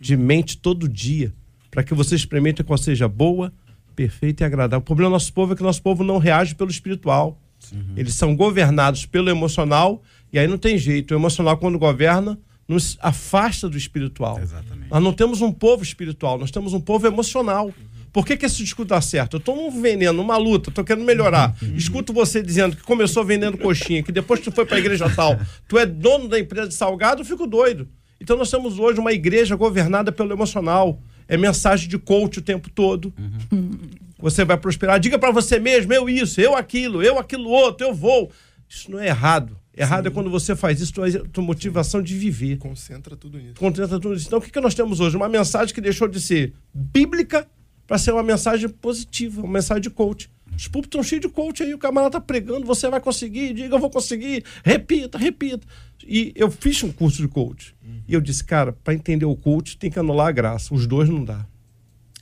de 0.00 0.16
mente 0.16 0.56
todo 0.56 0.88
dia, 0.88 1.32
para 1.70 1.82
que 1.82 1.94
vocês 1.94 2.20
experimentem 2.20 2.64
qual 2.64 2.78
seja 2.78 3.06
boa, 3.06 3.52
perfeita 3.94 4.44
e 4.44 4.46
agradável. 4.46 4.78
O 4.78 4.84
problema 4.84 5.10
do 5.10 5.12
nosso 5.12 5.32
povo 5.32 5.52
é 5.52 5.56
que 5.56 5.62
o 5.62 5.66
nosso 5.66 5.82
povo 5.82 6.02
não 6.02 6.18
reage 6.18 6.54
pelo 6.54 6.70
espiritual. 6.70 7.38
Uhum. 7.72 7.94
Eles 7.96 8.14
são 8.14 8.34
governados 8.34 9.04
pelo 9.04 9.28
emocional, 9.28 10.02
e 10.32 10.38
aí 10.38 10.46
não 10.46 10.56
tem 10.56 10.78
jeito. 10.78 11.12
O 11.12 11.16
emocional, 11.16 11.58
quando 11.58 11.78
governa, 11.78 12.38
nos 12.68 12.98
afasta 13.00 13.68
do 13.68 13.76
espiritual. 13.76 14.38
Exatamente. 14.38 14.90
Nós 14.90 15.02
não 15.02 15.12
temos 15.12 15.40
um 15.40 15.50
povo 15.50 15.82
espiritual, 15.82 16.38
nós 16.38 16.50
temos 16.50 16.74
um 16.74 16.80
povo 16.80 17.06
emocional. 17.06 17.72
Por 18.12 18.26
que, 18.26 18.36
que 18.36 18.46
esse 18.46 18.56
discurso 18.56 18.88
dá 18.88 19.00
certo? 19.00 19.36
Eu 19.36 19.38
estou 19.38 19.54
num 19.54 19.80
veneno, 19.80 20.18
numa 20.18 20.36
luta, 20.36 20.70
estou 20.70 20.84
querendo 20.84 21.04
melhorar. 21.04 21.54
Escuto 21.74 22.12
você 22.12 22.42
dizendo 22.42 22.76
que 22.76 22.82
começou 22.82 23.24
vendendo 23.24 23.58
coxinha, 23.58 24.02
que 24.02 24.12
depois 24.12 24.40
tu 24.40 24.50
foi 24.50 24.64
para 24.64 24.76
a 24.76 24.80
igreja 24.80 25.08
tal, 25.10 25.38
tu 25.68 25.78
é 25.78 25.86
dono 25.86 26.28
da 26.28 26.38
empresa 26.38 26.68
de 26.68 26.74
salgado, 26.74 27.22
eu 27.22 27.26
fico 27.26 27.46
doido. 27.46 27.88
Então 28.20 28.36
nós 28.36 28.50
temos 28.50 28.78
hoje 28.78 28.98
uma 28.98 29.12
igreja 29.12 29.54
governada 29.56 30.10
pelo 30.10 30.32
emocional. 30.32 31.00
É 31.28 31.36
mensagem 31.36 31.88
de 31.88 31.98
coach 31.98 32.38
o 32.38 32.42
tempo 32.42 32.70
todo. 32.70 33.12
Uhum. 33.52 33.78
você 34.18 34.44
vai 34.44 34.56
prosperar. 34.56 34.98
Diga 34.98 35.18
para 35.18 35.30
você 35.30 35.58
mesmo, 35.58 35.92
eu 35.92 36.08
isso, 36.08 36.40
eu 36.40 36.56
aquilo, 36.56 37.02
eu 37.02 37.18
aquilo 37.18 37.48
outro, 37.48 37.86
eu 37.86 37.94
vou. 37.94 38.30
Isso 38.68 38.90
não 38.90 38.98
é 38.98 39.08
errado. 39.08 39.56
Errado 39.76 40.04
Sim. 40.04 40.08
é 40.08 40.10
quando 40.10 40.28
você 40.28 40.56
faz 40.56 40.80
isso, 40.80 40.92
tua, 40.92 41.08
tua 41.10 41.44
motivação 41.44 42.02
de 42.02 42.16
viver. 42.16 42.58
Concentra 42.58 43.16
tudo 43.16 43.38
nisso. 43.38 43.54
Concentra 43.54 44.00
tudo 44.00 44.14
nisso. 44.14 44.26
Então, 44.26 44.40
o 44.40 44.42
que, 44.42 44.50
que 44.50 44.60
nós 44.60 44.74
temos 44.74 44.98
hoje? 44.98 45.16
Uma 45.16 45.28
mensagem 45.28 45.72
que 45.72 45.80
deixou 45.80 46.08
de 46.08 46.20
ser 46.20 46.52
bíblica 46.74 47.46
para 47.88 47.96
ser 47.96 48.12
uma 48.12 48.22
mensagem 48.22 48.68
positiva, 48.68 49.40
uma 49.40 49.54
mensagem 49.54 49.82
de 49.82 49.88
coach. 49.88 50.30
Os 50.54 50.68
púlpitos 50.68 50.98
estão 50.98 51.02
cheios 51.02 51.22
de 51.22 51.28
coach 51.28 51.62
aí, 51.62 51.72
o 51.72 51.78
camarada 51.78 52.12
tá 52.12 52.20
pregando, 52.20 52.66
você 52.66 52.88
vai 52.90 53.00
conseguir, 53.00 53.54
diga, 53.54 53.74
eu 53.74 53.78
vou 53.78 53.88
conseguir, 53.88 54.44
repita, 54.62 55.16
repita. 55.16 55.66
E 56.06 56.32
eu 56.36 56.50
fiz 56.50 56.82
um 56.82 56.92
curso 56.92 57.22
de 57.22 57.28
coach. 57.28 57.74
Uhum. 57.82 58.02
E 58.06 58.12
eu 58.12 58.20
disse, 58.20 58.44
cara, 58.44 58.72
para 58.72 58.92
entender 58.92 59.24
o 59.24 59.34
coach 59.34 59.78
tem 59.78 59.90
que 59.90 59.98
anular 59.98 60.28
a 60.28 60.32
graça. 60.32 60.74
Os 60.74 60.86
dois 60.86 61.08
não 61.08 61.24
dá. 61.24 61.46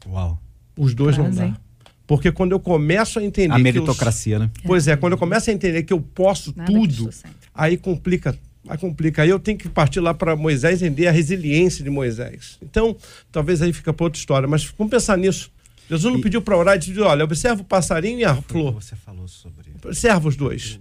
Uau. 0.07 0.41
Os 0.77 0.95
dois 0.95 1.19
não 1.19 1.31
dá. 1.31 1.59
Porque 2.07 2.31
quando 2.31 2.53
eu 2.53 2.61
começo 2.61 3.19
a 3.19 3.25
entender. 3.25 3.53
A 3.53 3.59
meritocracia, 3.59 4.37
eu, 4.37 4.41
né? 4.41 4.51
Pois 4.65 4.87
é, 4.87 4.97
quando 4.97 5.15
eu 5.15 5.19
começo 5.19 5.51
a 5.51 5.53
entender 5.53 5.83
que 5.83 5.93
eu 5.93 6.01
posso 6.01 6.55
Nada 6.57 6.71
tudo, 6.71 7.11
aí 7.53 7.77
complica. 7.77 8.39
Aí 8.69 8.79
complica. 8.79 9.23
Aí 9.23 9.31
eu 9.31 9.41
tenho 9.41 9.59
que 9.59 9.69
partir 9.69 9.99
lá 9.99 10.15
para 10.15 10.37
Moisés 10.37 10.83
entender 10.83 11.09
a 11.09 11.11
resiliência 11.11 11.83
de 11.83 11.91
Moisés. 11.91 12.59
Então, 12.63 12.97
talvez 13.33 13.63
aí 13.63 13.73
fica 13.73 13.93
para 13.93 14.05
outra 14.05 14.19
história. 14.19 14.47
Mas 14.47 14.65
vamos 14.79 14.91
pensar 14.91 15.17
nisso. 15.19 15.51
Jesus 15.89 16.13
não 16.13 16.21
e... 16.21 16.23
pediu 16.23 16.43
para 16.43 16.57
orar 16.57 16.77
e 16.77 16.79
disse: 16.79 17.01
olha, 17.01 17.25
observa 17.25 17.63
o 17.63 17.65
passarinho 17.65 18.19
e 18.19 18.25
a 18.25 18.35
flor. 18.35 18.75
Você 18.75 18.97
falou 18.97 19.29
sobre. 19.29 19.73
Observa 19.85 20.29
os 20.29 20.37
dois. 20.37 20.79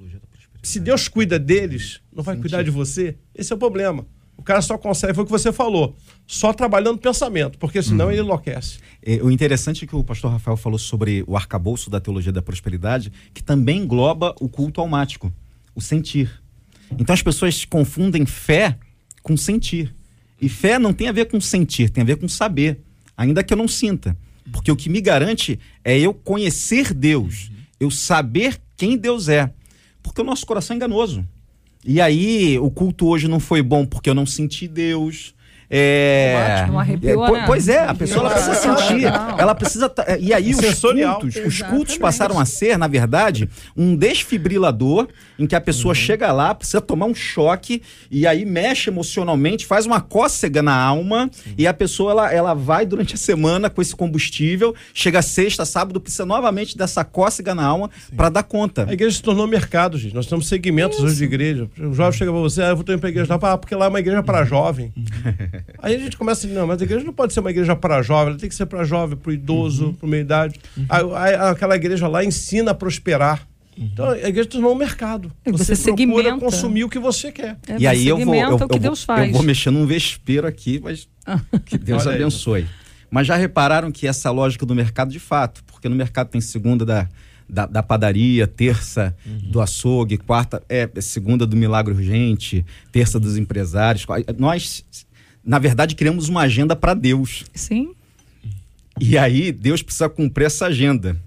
Se 0.63 0.79
Deus 0.79 1.07
cuida 1.07 1.37
deles, 1.37 2.01
não 2.11 2.23
vai 2.23 2.35
cuidar 2.37 2.63
de 2.63 2.71
você? 2.71 3.15
Esse 3.35 3.53
é 3.53 3.55
o 3.55 3.59
problema. 3.59 4.05
O 4.37 4.43
cara 4.43 4.61
só 4.61 4.77
consegue, 4.77 5.13
foi 5.13 5.23
o 5.23 5.25
que 5.25 5.31
você 5.31 5.51
falou, 5.53 5.95
só 6.27 6.51
trabalhando 6.51 6.97
pensamento, 6.97 7.57
porque 7.57 7.81
senão 7.81 8.05
uhum. 8.05 8.11
ele 8.11 8.21
enlouquece. 8.21 8.79
É, 9.01 9.15
o 9.23 9.31
interessante 9.31 9.85
é 9.85 9.87
que 9.87 9.95
o 9.95 10.03
pastor 10.03 10.31
Rafael 10.31 10.57
falou 10.57 10.77
sobre 10.77 11.23
o 11.25 11.37
arcabouço 11.37 11.89
da 11.89 12.01
teologia 12.01 12.31
da 12.31 12.41
prosperidade, 12.41 13.11
que 13.33 13.41
também 13.41 13.83
engloba 13.83 14.35
o 14.41 14.49
culto 14.49 14.81
almático, 14.81 15.31
o 15.73 15.79
sentir. 15.79 16.41
Então 16.99 17.13
as 17.13 17.21
pessoas 17.21 17.63
confundem 17.63 18.25
fé 18.25 18.77
com 19.23 19.37
sentir. 19.37 19.95
E 20.41 20.49
fé 20.49 20.77
não 20.77 20.93
tem 20.93 21.07
a 21.07 21.11
ver 21.11 21.25
com 21.25 21.39
sentir, 21.39 21.89
tem 21.89 22.01
a 22.01 22.05
ver 22.05 22.17
com 22.17 22.27
saber, 22.27 22.81
ainda 23.15 23.43
que 23.43 23.53
eu 23.53 23.57
não 23.57 23.67
sinta. 23.67 24.17
Porque 24.51 24.71
o 24.71 24.75
que 24.75 24.89
me 24.89 25.01
garante 25.01 25.59
é 25.83 25.97
eu 25.99 26.13
conhecer 26.13 26.93
Deus, 26.93 27.51
eu 27.79 27.91
saber 27.91 28.59
quem 28.77 28.97
Deus 28.97 29.29
é. 29.29 29.51
Porque 30.01 30.21
o 30.21 30.25
nosso 30.25 30.45
coração 30.45 30.73
é 30.73 30.77
enganoso. 30.77 31.25
E 31.83 32.01
aí, 32.01 32.57
o 32.57 32.71
culto 32.71 33.07
hoje 33.07 33.27
não 33.27 33.39
foi 33.39 33.61
bom 33.61 33.85
porque 33.85 34.09
eu 34.09 34.15
não 34.15 34.25
senti 34.25 34.67
Deus. 34.67 35.34
É, 35.69 36.65
não 36.67 36.79
arrepiou, 36.79 37.25
é, 37.25 37.31
né? 37.31 37.43
Pois 37.47 37.67
é, 37.67 37.79
a 37.79 37.93
pessoa 37.93 38.25
ela 38.25 38.35
precisa 38.35 38.55
sentir, 38.55 39.05
ela 39.37 39.55
precisa 39.55 39.91
é, 40.05 40.19
e 40.19 40.33
aí 40.33 40.51
os 40.51 40.81
cultos, 40.81 41.35
os 41.45 41.61
cultos 41.61 41.97
passaram 41.97 42.39
a 42.39 42.45
ser, 42.45 42.77
na 42.77 42.87
verdade, 42.87 43.49
um 43.75 43.95
desfibrilador 43.95 45.07
em 45.39 45.47
que 45.47 45.55
a 45.55 45.61
pessoa 45.61 45.91
uhum. 45.91 45.95
chega 45.95 46.31
lá, 46.31 46.53
precisa 46.53 46.81
tomar 46.81 47.07
um 47.07 47.15
choque 47.15 47.81
e 48.11 48.27
aí 48.27 48.45
mexe 48.45 48.89
emocionalmente, 48.89 49.65
faz 49.65 49.85
uma 49.85 49.99
cócega 49.99 50.61
na 50.61 50.75
alma 50.75 51.29
Sim. 51.31 51.55
e 51.57 51.65
a 51.65 51.73
pessoa 51.73 52.11
ela, 52.11 52.33
ela 52.33 52.53
vai 52.53 52.85
durante 52.85 53.15
a 53.15 53.17
semana 53.17 53.69
com 53.69 53.81
esse 53.81 53.95
combustível, 53.95 54.75
chega 54.93 55.21
sexta, 55.21 55.65
sábado, 55.65 55.99
precisa 55.99 56.25
novamente 56.25 56.77
dessa 56.77 57.03
cócega 57.03 57.55
na 57.55 57.65
alma 57.65 57.89
para 58.15 58.29
dar 58.29 58.43
conta. 58.43 58.85
A 58.87 58.93
igreja 58.93 59.15
se 59.15 59.23
tornou 59.23 59.47
mercado, 59.47 59.97
gente. 59.97 60.13
Nós 60.13 60.27
temos 60.27 60.47
segmentos 60.47 60.97
Isso. 60.97 61.07
hoje 61.07 61.15
de 61.15 61.23
igreja. 61.23 61.69
O 61.79 61.93
jovem 61.93 62.17
chega 62.17 62.31
para 62.31 62.41
você, 62.41 62.61
ah, 62.61 62.67
eu 62.67 62.75
vou 62.75 62.83
ter 62.83 62.95
uma 62.95 63.09
igreja 63.09 63.35
lá, 63.35 63.53
ah, 63.53 63.57
porque 63.57 63.75
lá 63.75 63.85
é 63.85 63.89
uma 63.89 63.99
igreja 63.99 64.21
para 64.21 64.43
jovem. 64.43 64.93
Aí 65.79 65.95
a 65.95 65.99
gente 65.99 66.17
começa 66.17 66.45
a 66.45 66.47
dizer, 66.47 66.59
não, 66.59 66.67
mas 66.67 66.81
a 66.81 66.85
igreja 66.85 67.05
não 67.05 67.13
pode 67.13 67.33
ser 67.33 67.39
uma 67.39 67.49
igreja 67.49 67.75
para 67.75 68.01
jovem, 68.01 68.31
ela 68.31 68.39
tem 68.39 68.49
que 68.49 68.55
ser 68.55 68.65
para 68.65 68.83
jovem, 68.83 69.17
para 69.17 69.29
o 69.29 69.33
idoso, 69.33 69.87
uhum. 69.87 69.93
para 69.93 70.09
meia 70.09 70.21
idade. 70.21 70.59
Uhum. 70.77 70.85
aquela 71.49 71.75
igreja 71.75 72.07
lá 72.07 72.23
ensina 72.23 72.71
a 72.71 72.73
prosperar. 72.73 73.47
Uhum. 73.77 73.89
Então 73.91 74.09
a 74.09 74.29
igreja 74.29 74.47
tornou 74.49 74.73
um 74.73 74.77
mercado. 74.77 75.31
Você, 75.45 75.75
você 75.75 75.93
procura 75.93 76.23
segmenta. 76.23 76.39
consumir 76.39 76.83
o 76.83 76.89
que 76.89 76.99
você 76.99 77.31
quer. 77.31 77.57
É, 77.67 77.77
e 77.77 77.87
aí 77.87 78.07
eu 78.07 78.17
vou, 78.17 78.33
eu, 78.33 78.57
eu, 78.57 78.67
Deus 78.79 79.05
vou, 79.05 79.15
faz. 79.15 79.27
eu 79.27 79.33
vou 79.33 79.43
mexer 79.43 79.69
num 79.71 79.85
vespeiro 79.85 80.47
aqui, 80.47 80.79
mas 80.83 81.07
que 81.65 81.77
Deus 81.77 82.07
abençoe. 82.07 82.65
Mas 83.09 83.27
já 83.27 83.35
repararam 83.35 83.91
que 83.91 84.07
essa 84.07 84.31
lógica 84.31 84.65
do 84.65 84.75
mercado, 84.75 85.11
de 85.11 85.19
fato, 85.19 85.63
porque 85.65 85.87
no 85.87 85.95
mercado 85.95 86.29
tem 86.29 86.41
segunda 86.41 86.85
da, 86.85 87.07
da, 87.47 87.65
da 87.65 87.83
padaria, 87.83 88.47
terça 88.47 89.15
uhum. 89.25 89.51
do 89.51 89.61
açougue, 89.61 90.17
quarta, 90.17 90.61
é, 90.67 90.89
segunda 90.99 91.45
do 91.45 91.55
milagre 91.55 91.93
urgente, 91.93 92.65
terça 92.91 93.19
dos 93.19 93.37
empresários. 93.37 94.05
Nós 94.37 94.83
na 95.45 95.59
verdade, 95.59 95.95
criamos 95.95 96.27
uma 96.27 96.41
agenda 96.41 96.75
para 96.75 96.93
Deus. 96.93 97.45
Sim. 97.53 97.93
E 98.99 99.17
aí, 99.17 99.51
Deus 99.51 99.83
precisa 99.83 100.09
cumprir 100.09 100.45
essa 100.45 100.65
agenda. 100.67 101.21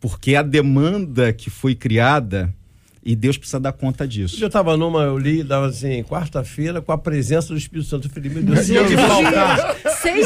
Porque 0.00 0.34
a 0.34 0.42
demanda 0.42 1.32
que 1.32 1.50
foi 1.50 1.74
criada 1.74 2.54
e 3.02 3.14
Deus 3.14 3.36
precisa 3.38 3.60
dar 3.60 3.72
conta 3.72 4.06
disso. 4.06 4.42
Eu 4.42 4.48
estava 4.48 4.76
numa, 4.76 5.02
eu 5.02 5.18
li, 5.18 5.42
dava 5.42 5.66
assim, 5.66 6.02
quarta-feira, 6.02 6.80
com 6.80 6.92
a 6.92 6.98
presença 6.98 7.48
do 7.48 7.56
Espírito 7.56 7.88
Santo. 7.88 8.08
Eu 8.08 8.10
falei, 8.10 8.30
meu 8.30 8.42
Deus, 8.42 8.60
se 8.60 8.76
ele 8.76 8.96
faltar. 8.96 9.76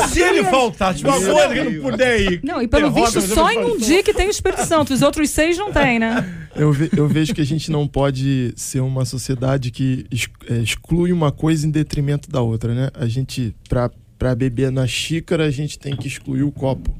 se 0.09 0.21
ele 0.21 0.45
faltar, 0.45 0.95
tipo, 0.95 1.09
uma 1.09 1.21
coisa 1.21 1.55
que 1.55 1.71
não 1.71 1.91
puder 1.91 2.21
ir. 2.21 2.41
Não, 2.43 2.63
e 2.63 2.69
pelo 2.69 2.91
visto, 2.91 3.21
só 3.21 3.51
em 3.51 3.59
um 3.59 3.77
dia 3.77 4.03
que 4.03 4.13
tem 4.13 4.27
o 4.27 4.31
Espírito 4.31 4.65
Santo. 4.65 4.93
Os 4.93 5.03
outros 5.03 5.31
seis 5.31 5.57
não 5.57 5.73
tem, 5.73 5.99
né? 5.99 6.49
Eu, 6.55 6.73
ve, 6.73 6.91
eu 6.97 7.09
vejo 7.09 7.35
que 7.35 7.41
a 7.41 7.47
gente 7.47 7.71
não 7.71 7.87
pode 7.87 8.53
ser 8.57 8.81
uma 8.81 9.05
sociedade 9.05 9.71
que 9.71 10.07
é, 10.49 10.59
exclui 10.59 11.13
uma 11.13 11.33
coisa 11.33 11.67
em 11.67 11.71
detrimento 11.71 12.31
da 12.31 12.41
outra, 12.41 12.75
né? 12.75 12.91
A 12.95 13.07
gente, 13.07 13.55
para 13.69 14.35
beber 14.35 14.71
na 14.71 14.87
xícara, 14.87 15.47
a 15.47 15.51
gente 15.51 15.79
tem 15.79 15.97
que 15.97 16.07
excluir 16.07 16.43
o 16.43 16.53
copo. 16.53 16.95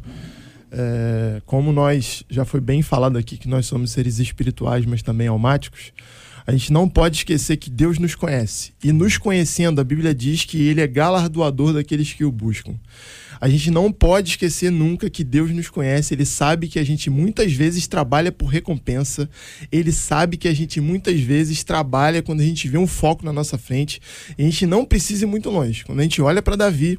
É, 0.75 1.43
como 1.45 1.71
nós, 1.71 2.25
já 2.31 2.47
foi 2.47 2.61
bem 2.61 2.81
falado 2.81 3.19
aqui 3.19 3.37
que 3.37 3.47
nós 3.47 3.67
somos 3.67 3.91
seres 3.91 4.19
espirituais, 4.19 4.87
mas 4.87 5.03
também 5.03 5.29
almáticos, 5.29 5.93
a 6.47 6.53
gente 6.53 6.73
não 6.73 6.89
pode 6.89 7.19
esquecer 7.19 7.57
que 7.59 7.71
Deus 7.71 7.99
nos 7.99 8.15
conhece. 8.15 8.73
E 8.83 8.91
nos 8.91 9.19
conhecendo, 9.19 9.81
a 9.81 9.85
Bíblia 9.85 10.15
diz 10.15 10.45
que 10.45 10.67
Ele 10.67 10.81
é 10.81 10.87
galardoador 10.87 11.75
daqueles 11.75 12.13
que 12.13 12.25
o 12.25 12.33
buscam. 12.33 12.75
A 13.41 13.49
gente 13.49 13.71
não 13.71 13.93
pode 13.93 14.31
esquecer 14.31 14.71
nunca 14.71 15.11
que 15.11 15.23
Deus 15.23 15.51
nos 15.51 15.69
conhece, 15.69 16.15
Ele 16.15 16.25
sabe 16.25 16.69
que 16.69 16.79
a 16.79 16.85
gente 16.85 17.11
muitas 17.11 17.53
vezes 17.53 17.87
trabalha 17.87 18.33
por 18.33 18.47
recompensa, 18.47 19.29
Ele 19.71 19.93
sabe 19.93 20.37
que 20.37 20.49
a 20.49 20.55
gente 20.55 20.81
muitas 20.81 21.21
vezes 21.21 21.63
trabalha 21.63 22.23
quando 22.23 22.41
a 22.41 22.45
gente 22.45 22.67
vê 22.67 22.79
um 22.79 22.87
foco 22.87 23.25
na 23.25 23.33
nossa 23.33 23.59
frente. 23.59 24.01
A 24.39 24.43
gente 24.43 24.65
não 24.65 24.85
precisa 24.85 25.25
ir 25.25 25.29
muito 25.29 25.51
longe. 25.51 25.85
Quando 25.85 26.01
a 26.01 26.03
gente 26.03 26.23
olha 26.23 26.41
para 26.41 26.57
Davi, 26.57 26.99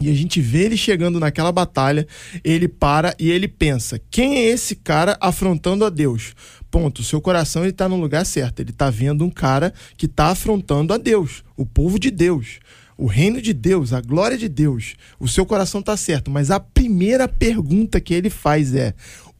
e 0.00 0.10
a 0.10 0.14
gente 0.14 0.40
vê 0.40 0.64
ele 0.64 0.76
chegando 0.76 1.18
naquela 1.18 1.50
batalha, 1.50 2.06
ele 2.44 2.68
para 2.68 3.14
e 3.18 3.30
ele 3.30 3.48
pensa: 3.48 4.00
quem 4.10 4.38
é 4.38 4.44
esse 4.44 4.76
cara 4.76 5.16
afrontando 5.20 5.84
a 5.84 5.90
Deus? 5.90 6.34
Ponto. 6.70 7.02
Seu 7.02 7.20
coração 7.20 7.62
ele 7.62 7.70
está 7.70 7.88
no 7.88 7.96
lugar 7.96 8.24
certo. 8.24 8.60
Ele 8.60 8.70
está 8.70 8.90
vendo 8.90 9.24
um 9.24 9.30
cara 9.30 9.72
que 9.96 10.06
está 10.06 10.26
afrontando 10.26 10.92
a 10.92 10.98
Deus, 10.98 11.42
o 11.56 11.66
povo 11.66 11.98
de 11.98 12.10
Deus, 12.10 12.60
o 12.96 13.06
reino 13.06 13.40
de 13.42 13.52
Deus, 13.52 13.92
a 13.92 14.00
glória 14.00 14.38
de 14.38 14.48
Deus. 14.48 14.94
O 15.18 15.26
seu 15.26 15.44
coração 15.44 15.80
está 15.80 15.96
certo. 15.96 16.30
Mas 16.30 16.50
a 16.50 16.60
primeira 16.60 17.26
pergunta 17.26 18.00
que 18.00 18.14
ele 18.14 18.30
faz 18.30 18.74
é: 18.76 18.94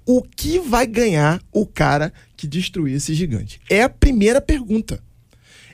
o 0.05 0.23
que 0.23 0.59
vai 0.59 0.89
ganhar 0.89 1.41
o 1.53 1.67
cara 1.67 2.13
que 2.37 2.49
destruir 2.49 2.97
esse 2.97 3.15
gigante? 3.15 3.61
É 3.71 3.83
a 3.83 3.89
primeira 3.89 4.41
pergunta. 4.41 5.01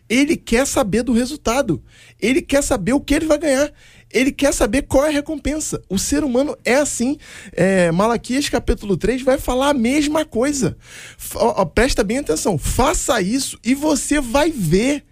Ele 0.09 0.37
quer 0.37 0.67
saber 0.67 1.03
do 1.03 1.15
resultado. 1.15 1.83
Ele 2.21 2.43
quer 2.43 2.63
saber 2.63 2.93
o 2.93 3.01
que 3.01 3.15
ele 3.15 3.27
vai 3.27 3.39
ganhar 3.39 3.73
ele 4.15 4.31
quer 4.31 4.55
saber 4.55 4.83
qual 4.83 5.05
é 5.05 5.09
a 5.09 5.13
recompensa. 5.13 5.83
O 5.91 5.99
ser 5.99 6.23
humano 6.23 6.57
é 6.65 6.77
assim. 6.77 7.19
É, 7.53 7.91
Malaquias 7.91 8.49
capítulo 8.49 8.97
3 8.97 9.23
vai 9.23 9.37
falar 9.37 9.71
a 9.71 9.75
mesma 9.75 10.25
coisa. 10.25 10.77
F 11.19 11.37
ó, 11.37 11.65
presta 11.65 12.05
bem 12.05 12.19
atenção. 12.19 12.57
Faça 12.57 13.21
isso 13.21 13.59
e 13.65 13.75
você 13.75 14.21
vai 14.21 14.51
ver. 14.51 15.05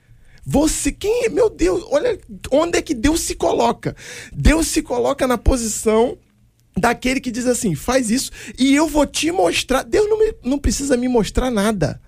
Você, 0.45 0.91
quem 0.93 1.27
é? 1.27 1.29
Meu 1.29 1.51
Deus, 1.51 1.85
olha 1.91 2.19
onde 2.51 2.79
é 2.79 2.83
que 2.83 2.95
Deus 2.95 3.21
se 3.21 3.35
coloca. 3.35 3.95
Deus 4.33 4.69
se 4.69 4.83
coloca 4.83 5.27
na 5.27 5.37
posição 5.37 6.17
daquele 6.77 7.21
que 7.21 7.31
diz 7.31 7.47
assim: 7.47 7.75
faz 7.75 8.11
isso 8.11 8.31
e 8.59 8.75
eu 8.75 8.87
vou 8.87 9.07
te 9.07 9.33
mostrar. 9.33 9.83
Deus 9.83 10.09
não, 10.09 10.19
me, 10.19 10.35
não 10.45 10.59
precisa 10.59 10.97
me 10.97 11.09
mostrar 11.09 11.51
nada. 11.51 12.01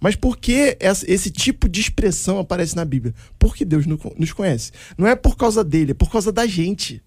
Mas 0.00 0.14
por 0.14 0.36
que 0.36 0.76
esse 0.80 1.30
tipo 1.30 1.68
de 1.68 1.80
expressão 1.80 2.38
aparece 2.38 2.76
na 2.76 2.84
Bíblia? 2.84 3.14
Porque 3.38 3.64
Deus 3.64 3.84
nos 3.86 4.32
conhece. 4.32 4.72
Não 4.96 5.06
é 5.06 5.16
por 5.16 5.36
causa 5.36 5.64
dele, 5.64 5.92
é 5.92 5.94
por 5.94 6.10
causa 6.10 6.30
da 6.30 6.46
gente. 6.46 7.02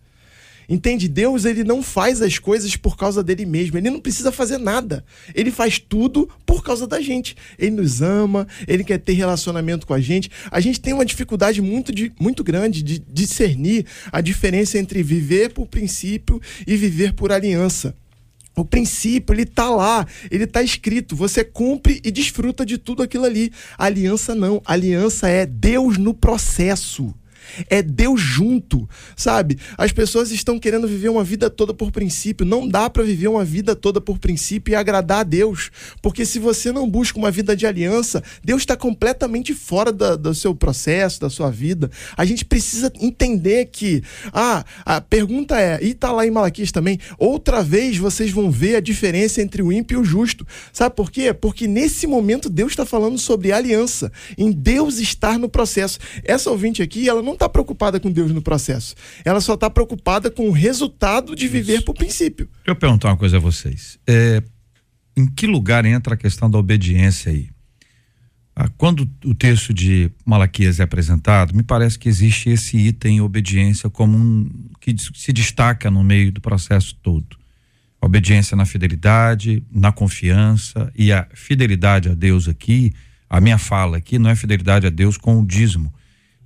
Entende? 0.72 1.10
Deus 1.10 1.44
ele 1.44 1.66
não 1.66 1.84
faz 1.84 2.22
as 2.22 2.40
coisas 2.40 2.78
por 2.78 2.96
causa 2.96 3.22
dele 3.22 3.46
mesmo. 3.46 3.78
Ele 3.78 3.90
não 3.90 4.00
precisa 4.00 4.32
fazer 4.32 4.58
nada. 4.58 5.04
Ele 5.36 5.52
faz 5.52 5.78
tudo 5.78 6.30
por 6.46 6.64
causa 6.64 6.88
da 6.88 7.02
gente. 7.02 7.36
Ele 7.60 7.72
nos 7.72 8.02
ama, 8.02 8.48
ele 8.66 8.84
quer 8.84 8.98
ter 8.98 9.12
relacionamento 9.12 9.86
com 9.86 9.94
a 9.94 10.00
gente. 10.00 10.32
A 10.50 10.62
gente 10.62 10.80
tem 10.80 10.94
uma 10.94 11.06
dificuldade 11.06 11.62
muito, 11.62 11.92
de, 11.92 12.14
muito 12.18 12.42
grande 12.42 12.82
de 12.84 13.00
discernir 13.00 13.86
a 14.14 14.22
diferença 14.22 14.78
entre 14.78 15.04
viver 15.04 15.52
por 15.52 15.68
princípio 15.68 16.42
e 16.66 16.78
viver 16.78 17.14
por 17.14 17.34
aliança. 17.34 17.94
O 18.56 18.66
princípio, 18.66 19.34
ele 19.34 19.46
tá 19.46 19.70
lá, 19.70 20.06
ele 20.30 20.46
tá 20.46 20.62
escrito. 20.62 21.16
Você 21.16 21.44
cumpre 21.44 22.02
e 22.04 22.12
desfruta 22.12 22.66
de 22.66 22.78
tudo 22.78 23.02
aquilo 23.02 23.26
ali. 23.26 23.52
aliança 23.78 24.36
não. 24.36 24.62
aliança 24.66 25.30
é 25.30 25.46
Deus 25.46 25.98
no 25.98 26.14
processo. 26.14 27.14
É 27.70 27.82
Deus 27.82 28.20
junto, 28.20 28.88
sabe? 29.16 29.58
As 29.78 29.92
pessoas 29.92 30.32
estão 30.32 30.60
querendo 30.60 30.88
viver 30.88 31.10
uma 31.10 31.24
vida 31.24 31.50
toda 31.50 31.74
por 31.74 31.92
princípio. 31.92 32.46
Não 32.46 32.68
dá 32.68 32.90
para 32.90 33.04
viver 33.04 33.28
uma 33.28 33.44
vida 33.44 33.76
toda 33.76 34.00
por 34.00 34.20
princípio 34.20 34.72
e 34.72 34.76
agradar 34.76 35.20
a 35.20 35.24
Deus. 35.24 35.72
Porque 36.02 36.26
se 36.26 36.40
você 36.40 36.72
não 36.72 36.90
busca 36.90 37.18
uma 37.18 37.32
vida 37.32 37.56
de 37.56 37.66
aliança, 37.66 38.24
Deus 38.44 38.62
está 38.62 38.76
completamente 38.76 39.54
fora 39.54 39.92
da, 39.92 40.16
do 40.16 40.34
seu 40.34 40.56
processo, 40.56 41.20
da 41.22 41.30
sua 41.30 41.50
vida. 41.50 41.90
A 42.16 42.26
gente 42.26 42.46
precisa 42.46 42.92
entender 43.00 43.66
que. 43.66 44.04
Ah, 44.34 44.64
a 44.86 45.02
pergunta 45.02 45.60
é, 45.60 45.84
e 45.84 45.94
tá 45.94 46.12
lá 46.12 46.26
em 46.26 46.32
Malaquias 46.32 46.72
também, 46.72 47.00
outra 47.18 47.64
vez 47.64 47.98
vocês 47.98 48.32
vão 48.32 48.50
ver 48.52 48.76
a 48.76 48.80
diferença 48.80 49.42
entre 49.42 49.62
o 49.62 49.72
ímpio 49.72 50.00
e 50.00 50.02
o 50.02 50.04
justo. 50.04 50.46
Sabe 50.72 50.96
por 50.96 51.12
quê? 51.12 51.34
Porque 51.34 51.68
nesse 51.68 52.08
momento 52.08 52.50
Deus 52.50 52.72
está 52.72 52.86
falando 52.86 53.18
sobre 53.18 53.52
aliança, 53.52 54.12
em 54.38 54.52
Deus 54.52 55.00
estar 55.00 55.38
no 55.38 55.50
processo. 55.50 56.00
Essa 56.24 56.50
ouvinte 56.50 56.82
aqui, 56.82 57.08
ela 57.08 57.22
não 57.22 57.31
está 57.34 57.48
preocupada 57.50 58.00
com 58.00 58.12
Deus 58.12 58.32
no 58.32 58.42
processo. 58.42 58.96
Ela 59.24 59.42
só 59.42 59.54
está 59.56 59.70
preocupada 59.70 60.30
com 60.32 60.48
o 60.50 60.52
resultado 60.52 61.36
de 61.36 61.48
viver 61.48 61.76
Isso. 61.76 61.86
por 61.86 61.96
princípio. 61.96 62.48
Deixa 62.56 62.70
eu 62.72 62.76
perguntar 62.76 63.10
uma 63.10 63.18
coisa 63.18 63.38
a 63.38 63.40
vocês. 63.40 64.00
É, 64.08 64.42
em 65.16 65.28
que 65.28 65.48
lugar 65.48 65.86
entra 65.86 66.14
a 66.14 66.18
questão 66.18 66.50
da 66.50 66.58
obediência 66.58 67.32
aí? 67.32 67.50
Ah, 68.56 68.70
quando 68.78 69.10
o 69.26 69.34
texto 69.34 69.74
de 69.74 70.12
Malaquias 70.26 70.80
é 70.80 70.84
apresentado, 70.84 71.56
me 71.56 71.64
parece 71.64 71.98
que 71.98 72.10
existe 72.10 72.50
esse 72.50 72.78
item 72.78 73.22
obediência 73.22 73.90
como 73.90 74.18
um 74.18 74.50
que 74.80 74.96
se 75.16 75.32
destaca 75.32 75.90
no 75.90 76.04
meio 76.04 76.32
do 76.32 76.42
processo 76.42 76.96
todo. 77.02 77.38
A 78.02 78.06
obediência 78.06 78.58
na 78.58 78.66
fidelidade, 78.66 79.64
na 79.72 79.92
confiança 79.92 80.92
e 80.96 81.12
a 81.12 81.28
fidelidade 81.34 82.10
a 82.10 82.14
Deus 82.14 82.48
aqui, 82.48 82.94
a 83.30 83.40
minha 83.40 83.58
fala 83.58 83.98
aqui 83.98 84.20
não 84.20 84.30
é 84.30 84.36
fidelidade 84.36 84.86
a 84.86 84.90
Deus 84.90 85.18
com 85.18 85.40
o 85.40 85.46
dízimo, 85.46 85.94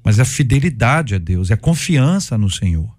mas 0.06 0.20
é 0.20 0.24
fidelidade 0.24 1.16
a 1.16 1.18
Deus, 1.18 1.50
é 1.50 1.56
confiança 1.56 2.38
no 2.38 2.48
Senhor. 2.48 2.96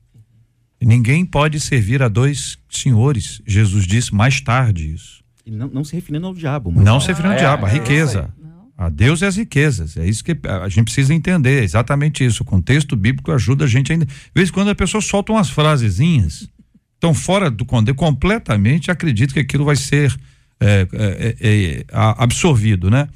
Ninguém 0.83 1.25
pode 1.25 1.61
servir 1.61 2.03
a 2.03 2.09
dois 2.09 2.59
senhores. 2.69 3.41
Jesus 3.47 3.87
disse 3.87 4.13
mais 4.13 4.41
tarde 4.41 4.93
isso. 4.93 5.25
E 5.47 5.51
não, 5.53 5.69
não 5.69 5.85
se 5.85 5.95
referindo 5.95 6.27
ao 6.27 6.35
diabo. 6.35 6.73
Não 6.73 7.01
se 7.01 7.07
referindo 7.07 7.35
ao 7.35 7.39
é, 7.39 7.41
diabo, 7.41 7.65
a 7.65 7.71
é, 7.71 7.73
riqueza. 7.73 8.35
A 8.77 8.91
Deus 8.91 9.23
e 9.23 9.25
as 9.25 9.37
riquezas. 9.37 9.97
É 9.97 10.07
isso 10.07 10.23
que 10.23 10.37
a 10.45 10.69
gente 10.69 10.85
precisa 10.85 11.15
entender, 11.15 11.61
é 11.61 11.65
exatamente 11.65 12.25
isso. 12.25 12.43
O 12.43 12.47
contexto 12.47 12.95
bíblico 12.95 13.31
ajuda 13.33 13.65
a 13.65 13.69
gente 13.69 13.91
ainda. 13.93 14.05
De 14.05 14.13
vez 14.35 14.51
em 14.51 14.53
quando 14.53 14.69
a 14.69 14.75
pessoa 14.75 15.01
solta 15.01 15.33
umas 15.33 15.49
frasezinhas, 15.49 16.51
estão 16.95 17.15
fora 17.15 17.51
do 17.51 17.65
contexto, 17.65 17.97
completamente 17.97 18.91
acredita 18.91 19.33
que 19.33 19.41
aquilo 19.41 19.65
vai 19.65 19.77
ser 19.77 20.15
é, 20.61 20.87
é, 20.93 21.37
é, 21.41 21.85
absorvido, 21.91 22.91
né? 22.91 23.09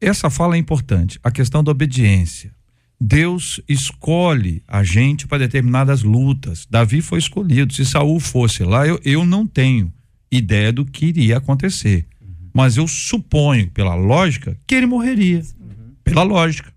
Essa 0.00 0.28
fala 0.28 0.56
é 0.56 0.58
importante, 0.58 1.18
a 1.22 1.30
questão 1.30 1.64
da 1.64 1.70
obediência. 1.70 2.57
Deus 3.00 3.60
escolhe 3.68 4.62
a 4.66 4.82
gente 4.82 5.26
para 5.26 5.38
determinadas 5.38 6.02
lutas. 6.02 6.66
Davi 6.68 7.00
foi 7.00 7.20
escolhido. 7.20 7.72
Se 7.72 7.84
Saul 7.84 8.18
fosse 8.18 8.64
lá, 8.64 8.86
eu, 8.86 9.00
eu 9.04 9.24
não 9.24 9.46
tenho 9.46 9.92
ideia 10.30 10.72
do 10.72 10.84
que 10.84 11.06
iria 11.06 11.36
acontecer. 11.36 12.06
Uhum. 12.20 12.50
Mas 12.52 12.76
eu 12.76 12.88
suponho, 12.88 13.70
pela 13.70 13.94
lógica, 13.94 14.58
que 14.66 14.74
ele 14.74 14.86
morreria. 14.86 15.42
Uhum. 15.60 15.94
Pela 16.02 16.24
lógica. 16.24 16.72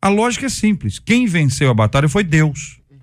A 0.00 0.08
lógica 0.08 0.46
é 0.46 0.48
simples. 0.48 1.00
Quem 1.00 1.26
venceu 1.26 1.70
a 1.70 1.74
batalha 1.74 2.08
foi 2.08 2.22
Deus. 2.22 2.80
Uhum. 2.88 2.98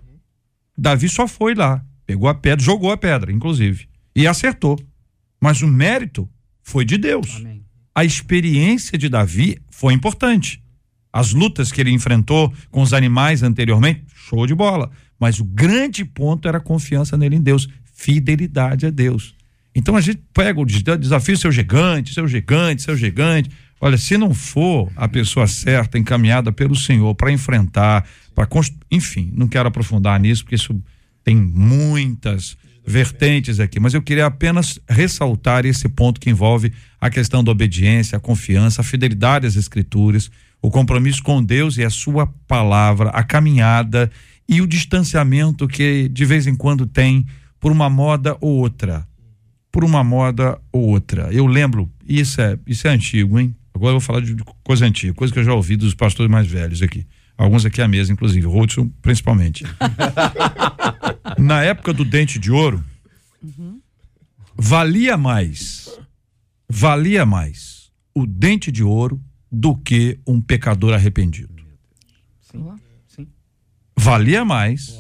Davi 0.78 1.10
só 1.10 1.28
foi 1.28 1.54
lá, 1.54 1.86
pegou 2.06 2.30
a 2.30 2.34
pedra, 2.34 2.64
jogou 2.64 2.90
a 2.90 2.98
pedra, 2.98 3.34
inclusive, 3.34 3.88
e 4.16 4.26
acertou. 4.26 4.80
Mas 5.42 5.62
o 5.62 5.68
mérito 5.68 6.28
foi 6.64 6.86
de 6.86 6.98
Deus. 6.98 7.36
Amém. 7.36 7.66
A 7.94 8.06
experiência 8.06 8.98
de 8.98 9.10
Davi 9.10 9.60
foi 9.70 9.94
importante 9.94 10.62
as 11.18 11.34
lutas 11.34 11.72
que 11.72 11.82
ele 11.82 11.90
enfrentou 11.90 12.54
com 12.70 12.80
os 12.80 12.94
animais 12.94 13.42
anteriormente, 13.42 14.04
show 14.14 14.46
de 14.46 14.54
bola. 14.54 14.92
Mas 15.20 15.40
o 15.40 15.44
grande 15.44 16.06
ponto 16.06 16.48
era 16.48 16.60
a 16.60 16.62
confiança 16.62 17.18
nele 17.18 17.38
em 17.38 17.42
Deus, 17.42 17.68
fidelidade 17.92 18.86
a 18.86 18.92
Deus. 18.92 19.34
Então 19.74 19.96
a 19.96 20.02
gente 20.02 20.22
pega 20.32 20.60
o 20.60 20.66
desafio 20.66 21.36
seu 21.36 21.52
gigante, 21.52 22.14
seu 22.14 22.28
gigante, 22.28 22.84
seu 22.84 22.96
gigante. 22.96 23.50
Olha, 23.82 23.98
se 23.98 24.16
não 24.16 24.32
for 24.32 24.92
a 24.96 25.08
pessoa 25.08 25.48
certa, 25.48 25.98
encaminhada 25.98 26.52
pelo 26.52 26.76
Senhor 26.76 27.16
para 27.16 27.32
enfrentar, 27.32 28.08
para 28.36 28.48
enfim, 28.92 29.32
não 29.36 29.48
quero 29.48 29.68
aprofundar 29.70 30.20
nisso 30.20 30.44
porque 30.44 30.54
isso 30.54 30.80
tem 31.24 31.36
muitas 31.36 32.56
vertentes 32.86 33.60
aqui, 33.60 33.80
mas 33.80 33.96
eu 33.96 34.04
queria 34.04 34.28
apenas 34.28 34.80
ressaltar 34.88 35.66
esse 35.66 35.90
ponto 35.90 36.22
que 36.22 36.30
envolve 36.30 36.72
a 37.02 37.10
questão 37.10 37.44
da 37.44 37.52
obediência, 37.52 38.18
a 38.18 38.22
confiança, 38.22 38.82
a 38.82 38.84
fidelidade 38.84 39.48
às 39.48 39.56
escrituras 39.56 40.30
o 40.62 40.70
compromisso 40.70 41.24
com 41.24 41.44
Deus 41.44 41.78
e 41.78 41.84
a 41.84 41.90
sua 41.90 42.28
palavra, 42.48 43.10
a 43.10 43.24
caminhada 43.24 44.12
e 44.48 44.62
o 44.62 44.68
distanciamento 44.68 45.68
que 45.68 46.10
de 46.10 46.26
vez 46.26 46.48
em 46.48 46.56
quando 46.56 46.86
tem 46.86 47.26
por 47.60 47.72
uma 47.72 47.90
moda 47.90 48.38
ou 48.42 48.58
outra. 48.58 49.08
Por 49.72 49.84
uma 49.84 50.04
moda 50.04 50.60
ou 50.72 50.90
outra. 50.90 51.32
Eu 51.32 51.46
lembro, 51.46 51.92
isso 52.08 52.42
é, 52.42 52.58
isso 52.66 52.88
é 52.88 52.92
antigo, 52.92 53.40
hein? 53.40 53.56
Agora 53.74 53.92
eu 53.92 54.00
vou 54.00 54.02
falar 54.02 54.22
de 54.22 54.36
coisa 54.64 54.86
antiga, 54.86 55.14
coisa 55.14 55.32
que 55.32 55.40
eu 55.40 55.44
já 55.44 55.54
ouvi 55.54 55.76
dos 55.76 55.94
pastores 55.94 56.32
mais 56.32 56.48
velhos 56.48 56.82
aqui. 56.82 57.06
Alguns 57.38 57.66
aqui 57.66 57.82
à 57.82 57.88
mesa, 57.88 58.12
inclusive, 58.12 58.48
Hudson 58.48 58.90
principalmente. 59.02 59.64
Na 61.38 61.62
época 61.62 61.94
do 61.94 62.04
dente 62.04 62.40
de 62.40 62.52
ouro, 62.52 62.84
uhum. 63.44 63.80
valia 64.56 65.16
mais, 65.16 65.96
valia 66.68 67.24
mais 67.24 67.92
o 68.16 68.26
dente 68.26 68.72
de 68.72 68.84
ouro 68.84 69.22
do 69.52 69.76
que 69.76 70.20
um 70.28 70.42
pecador 70.42 70.94
arrependido. 70.94 71.54
Sim. 72.42 72.66
Sim. 73.08 73.28
Valia 73.96 74.44
mais 74.44 74.98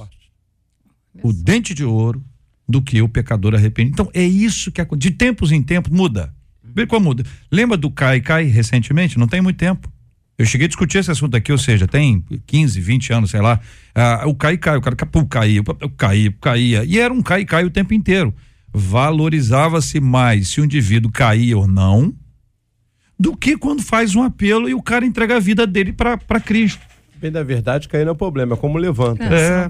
o 1.23 1.33
dente 1.33 1.73
de 1.73 1.83
ouro 1.83 2.23
do 2.67 2.81
que 2.81 3.01
o 3.01 3.09
pecador 3.09 3.55
arrependido. 3.55 3.93
Então 3.93 4.11
é 4.13 4.23
isso 4.23 4.71
que 4.71 4.83
de 4.95 5.11
tempos 5.11 5.51
em 5.51 5.61
tempos 5.61 5.91
muda. 5.91 6.33
Vê 6.63 6.85
como 6.85 7.05
muda. 7.05 7.23
Lembra 7.51 7.77
do 7.77 7.89
Cai 7.89 8.21
Cai 8.21 8.43
recentemente? 8.43 9.17
Não 9.17 9.27
tem 9.27 9.41
muito 9.41 9.57
tempo. 9.57 9.91
Eu 10.37 10.45
cheguei 10.45 10.65
a 10.65 10.67
discutir 10.67 10.99
esse 10.99 11.09
assunto 11.09 11.35
aqui, 11.35 11.51
ou 11.51 11.57
seja, 11.57 11.87
tem 11.87 12.23
15, 12.45 12.79
20 12.79 13.13
anos, 13.13 13.31
sei 13.31 13.41
lá. 13.41 13.59
Ah, 13.95 14.23
o 14.27 14.35
Cai 14.35 14.57
Cai, 14.57 14.77
o 14.77 14.81
cara 14.81 14.95
pô, 14.95 15.25
caía, 15.25 15.63
caía, 15.97 16.31
caía. 16.39 16.83
E 16.85 16.99
era 16.99 17.11
um 17.11 17.23
Cai 17.23 17.45
Cai 17.45 17.65
o 17.65 17.71
tempo 17.71 17.93
inteiro. 17.93 18.33
Valorizava-se 18.71 19.99
mais 19.99 20.49
se 20.49 20.61
o 20.61 20.65
indivíduo 20.65 21.11
caía 21.11 21.57
ou 21.57 21.67
não 21.67 22.13
do 23.19 23.35
que 23.35 23.57
quando 23.57 23.81
faz 23.81 24.15
um 24.15 24.23
apelo 24.23 24.69
e 24.69 24.73
o 24.73 24.81
cara 24.81 25.05
entrega 25.05 25.37
a 25.37 25.39
vida 25.39 25.65
dele 25.65 25.93
para 25.93 26.39
Cristo. 26.39 26.85
Bem 27.15 27.31
da 27.31 27.41
verdade, 27.41 27.87
cair 27.87 28.05
não 28.05 28.11
é 28.11 28.15
problema, 28.15 28.53
é 28.53 28.57
como 28.57 28.77
levanta. 28.77 29.23
É. 29.23 29.69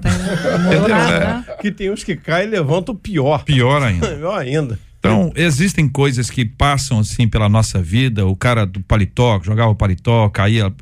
é. 1.54 1.56
Que 1.60 1.72
tem 1.72 1.90
uns 1.90 2.04
que 2.04 2.14
caem 2.14 2.46
e 2.46 2.50
levantam 2.50 2.94
pior. 2.94 3.42
Pior 3.44 3.82
ainda. 3.82 4.06
pior 4.16 4.38
ainda. 4.38 4.78
Então, 4.98 5.32
existem 5.34 5.88
coisas 5.88 6.28
que 6.28 6.44
passam 6.44 6.98
assim 6.98 7.26
pela 7.26 7.48
nossa 7.48 7.80
vida. 7.80 8.26
O 8.26 8.36
cara 8.36 8.66
do 8.66 8.80
paletó, 8.82 9.40
jogava 9.42 9.70
o 9.70 9.74
paletó, 9.74 10.28
caía. 10.28 10.72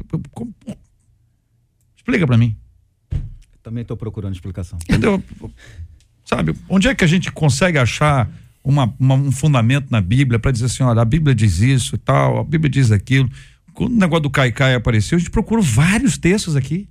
Explica 1.97 2.27
para 2.27 2.37
mim. 2.37 2.57
Também 3.63 3.83
estou 3.83 3.97
procurando 3.97 4.35
explicação. 4.35 4.79
Entendeu? 4.89 5.23
Sabe, 6.25 6.55
onde 6.69 6.89
é 6.89 6.95
que 6.95 7.05
a 7.05 7.07
gente 7.07 7.31
consegue 7.31 7.79
achar 7.79 8.29
uma, 8.67 8.93
uma, 8.99 9.15
um 9.15 9.31
fundamento 9.31 9.87
na 9.91 10.01
Bíblia 10.01 10.41
para 10.41 10.51
dizer 10.51 10.67
assim, 10.67 10.83
olha, 10.83 11.01
a 11.01 11.05
Bíblia 11.05 11.33
diz 11.33 11.61
isso 11.61 11.95
e 11.95 11.99
tal, 11.99 12.41
a 12.41 12.45
Bíblia 12.45 12.69
diz 12.69 12.91
aquilo. 12.91 13.31
Quando 13.73 13.93
o 13.93 13.97
negócio 13.97 14.25
do 14.25 14.31
Caicai 14.31 14.75
apareceu, 14.75 15.15
a 15.15 15.19
gente 15.21 15.31
procurou 15.31 15.63
vários 15.63 16.19
textos 16.19 16.57
aqui. 16.57 16.89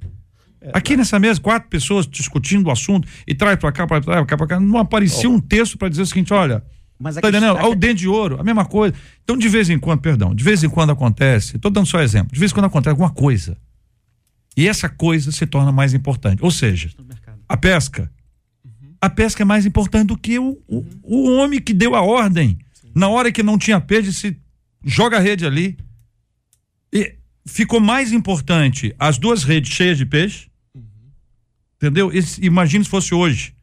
É, 0.62 0.72
aqui 0.74 0.96
nessa 0.96 1.20
mesa, 1.20 1.42
quatro 1.42 1.68
pessoas 1.68 2.08
discutindo 2.08 2.68
o 2.68 2.72
assunto 2.72 3.06
e 3.28 3.36
traz 3.36 3.60
para 3.60 3.74
cá, 3.74 3.86
para 3.86 4.26
cá, 4.26 4.38
para 4.38 4.48
cá. 4.48 4.60
Não 4.60 4.80
aparecia 4.80 5.30
oh. 5.30 5.34
um 5.34 5.40
texto 5.40 5.78
para 5.78 5.90
dizer 5.90 6.04
o 6.04 6.06
seguinte: 6.06 6.34
olha, 6.34 6.64
mas 6.98 7.16
tá 7.16 7.28
entendendo? 7.28 7.58
Olha 7.58 7.68
o 7.68 7.76
dente 7.76 8.00
de 8.00 8.08
ouro, 8.08 8.40
a 8.40 8.44
mesma 8.44 8.64
coisa. 8.64 8.96
Então, 9.24 9.38
de 9.38 9.50
vez 9.50 9.70
em 9.70 9.78
quando, 9.78 10.00
perdão, 10.00 10.34
de 10.34 10.44
vez 10.46 10.64
em 10.64 10.70
quando 10.70 10.92
acontece, 10.92 11.58
estou 11.58 11.70
dando 11.70 11.88
só 11.88 12.02
exemplo, 12.02 12.32
de 12.32 12.40
vez 12.40 12.52
em 12.52 12.54
quando 12.54 12.68
acontece 12.68 12.92
alguma 12.92 13.10
coisa. 13.10 13.58
E 14.56 14.66
essa 14.66 14.88
coisa 14.88 15.30
se 15.34 15.46
torna 15.46 15.74
mais 15.74 15.94
importante. 15.94 16.42
Ou 16.42 16.52
seja, 16.52 16.90
a 17.50 17.58
pesca 17.58 18.10
a 19.06 19.10
pesca 19.10 19.44
é 19.44 19.46
mais 19.46 19.66
importante 19.66 20.08
do 20.08 20.18
que 20.18 20.40
o, 20.40 20.58
o, 20.68 20.86
o 21.04 21.36
homem 21.38 21.62
que 21.62 21.74
deu 21.74 21.96
a 21.96 22.02
ordem. 22.02 22.58
Sim. 22.74 22.92
Na 22.96 23.08
hora 23.08 23.32
que 23.32 23.44
não 23.44 23.58
tinha 23.58 23.80
peixe, 23.80 24.12
se 24.12 24.38
joga 24.84 25.18
a 25.18 25.20
rede 25.20 25.46
ali. 25.46 25.78
E 26.92 27.16
ficou 27.46 27.80
mais 27.80 28.12
importante 28.12 28.96
as 28.98 29.18
duas 29.18 29.44
redes 29.44 29.72
cheias 29.72 29.98
de 29.98 30.06
peixe. 30.06 30.48
Uhum. 30.74 30.84
Entendeu? 31.78 32.12
imagina 32.42 32.84
se 32.84 32.90
fosse 32.90 33.14
hoje. 33.14 33.54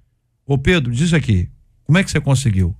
Ô 0.46 0.56
Pedro, 0.56 0.92
diz 0.92 1.12
aqui, 1.12 1.48
como 1.84 1.98
é 1.98 2.04
que 2.04 2.10
você 2.10 2.20
conseguiu? 2.20 2.76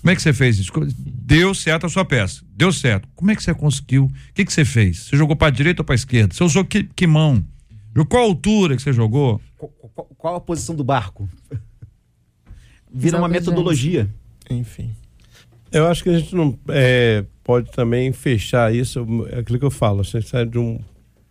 Como 0.00 0.10
é 0.10 0.16
que 0.16 0.22
você 0.22 0.32
fez 0.32 0.58
isso? 0.58 0.72
Deu 0.96 1.54
certo 1.54 1.86
a 1.86 1.88
sua 1.88 2.04
peça. 2.04 2.42
Deu 2.54 2.72
certo. 2.72 3.08
Como 3.14 3.30
é 3.30 3.36
que 3.36 3.42
você 3.42 3.52
conseguiu? 3.54 4.04
O 4.04 4.12
que, 4.34 4.44
que 4.44 4.52
você 4.52 4.64
fez? 4.64 5.06
Você 5.06 5.16
jogou 5.16 5.34
para 5.34 5.50
direita 5.50 5.82
ou 5.82 5.84
para 5.84 5.94
esquerda? 5.94 6.34
Você 6.34 6.44
usou 6.44 6.64
que, 6.64 6.84
que 6.84 7.06
mão? 7.06 7.44
Qual 8.04 8.22
altura 8.24 8.76
que 8.76 8.82
você 8.82 8.92
jogou? 8.92 9.40
Qual, 9.56 9.70
qual 10.18 10.34
a 10.36 10.40
posição 10.40 10.74
do 10.74 10.84
barco? 10.84 11.28
Vira 12.92 13.18
uma 13.18 13.28
metodologia. 13.28 14.08
Enfim. 14.50 14.90
Eu 15.72 15.86
acho 15.86 16.02
que 16.02 16.10
a 16.10 16.18
gente 16.18 16.34
não 16.34 16.58
é, 16.68 17.24
pode 17.42 17.70
também 17.72 18.12
fechar 18.12 18.74
isso, 18.74 19.04
é 19.30 19.40
aquilo 19.40 19.58
que 19.58 19.64
eu 19.64 19.70
falo, 19.70 20.00
a 20.00 20.04
gente 20.04 20.28
sai 20.28 20.46
de 20.46 20.58
um 20.58 20.78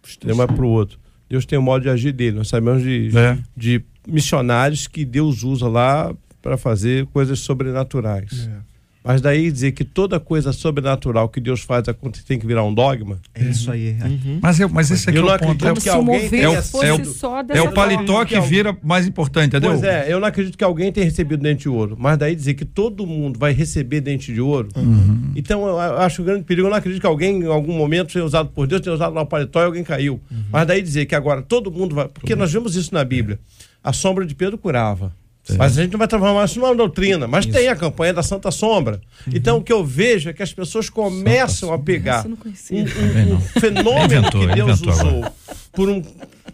extremo 0.03 0.45
para 0.45 0.65
o 0.65 0.69
outro. 0.69 0.99
Deus 1.29 1.45
tem 1.45 1.57
um 1.57 1.61
modo 1.61 1.81
de 1.83 1.89
agir 1.89 2.11
dele. 2.11 2.37
Nós 2.37 2.49
sabemos 2.49 2.83
de, 2.83 3.09
É. 3.17 3.37
de 3.57 3.83
missionários 4.07 4.87
que 4.87 5.03
Deus 5.03 5.41
usa 5.43 5.67
lá 5.67 6.15
para 6.41 6.57
fazer 6.57 7.07
coisas 7.07 7.39
sobrenaturais. 7.39 8.47
É. 8.47 8.74
Mas 9.05 9.21
daí 9.21 9.51
dizer 9.51 9.71
que 9.73 9.83
toda 9.83 10.19
coisa 10.19 10.51
sobrenatural 10.51 11.29
que 11.29 11.39
Deus 11.39 11.61
faz 11.61 11.87
acontecer 11.87 12.25
tem 12.25 12.39
que 12.39 12.47
virar 12.47 12.63
um 12.63 12.73
dogma. 12.73 13.19
É 13.35 13.43
isso 13.43 13.71
aí. 13.71 13.95
Mas, 14.41 14.59
eu, 14.59 14.67
mas 14.67 14.89
esse 14.89 15.07
aqui 15.09 15.19
Eu 15.19 15.29
é 15.29 15.35
o 15.35 15.39
ponto. 15.39 15.63
É 15.65 15.71
o, 15.71 15.75
Como 15.75 15.75
que 15.75 15.81
se 15.81 15.89
o 15.89 15.93
alguém 15.93 16.29
tenha 16.29 16.61
fosse 16.63 16.85
é 16.87 16.93
o- 16.93 17.05
só 17.05 17.39
é 17.47 17.61
o 17.61 17.71
paletó 17.71 18.25
que 18.25 18.39
vira 18.41 18.75
mais 18.81 19.05
importante, 19.05 19.47
entendeu? 19.49 19.69
Pois 19.71 19.83
é, 19.83 20.11
eu 20.11 20.19
não 20.19 20.27
acredito 20.27 20.57
que 20.57 20.63
alguém 20.63 20.91
tenha 20.91 21.05
recebido 21.05 21.43
dente 21.43 21.61
de 21.63 21.69
ouro. 21.69 21.95
Mas 21.99 22.17
daí 22.17 22.35
dizer 22.35 22.55
que 22.55 22.65
todo 22.65 23.05
mundo 23.05 23.37
vai 23.39 23.53
receber 23.53 24.01
dente 24.01 24.33
de 24.33 24.41
ouro. 24.41 24.69
Uhum. 24.75 25.31
Então 25.35 25.67
eu 25.67 25.79
acho 25.79 26.23
um 26.23 26.25
grande 26.25 26.43
perigo. 26.43 26.65
Eu 26.67 26.71
não 26.71 26.77
acredito 26.77 26.99
que 27.01 27.07
alguém, 27.07 27.41
em 27.43 27.45
algum 27.47 27.73
momento, 27.77 28.11
tenha 28.11 28.25
usado 28.25 28.49
por 28.49 28.65
Deus, 28.65 28.81
tenha 28.81 28.95
usado 28.95 29.13
lá 29.13 29.21
o 29.21 29.25
paletó 29.27 29.61
e 29.61 29.65
alguém 29.65 29.83
caiu. 29.83 30.19
Uhum. 30.31 30.43
Mas 30.51 30.65
daí 30.65 30.81
dizer 30.81 31.05
que 31.05 31.13
agora 31.13 31.43
todo 31.43 31.71
mundo 31.71 31.93
vai. 31.93 32.07
Porque 32.07 32.35
nós 32.35 32.51
vemos 32.51 32.75
isso 32.75 32.91
na 32.93 33.03
Bíblia. 33.03 33.39
A 33.83 33.93
sombra 33.93 34.25
de 34.25 34.33
Pedro 34.33 34.57
curava. 34.57 35.13
Mas 35.57 35.77
a 35.77 35.81
gente 35.83 35.91
não 35.91 35.99
vai 35.99 36.07
transformar 36.07 36.45
isso 36.45 36.59
numa 36.59 36.73
doutrina. 36.75 37.27
Mas 37.27 37.45
tem 37.45 37.67
a 37.67 37.75
campanha 37.75 38.13
da 38.13 38.23
Santa 38.23 38.49
Sombra. 38.51 38.99
Uhum. 39.27 39.33
Então 39.35 39.57
o 39.57 39.63
que 39.63 39.71
eu 39.71 39.83
vejo 39.85 40.29
é 40.29 40.33
que 40.33 40.41
as 40.41 40.53
pessoas 40.53 40.89
começam 40.89 41.71
a 41.73 41.77
pegar 41.79 42.25
um, 42.25 42.31
um- 42.79 43.33
um 43.35 43.39
fenômeno 43.41 44.05
Inventou, 44.27 44.47
que 44.47 44.55
Deus 44.55 44.81
usou 44.81 45.25
por 45.71 45.89
um, 45.89 46.01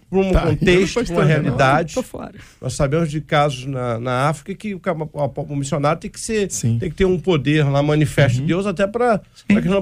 por 0.09 0.19
um 0.25 0.31
Tá, 0.31 0.41
contexto, 0.41 1.05
por 1.05 1.13
uma 1.13 1.23
realidade. 1.23 1.95
Nós 2.61 2.73
sabemos 2.73 3.09
de 3.09 3.21
casos 3.21 3.65
na, 3.65 3.97
na 3.99 4.27
África 4.29 4.53
que 4.55 4.75
o, 4.75 4.81
o- 5.13 5.45
o 5.53 5.55
missionário 5.55 5.99
tem 6.01 6.09
que 6.11 6.19
ser, 6.19 6.51
Sim. 6.51 6.77
tem 6.77 6.89
que 6.89 6.95
ter 6.97 7.05
um 7.05 7.17
poder 7.19 7.63
lá 7.69 7.81
manifesto 7.81 8.39
de 8.41 8.45
Deus 8.47 8.65
até 8.65 8.85
para, 8.87 9.21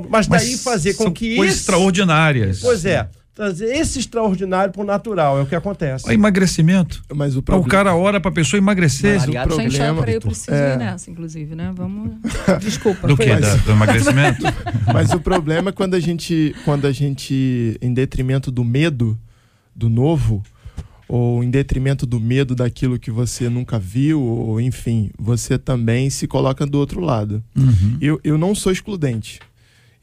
mas 0.09 0.27
daí 0.27 0.55
fazer 0.57 0.93
com 0.93 1.11
que 1.11 1.35
coisas 1.35 1.55
esse, 1.55 1.61
extraordinárias. 1.63 2.59
pois 2.59 2.85
é, 2.85 3.07
trazer 3.39 3.67
esse 3.67 3.99
extraordinário 3.99 4.73
para 4.73 4.81
o 4.81 4.85
natural 4.85 5.39
é 5.39 5.43
o 5.43 5.45
que 5.45 5.55
acontece. 5.55 6.05
O 6.05 6.11
emagrecimento. 6.11 7.01
Mas 7.15 7.37
o 7.37 7.39
O 7.39 7.41
problema. 7.41 7.69
cara 7.69 7.95
ora 7.95 8.19
pra 8.19 8.29
pessoa 8.31 8.57
emagrecer. 8.57 9.13
Mas 9.13 9.23
o 9.23 9.31
Gente, 9.31 9.47
problema. 9.47 10.01
eu, 10.05 10.13
eu 10.15 10.19
preciso 10.19 10.51
É. 10.51 10.73
ir 10.73 10.77
nessa, 10.77 11.09
inclusive, 11.09 11.55
né? 11.55 11.71
Vamos. 11.73 12.11
Desculpa. 12.59 13.07
Do 13.07 13.15
que? 13.15 13.27
Mas- 13.33 13.61
do 13.61 13.71
emagrecimento? 13.71 14.43
Mas 14.93 15.11
o 15.13 15.21
problema 15.21 15.69
é 15.69 15.71
quando 15.71 15.93
a 15.93 16.01
gente, 16.01 16.53
quando 16.65 16.85
a 16.85 16.91
gente, 16.91 17.77
em 17.81 17.93
detrimento 17.93 18.51
do 18.51 18.65
medo 18.65 19.17
do 19.73 19.87
novo, 19.87 20.43
ou 21.07 21.41
em 21.41 21.49
detrimento 21.49 22.05
do 22.05 22.19
medo 22.19 22.53
daquilo 22.53 22.99
que 22.99 23.09
você 23.09 23.47
nunca 23.47 23.79
viu, 23.79 24.21
ou 24.21 24.59
enfim, 24.59 25.11
você 25.17 25.57
também 25.57 26.09
se 26.09 26.27
coloca 26.27 26.65
do 26.65 26.77
outro 26.77 26.99
lado. 26.99 27.41
Uhum. 27.55 27.97
Eu, 28.01 28.19
eu 28.21 28.37
não 28.37 28.53
sou 28.53 28.69
excludente. 28.69 29.39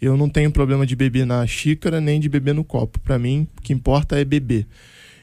Eu 0.01 0.17
não 0.17 0.29
tenho 0.29 0.51
problema 0.51 0.85
de 0.87 0.95
beber 0.95 1.25
na 1.27 1.47
xícara 1.47 2.01
nem 2.01 2.21
de 2.21 2.29
beber 2.29 2.55
no 2.55 2.63
copo. 2.65 3.01
Para 3.01 3.19
mim, 3.19 3.47
o 3.59 3.63
que 3.63 3.73
importa 3.73 4.19
é 4.19 4.25
beber. 4.25 4.67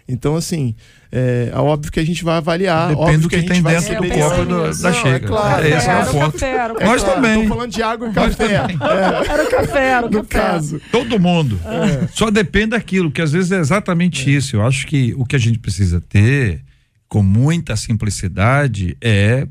Então, 0.06 0.36
assim, 0.36 0.76
é, 1.12 1.50
é 1.54 1.58
óbvio 1.58 1.90
que 1.90 2.00
a 2.00 2.06
gente 2.06 2.26
vai 2.26 2.36
avaliar. 2.36 2.90
Depende 2.90 3.06
óbvio 3.06 3.20
do 3.22 3.30
que 3.30 3.38
gente 3.38 3.48
tem 3.48 3.62
dentro 3.64 3.82
do 3.88 3.94
saber- 3.94 4.10
copo 4.20 4.46
do- 4.46 4.50
Não, 4.50 4.82
da 4.82 4.90
é 4.90 4.94
xícara. 4.94 5.20
claro. 5.22 5.68
Esse 5.68 5.88
é 5.88 5.92
Era 5.92 6.04
o 6.04 6.12
ponto. 6.12 6.32
café, 6.34 6.50
era 6.56 6.74
o 6.74 6.76
É 6.76 6.80
café. 6.80 6.86
Nós 6.92 7.04
também. 7.04 7.42
Tô 7.48 7.56
falando 7.56 7.72
de 7.72 7.82
água 7.84 8.10
e 8.10 8.14
Nós 8.14 8.36
café. 8.36 8.54
É. 8.56 9.32
Era 9.32 9.44
o 9.44 9.50
café, 9.50 9.88
era 9.90 10.08
o 10.08 10.10
No 10.10 10.24
café. 10.26 10.40
caso. 10.52 10.82
Todo 10.92 11.20
mundo. 11.20 11.58
É. 11.66 12.08
Só 12.12 12.30
depende 12.30 12.72
daquilo, 12.72 13.12
que 13.12 13.22
às 13.22 13.32
vezes 13.32 13.52
é 13.54 13.60
exatamente 13.60 14.34
isso. 14.36 14.58
Eu 14.58 14.66
acho 14.68 14.86
que 14.88 15.14
o 15.16 15.24
que 15.24 15.38
a 15.38 15.40
gente 15.40 15.58
precisa 15.60 16.02
ter, 16.02 16.62
com 17.08 17.24
muita 17.24 17.76
simplicidade, 17.78 18.98
é 19.02 19.48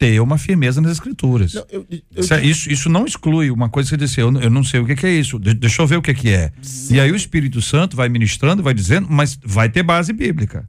ter 0.00 0.18
uma 0.18 0.38
firmeza 0.38 0.80
nas 0.80 0.92
escrituras. 0.92 1.52
Não, 1.52 1.64
eu- 1.70 1.86
eu- 1.90 2.00
Isso, 2.16 2.32
é- 2.34 2.42
isso, 2.44 2.72
isso 2.72 2.88
não 2.88 3.04
exclui 3.04 3.50
uma 3.50 3.68
coisa 3.68 3.86
que 3.86 3.90
você 3.96 3.96
disse, 4.06 4.18
eu, 4.18 4.30
não- 4.32 4.40
eu 4.40 4.48
não 4.48 4.64
sei 4.64 4.80
o 4.80 4.86
que, 4.86 4.96
que 4.96 5.06
é 5.06 5.12
isso, 5.12 5.38
de- 5.38 5.52
deixa 5.52 5.82
eu 5.82 5.86
ver 5.86 5.96
o 5.96 6.02
que, 6.02 6.14
que 6.14 6.30
é. 6.30 6.50
E 6.90 6.98
aí 6.98 7.12
o 7.12 7.14
Espírito 7.16 7.60
Santo 7.60 7.94
vai 7.96 8.08
ministrando, 8.08 8.62
vai 8.62 8.72
dizendo, 8.72 9.06
mas 9.10 9.38
vai 9.44 9.68
ter 9.68 9.82
base 9.82 10.10
bíblica. 10.14 10.66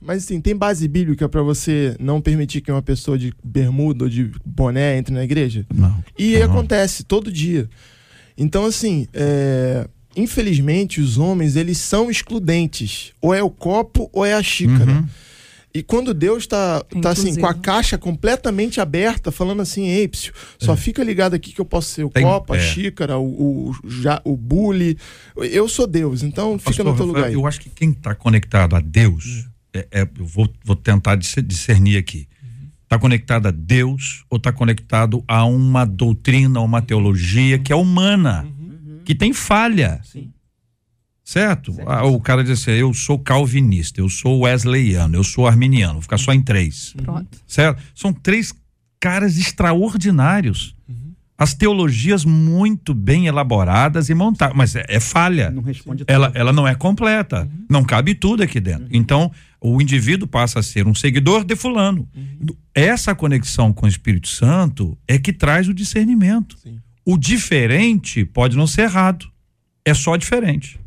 Mas 0.00 0.22
assim, 0.22 0.40
tem 0.40 0.54
base 0.54 0.86
bíblica 0.86 1.28
pra 1.28 1.42
você 1.42 1.96
não 1.98 2.20
permitir 2.20 2.60
que 2.60 2.70
uma 2.70 2.82
pessoa 2.82 3.18
de 3.18 3.34
bermuda 3.42 4.04
ou 4.04 4.08
de 4.10 4.30
boné 4.44 4.96
entre 4.96 5.12
na 5.12 5.24
igreja? 5.24 5.66
Não. 5.74 6.02
E 6.16 6.38
Não. 6.38 6.44
acontece 6.44 7.02
todo 7.02 7.32
dia. 7.32 7.68
Então, 8.38 8.64
assim, 8.64 9.08
é, 9.12 9.88
infelizmente, 10.14 11.00
os 11.00 11.18
homens, 11.18 11.56
eles 11.56 11.78
são 11.78 12.08
excludentes. 12.08 13.10
Ou 13.20 13.34
é 13.34 13.42
o 13.42 13.50
copo 13.50 14.08
ou 14.12 14.24
é 14.24 14.34
a 14.34 14.42
xícara. 14.42 14.92
Uhum. 14.92 15.04
E 15.76 15.82
quando 15.82 16.14
Deus 16.14 16.46
tá, 16.46 16.82
tá 17.02 17.10
assim, 17.10 17.38
com 17.38 17.46
a 17.46 17.52
caixa 17.52 17.98
completamente 17.98 18.80
aberta, 18.80 19.30
falando 19.30 19.60
assim, 19.60 19.86
ei, 19.88 20.08
psiu, 20.08 20.32
só 20.58 20.74
fica 20.74 21.04
ligado 21.04 21.34
aqui 21.34 21.52
que 21.52 21.60
eu 21.60 21.66
posso 21.66 21.90
ser 21.90 22.02
o 22.04 22.08
Tem- 22.08 22.22
copo, 22.22 22.54
a 22.54 22.56
é. 22.56 22.60
xícara, 22.60 23.18
o, 23.18 23.68
o, 23.68 23.76
já, 23.86 24.22
o 24.24 24.38
bule. 24.38 24.96
Eu 25.36 25.68
sou 25.68 25.86
Deus, 25.86 26.22
então 26.22 26.58
fica 26.58 26.70
Pastor 26.70 26.86
no 26.86 26.96
teu 26.96 27.04
lugar 27.04 27.24
aí. 27.24 27.34
Eu 27.34 27.46
acho 27.46 27.60
que 27.60 27.68
quem 27.68 27.90
está 27.90 28.14
conectado 28.14 28.74
a 28.74 28.80
Deus, 28.80 29.46
é, 29.74 29.86
é- 29.90 30.08
eu 30.18 30.24
vou, 30.24 30.48
vou 30.64 30.74
tentar 30.74 31.14
discer- 31.16 31.44
discernir 31.44 31.98
aqui. 31.98 32.26
Está 32.84 32.98
conectado 32.98 33.48
a 33.48 33.50
Deus 33.50 34.24
ou 34.30 34.38
está 34.38 34.50
conectado 34.52 35.22
a 35.28 35.44
uma 35.44 35.84
doutrina, 35.84 36.58
uma 36.60 36.80
teologia 36.80 37.58
que 37.58 37.70
é 37.70 37.76
humana, 37.76 38.48
que 39.04 39.14
tem 39.14 39.34
falha. 39.34 40.00
Certo? 41.26 41.76
Ah, 41.84 42.04
o 42.06 42.20
cara 42.20 42.44
diz 42.44 42.60
assim: 42.60 42.70
eu 42.70 42.94
sou 42.94 43.18
calvinista, 43.18 44.00
eu 44.00 44.08
sou 44.08 44.42
wesleyano, 44.42 45.16
eu 45.16 45.24
sou 45.24 45.44
arminiano, 45.48 45.94
vou 45.94 46.02
ficar 46.02 46.18
só 46.18 46.32
em 46.32 46.40
três. 46.40 46.94
Pronto. 47.02 47.36
Certo? 47.44 47.82
São 47.96 48.12
três 48.12 48.54
caras 49.00 49.36
extraordinários. 49.36 50.76
As 51.38 51.52
teologias 51.52 52.24
muito 52.24 52.94
bem 52.94 53.26
elaboradas 53.26 54.08
e 54.08 54.14
montadas, 54.14 54.56
mas 54.56 54.74
é, 54.74 54.86
é 54.88 55.00
falha. 55.00 55.50
Não 55.50 55.62
responde 55.62 56.04
Ela, 56.06 56.28
tudo. 56.28 56.38
ela 56.38 56.52
não 56.52 56.66
é 56.66 56.74
completa. 56.74 57.46
Não 57.68 57.84
cabe 57.84 58.14
tudo 58.14 58.42
aqui 58.42 58.58
dentro. 58.58 58.86
Então, 58.90 59.30
o 59.60 59.82
indivíduo 59.82 60.26
passa 60.26 60.60
a 60.60 60.62
ser 60.62 60.86
um 60.86 60.94
seguidor 60.94 61.44
de 61.44 61.54
fulano. 61.54 62.08
Essa 62.74 63.14
conexão 63.14 63.70
com 63.70 63.84
o 63.84 63.88
Espírito 63.88 64.28
Santo 64.28 64.96
é 65.06 65.18
que 65.18 65.30
traz 65.32 65.68
o 65.68 65.74
discernimento. 65.74 66.56
Sim. 66.56 66.78
O 67.04 67.18
diferente 67.18 68.24
pode 68.24 68.56
não 68.56 68.66
ser 68.66 68.82
errado. 68.82 69.26
É 69.84 69.92
só 69.92 70.16
diferente. 70.16 70.80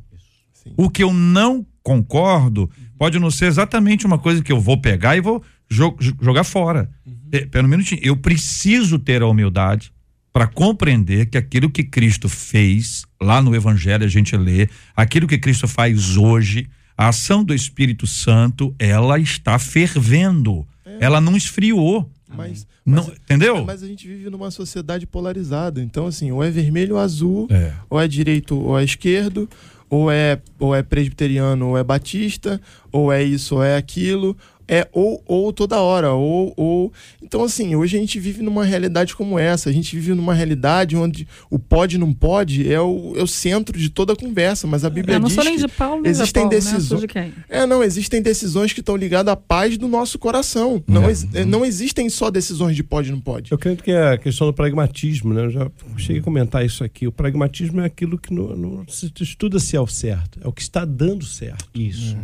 Sim. 0.63 0.73
O 0.77 0.89
que 0.89 1.03
eu 1.03 1.13
não 1.13 1.65
concordo 1.81 2.69
pode 2.97 3.17
não 3.19 3.31
ser 3.31 3.45
exatamente 3.45 4.05
uma 4.05 4.17
coisa 4.19 4.41
que 4.43 4.51
eu 4.51 4.59
vou 4.59 4.79
pegar 4.79 5.15
e 5.17 5.21
vou 5.21 5.41
jo- 5.69 5.95
jo- 5.99 6.15
jogar 6.21 6.43
fora. 6.43 6.89
É, 7.31 7.45
Pera 7.45 7.65
um 7.65 7.69
minutinho. 7.69 8.01
Eu 8.03 8.17
preciso 8.17 8.99
ter 8.99 9.21
a 9.21 9.27
humildade 9.27 9.91
para 10.33 10.45
compreender 10.47 11.25
que 11.27 11.37
aquilo 11.37 11.69
que 11.69 11.83
Cristo 11.83 12.29
fez 12.29 13.03
lá 13.21 13.41
no 13.41 13.55
Evangelho, 13.55 14.05
a 14.05 14.07
gente 14.09 14.35
lê, 14.37 14.69
aquilo 14.95 15.27
que 15.27 15.37
Cristo 15.37 15.67
faz 15.67 16.17
hoje, 16.17 16.67
a 16.97 17.07
ação 17.09 17.43
do 17.43 17.53
Espírito 17.53 18.05
Santo, 18.05 18.75
ela 18.77 19.17
está 19.19 19.57
fervendo. 19.57 20.67
Ela 20.99 21.19
não 21.21 21.35
esfriou. 21.35 22.09
Mas, 22.35 22.67
Não, 22.85 23.03
mas- 23.07 23.17
entendeu? 23.17 23.65
Mas 23.65 23.81
a 23.81 23.87
gente 23.87 24.07
vive 24.07 24.29
numa 24.29 24.51
sociedade 24.51 25.07
polarizada. 25.07 25.81
Então, 25.81 26.05
assim, 26.05 26.31
ou 26.31 26.43
é 26.43 26.51
vermelho 26.51 26.95
ou 26.95 27.01
azul, 27.01 27.47
É. 27.49 27.73
ou 27.89 27.99
é 27.99 28.07
direito 28.07 28.55
ou 28.55 28.77
é 28.79 28.83
esquerdo, 28.83 29.49
ou 29.89 30.11
é, 30.11 30.39
ou 30.59 30.75
é 30.75 30.83
presbiteriano 30.83 31.69
ou 31.69 31.77
é 31.77 31.83
batista, 31.83 32.61
ou 32.91 33.11
é 33.11 33.23
isso 33.23 33.55
ou 33.55 33.63
é 33.63 33.75
aquilo. 33.75 34.37
É 34.71 34.87
ou, 34.93 35.23
ou 35.25 35.51
toda 35.51 35.81
hora, 35.81 36.13
ou, 36.13 36.53
ou. 36.55 36.93
Então, 37.23 37.43
assim, 37.43 37.75
hoje 37.75 37.97
a 37.97 37.99
gente 37.99 38.19
vive 38.19 38.43
numa 38.43 38.63
realidade 38.63 39.15
como 39.15 39.39
essa. 39.39 39.67
A 39.67 39.73
gente 39.73 39.95
vive 39.95 40.13
numa 40.13 40.31
realidade 40.33 40.95
onde 40.95 41.27
o 41.49 41.57
pode 41.57 41.97
não 41.97 42.13
pode 42.13 42.71
é 42.71 42.79
o, 42.79 43.15
é 43.17 43.23
o 43.23 43.27
centro 43.27 43.75
de 43.79 43.89
toda 43.89 44.13
a 44.13 44.15
conversa. 44.15 44.67
Mas 44.67 44.85
a 44.85 44.89
Bíblia 44.91 45.15
Eu 45.15 45.19
não 45.21 45.27
diz. 45.27 45.33
sou 45.35 45.43
nem 45.43 45.55
que 45.55 45.61
de 45.61 45.67
Paulo, 45.67 46.01
nem 46.03 46.11
existem 46.11 46.43
de 46.43 46.49
Paulo, 46.49 46.49
né? 46.53 46.59
decisões- 46.71 46.87
Sou 46.87 46.99
de 46.99 47.07
quem? 47.07 47.33
É, 47.49 47.65
não, 47.65 47.83
existem 47.83 48.21
decisões 48.21 48.71
que 48.71 48.79
estão 48.81 48.95
ligadas 48.95 49.31
à 49.33 49.35
paz 49.35 49.75
do 49.75 49.87
nosso 49.87 50.19
coração. 50.19 50.83
Não, 50.87 51.09
ex- 51.09 51.27
é, 51.33 51.43
não 51.43 51.65
existem 51.65 52.07
só 52.07 52.29
decisões 52.29 52.75
de 52.75 52.83
pode 52.83 53.09
não 53.11 53.19
pode. 53.19 53.51
Eu 53.51 53.57
creio 53.57 53.75
que 53.77 53.89
é 53.89 54.13
a 54.13 54.17
questão 54.19 54.45
do 54.45 54.53
pragmatismo, 54.53 55.33
né? 55.33 55.45
Eu 55.45 55.49
já 55.49 55.71
cheguei 55.97 56.21
a 56.21 56.23
comentar 56.23 56.63
isso 56.63 56.83
aqui. 56.83 57.07
O 57.07 57.11
pragmatismo 57.11 57.81
é 57.81 57.85
aquilo 57.85 58.19
que 58.19 58.31
não, 58.31 58.55
não 58.55 58.87
se 58.87 59.11
estuda 59.21 59.57
se 59.59 59.75
é 59.75 59.81
o 59.81 59.87
certo, 59.87 60.39
é 60.43 60.47
o 60.47 60.51
que 60.53 60.61
está 60.61 60.85
dando 60.85 61.25
certo. 61.25 61.65
Isso. 61.73 62.15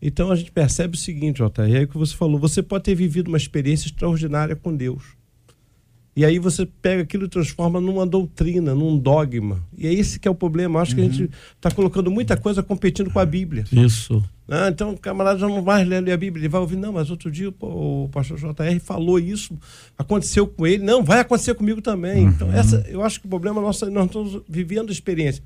Então 0.00 0.30
a 0.30 0.36
gente 0.36 0.50
percebe 0.52 0.96
o 0.96 1.00
seguinte, 1.00 1.40
e 1.42 1.76
aí 1.76 1.84
o 1.84 1.88
que 1.88 1.96
você 1.96 2.14
falou, 2.14 2.38
você 2.38 2.62
pode 2.62 2.84
ter 2.84 2.94
vivido 2.94 3.28
uma 3.28 3.36
experiência 3.36 3.86
extraordinária 3.86 4.54
com 4.54 4.74
Deus. 4.74 5.16
E 6.16 6.24
aí 6.24 6.38
você 6.38 6.64
pega 6.64 7.02
aquilo 7.02 7.26
e 7.26 7.28
transforma 7.28 7.78
numa 7.78 8.06
doutrina, 8.06 8.74
num 8.74 8.96
dogma. 8.96 9.62
E 9.76 9.86
é 9.86 9.92
esse 9.92 10.18
que 10.18 10.26
é 10.26 10.30
o 10.30 10.34
problema. 10.34 10.80
Acho 10.80 10.94
que 10.94 11.02
a 11.02 11.04
gente 11.04 11.30
está 11.54 11.70
colocando 11.70 12.10
muita 12.10 12.38
coisa 12.38 12.62
competindo 12.62 13.10
com 13.10 13.18
a 13.18 13.26
Bíblia. 13.26 13.66
Isso. 13.70 14.24
Ah, 14.48 14.68
então 14.68 14.92
o 14.92 14.98
camarada 14.98 15.38
já 15.38 15.46
não 15.46 15.62
vai 15.62 15.84
ler 15.84 16.10
a 16.10 16.16
Bíblia, 16.16 16.42
ele 16.42 16.48
vai 16.48 16.60
ouvir, 16.60 16.76
não, 16.76 16.92
mas 16.92 17.10
outro 17.10 17.30
dia 17.30 17.50
pô, 17.50 18.04
o 18.04 18.08
pastor 18.10 18.38
JR 18.38 18.78
falou 18.80 19.18
isso, 19.18 19.58
aconteceu 19.98 20.46
com 20.46 20.64
ele, 20.64 20.84
não, 20.84 21.02
vai 21.02 21.18
acontecer 21.18 21.52
comigo 21.54 21.82
também. 21.82 22.26
Então, 22.26 22.52
essa, 22.52 22.86
eu 22.88 23.02
acho 23.02 23.20
que 23.20 23.26
o 23.26 23.28
problema 23.28 23.60
é 23.60 23.64
nosso, 23.64 23.90
nós 23.90 24.06
estamos 24.06 24.40
vivendo 24.48 24.92
experiência. 24.92 25.42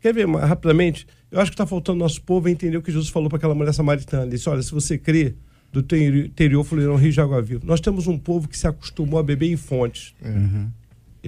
Quer 0.00 0.14
ver 0.14 0.26
mais 0.26 0.48
rapidamente? 0.48 1.06
Eu 1.30 1.40
acho 1.40 1.50
que 1.50 1.54
está 1.54 1.66
faltando 1.66 1.98
nosso 1.98 2.22
povo 2.22 2.48
entender 2.48 2.76
o 2.76 2.82
que 2.82 2.90
Jesus 2.90 3.08
falou 3.08 3.28
para 3.28 3.38
aquela 3.38 3.54
mulher 3.54 3.72
samaritana. 3.72 4.22
Ele 4.24 4.32
disse: 4.32 4.48
olha, 4.48 4.62
se 4.62 4.72
você 4.72 4.96
crê, 4.96 5.34
do 5.72 5.80
interior 5.96 6.64
fluirão 6.64 6.96
rios 6.96 7.14
de 7.14 7.20
água 7.20 7.42
viva. 7.42 7.60
Nós 7.64 7.80
temos 7.80 8.06
um 8.06 8.18
povo 8.18 8.48
que 8.48 8.56
se 8.56 8.66
acostumou 8.66 9.20
a 9.20 9.22
beber 9.22 9.50
em 9.50 9.56
fontes. 9.56 10.14
Uhum. 10.24 10.70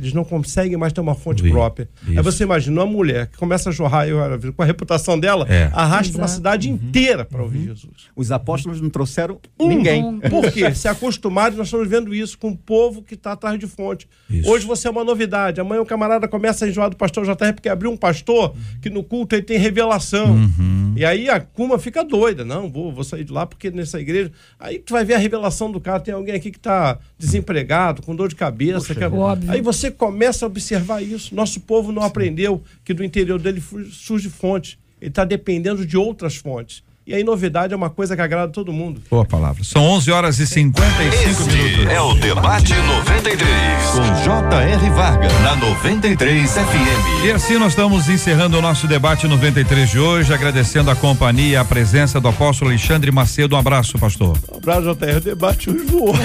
Eles 0.01 0.13
não 0.13 0.25
conseguem 0.25 0.77
mais 0.77 0.93
ter 0.93 1.01
uma 1.01 1.15
fonte 1.15 1.43
Vi. 1.43 1.51
própria. 1.51 1.89
Aí 2.07 2.15
Isso. 2.15 2.23
você 2.23 2.45
imagina 2.45 2.81
uma 2.81 2.87
mulher 2.91 3.27
que 3.29 3.37
começa 3.37 3.69
a 3.71 3.73
jorrar 3.73 4.03
aí, 4.03 4.11
com 4.57 4.63
a 4.63 4.65
reputação 4.65 5.19
dela, 5.19 5.47
É. 5.49 5.71
arrasta 5.73 6.17
uma 6.17 6.25
Exato. 6.25 6.37
cidade 6.37 6.71
inteira 6.71 7.25
para 7.25 7.43
ouvir 7.43 7.65
Jesus. 7.65 8.09
Os 8.17 8.33
apóstolos 8.33 8.81
não 8.81 8.89
trouxeram 8.91 9.39
Um. 9.59 9.69
ninguém. 9.69 10.19
Por 10.21 10.51
quê? 10.53 10.75
Se 10.75 10.89
acostumado, 10.89 11.57
nós 11.57 11.67
estamos 11.67 11.89
vendo 11.89 12.15
isso 12.15 12.39
com 12.39 12.49
o 12.51 12.57
povo 12.57 13.03
que 13.03 13.15
está 13.15 13.33
atrás 13.33 13.59
de 13.59 13.67
fonte. 13.67 14.09
Isso. 14.29 14.49
Hoje 14.51 14.67
você 14.67 14.89
é 14.89 14.91
uma 14.91 15.05
novidade. 15.05 15.61
Amanhã 15.61 15.83
o 15.83 15.87
camarada 15.87 16.27
começa 16.29 16.65
a 16.65 16.69
enjoar 16.69 16.91
do 16.91 16.97
pastor 16.97 17.25
JR 17.25 17.53
porque 17.55 17.69
abriu 17.69 17.91
um 17.91 17.97
pastor 17.97 18.55
que 18.81 18.89
no 18.91 19.03
culto 19.05 19.35
ele 19.35 19.43
tem 19.43 19.59
revelação. 19.59 20.33
Uhum. 20.33 20.95
E 20.97 21.05
aí 21.05 21.29
a 21.29 21.41
Cuma 21.41 21.79
fica 21.79 22.03
doida. 22.05 22.45
Não, 22.45 22.71
vou, 22.71 22.93
vou 22.93 23.05
sair 23.05 23.25
de 23.25 23.33
lá 23.33 23.47
porque 23.47 23.71
nessa 23.71 24.01
igreja. 24.01 24.31
Aí 24.59 24.79
tu 24.79 24.93
vai 24.93 25.05
ver 25.05 25.15
a 25.15 25.19
revelação 25.19 25.71
do 25.71 25.81
cara. 25.81 26.01
Tem 26.01 26.13
alguém 26.15 26.35
aqui 26.35 26.51
que 26.51 26.57
está 26.59 26.99
desempregado, 27.19 28.03
com 28.03 28.15
dor 28.15 28.29
de 28.29 28.35
cabeça. 28.35 28.95
que 28.95 29.03
é-. 29.05 29.11
Aí 29.49 29.61
você 29.61 29.90
começa 29.91 30.45
a 30.45 30.49
observar 30.49 31.03
isso. 31.03 31.35
Nosso 31.35 31.61
povo 31.61 31.93
não 31.93 32.03
aprendeu 32.03 32.63
que 32.85 32.95
do 32.95 33.05
interior 33.05 33.41
dele 33.41 33.63
surge 33.91 34.29
fonte. 34.29 34.79
Ele 35.01 35.11
está 35.11 35.25
dependendo 35.25 35.87
de 35.87 35.97
outras 35.97 36.37
fontes. 36.37 36.83
E 37.07 37.15
aí 37.15 37.25
novidade 37.25 37.73
é 37.73 37.77
uma 37.77 37.89
coisa 37.89 38.15
que 38.15 38.21
agrada 38.23 38.53
todo 38.53 38.73
mundo. 38.73 39.01
Boa 39.11 39.25
palavra. 39.25 39.65
São 39.65 39.83
11 39.83 40.13
horas 40.13 40.39
e 40.39 40.47
55 40.47 41.43
minutos. 41.45 41.79
Esse 41.81 41.87
é 41.91 42.01
o 42.01 42.15
Debate 42.15 42.75
93, 42.75 43.49
com 43.95 44.23
J.R. 44.23 44.91
Varga, 44.91 45.29
na 45.43 45.57
93 45.57 46.53
FM. 46.53 47.25
E 47.25 47.33
assim 47.33 47.59
nós 47.59 47.73
estamos 47.73 48.09
encerrando 48.09 48.59
o 48.59 48.63
nosso 48.63 48.87
debate 48.87 49.27
93 49.27 49.91
de 49.91 49.99
hoje, 49.99 50.33
agradecendo 50.33 50.91
a 50.91 50.95
companhia 50.95 51.53
e 51.53 51.57
a 51.57 51.65
presença 51.65 52.21
do 52.21 52.29
apóstolo 52.29 52.71
Alexandre 52.71 53.11
Macedo. 53.11 53.57
Um 53.57 53.59
abraço, 53.59 53.99
pastor. 53.99 54.37
Um 54.53 54.59
abraço, 54.59 54.95
JR. 54.95 55.17
O 55.17 55.21
debate 55.21 55.71
hoje 55.71 55.85
voou. 55.87 56.15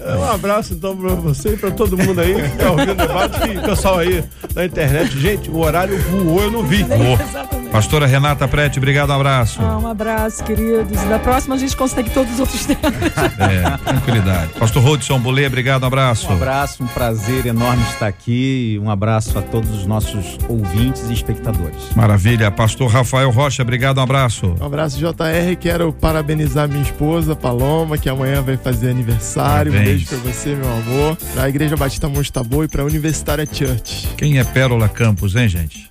É, 0.00 0.14
um 0.16 0.24
abraço, 0.24 0.72
então, 0.72 0.96
pra 0.96 1.10
você 1.16 1.50
e 1.50 1.56
pra 1.58 1.70
todo 1.70 1.98
mundo 1.98 2.18
aí 2.20 2.34
que 2.34 2.56
tá 2.56 2.70
ouvindo 2.70 2.92
o 2.92 2.94
debate 2.94 3.46
e 3.46 3.58
o 3.58 3.62
pessoal 3.62 3.98
aí 3.98 4.24
na 4.54 4.64
internet. 4.64 5.18
Gente, 5.20 5.50
o 5.50 5.58
horário 5.58 5.98
voou, 6.04 6.40
eu 6.44 6.50
não 6.50 6.62
vi. 6.62 6.80
Exatamente. 6.80 7.57
Pastora 7.72 8.06
Renata 8.06 8.48
Prete, 8.48 8.78
obrigado, 8.78 9.10
um 9.10 9.14
abraço. 9.14 9.60
Ah, 9.62 9.78
um 9.78 9.86
abraço, 9.86 10.42
queridos. 10.42 11.00
Da 11.08 11.18
próxima 11.18 11.54
a 11.54 11.58
gente 11.58 11.76
consegue 11.76 12.10
todos 12.10 12.32
os 12.34 12.40
outros 12.40 12.64
temas. 12.66 12.78
É, 13.38 13.76
tranquilidade. 13.78 14.52
Pastor 14.58 14.82
Rodson 14.82 15.18
Bolê, 15.20 15.46
obrigado, 15.46 15.82
um 15.84 15.86
abraço. 15.86 16.28
Um 16.28 16.34
abraço, 16.34 16.82
um 16.82 16.86
prazer 16.86 17.46
enorme 17.46 17.82
estar 17.84 18.06
aqui. 18.06 18.78
Um 18.82 18.90
abraço 18.90 19.38
a 19.38 19.42
todos 19.42 19.70
os 19.70 19.86
nossos 19.86 20.38
ouvintes 20.48 21.08
e 21.08 21.12
espectadores. 21.12 21.76
Maravilha. 21.94 22.50
Pastor 22.50 22.90
Rafael 22.90 23.30
Rocha, 23.30 23.62
obrigado, 23.62 23.98
um 23.98 24.02
abraço. 24.02 24.54
Um 24.60 24.64
abraço, 24.64 24.98
JR. 24.98 25.56
Quero 25.60 25.92
parabenizar 25.92 26.68
minha 26.68 26.82
esposa, 26.82 27.36
Paloma, 27.36 27.96
que 27.96 28.08
amanhã 28.08 28.42
vai 28.42 28.56
fazer 28.56 28.90
aniversário. 28.90 29.72
Parabéns. 29.72 30.02
Um 30.02 30.06
beijo 30.06 30.06
pra 30.06 30.32
você, 30.32 30.54
meu 30.54 30.70
amor. 30.70 31.16
Pra 31.34 31.48
Igreja 31.48 31.76
Batista 31.76 32.08
Monte 32.08 32.32
Taboa 32.32 32.64
e 32.64 32.68
pra 32.68 32.84
Universitária 32.84 33.46
Church. 33.50 34.08
Quem 34.16 34.38
é 34.38 34.44
Pérola 34.44 34.88
Campos, 34.88 35.36
hein, 35.36 35.48
gente? 35.48 35.87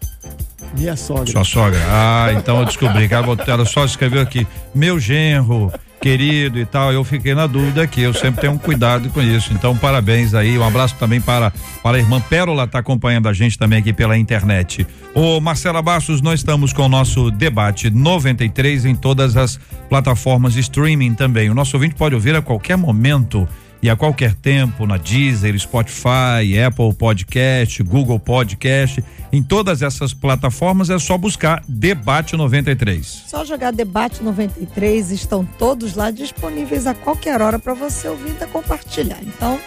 Minha 0.75 0.95
sogra. 0.95 1.31
Sua 1.31 1.43
sogra. 1.43 1.79
Ah, 1.89 2.33
então 2.37 2.59
eu 2.59 2.65
descobri 2.65 3.07
que 3.07 3.13
ela, 3.13 3.65
só 3.65 3.85
escreveu 3.85 4.21
aqui, 4.21 4.45
meu 4.73 4.99
genro, 4.99 5.71
querido 6.01 6.59
e 6.59 6.65
tal. 6.65 6.91
Eu 6.91 7.03
fiquei 7.03 7.33
na 7.33 7.47
dúvida 7.47 7.81
aqui. 7.81 8.01
Eu 8.01 8.13
sempre 8.13 8.41
tenho 8.41 8.53
um 8.53 8.57
cuidado 8.57 9.09
com 9.09 9.21
isso. 9.21 9.53
Então, 9.53 9.75
parabéns 9.75 10.33
aí. 10.33 10.57
Um 10.57 10.63
abraço 10.63 10.95
também 10.95 11.19
para, 11.19 11.51
para 11.81 11.97
a 11.97 11.99
irmã 11.99 12.21
Pérola, 12.21 12.67
tá 12.67 12.79
acompanhando 12.79 13.27
a 13.27 13.33
gente 13.33 13.57
também 13.57 13.79
aqui 13.79 13.93
pela 13.93 14.17
internet. 14.17 14.85
Ô, 15.13 15.39
Marcela 15.39 15.81
Bastos, 15.81 16.21
nós 16.21 16.39
estamos 16.39 16.73
com 16.73 16.83
o 16.83 16.89
nosso 16.89 17.31
debate 17.31 17.89
93 17.89 18.85
em 18.85 18.95
todas 18.95 19.35
as 19.35 19.59
plataformas 19.89 20.53
de 20.53 20.59
streaming 20.59 21.13
também. 21.13 21.49
O 21.49 21.53
nosso 21.53 21.75
ouvinte 21.75 21.95
pode 21.95 22.15
ouvir 22.15 22.35
a 22.35 22.41
qualquer 22.41 22.77
momento 22.77 23.47
e 23.87 23.89
a 23.89 23.95
qualquer 23.95 24.33
tempo 24.33 24.85
na 24.85 24.97
Deezer, 24.97 25.57
Spotify, 25.57 26.59
Apple 26.67 26.93
Podcast, 26.93 27.81
Google 27.83 28.19
Podcast, 28.19 29.01
em 29.31 29.41
todas 29.41 29.81
essas 29.81 30.13
plataformas 30.13 30.89
é 30.89 30.99
só 30.99 31.17
buscar 31.17 31.63
Debate 31.69 32.35
93. 32.35 33.23
Só 33.27 33.45
jogar 33.45 33.71
Debate 33.71 34.21
93, 34.21 35.11
estão 35.11 35.45
todos 35.57 35.95
lá 35.95 36.11
disponíveis 36.11 36.85
a 36.85 36.93
qualquer 36.93 37.41
hora 37.41 37.57
para 37.57 37.73
você 37.73 38.09
ouvir 38.09 38.35
e 38.41 38.45
compartilhar. 38.47 39.19
Então, 39.21 39.57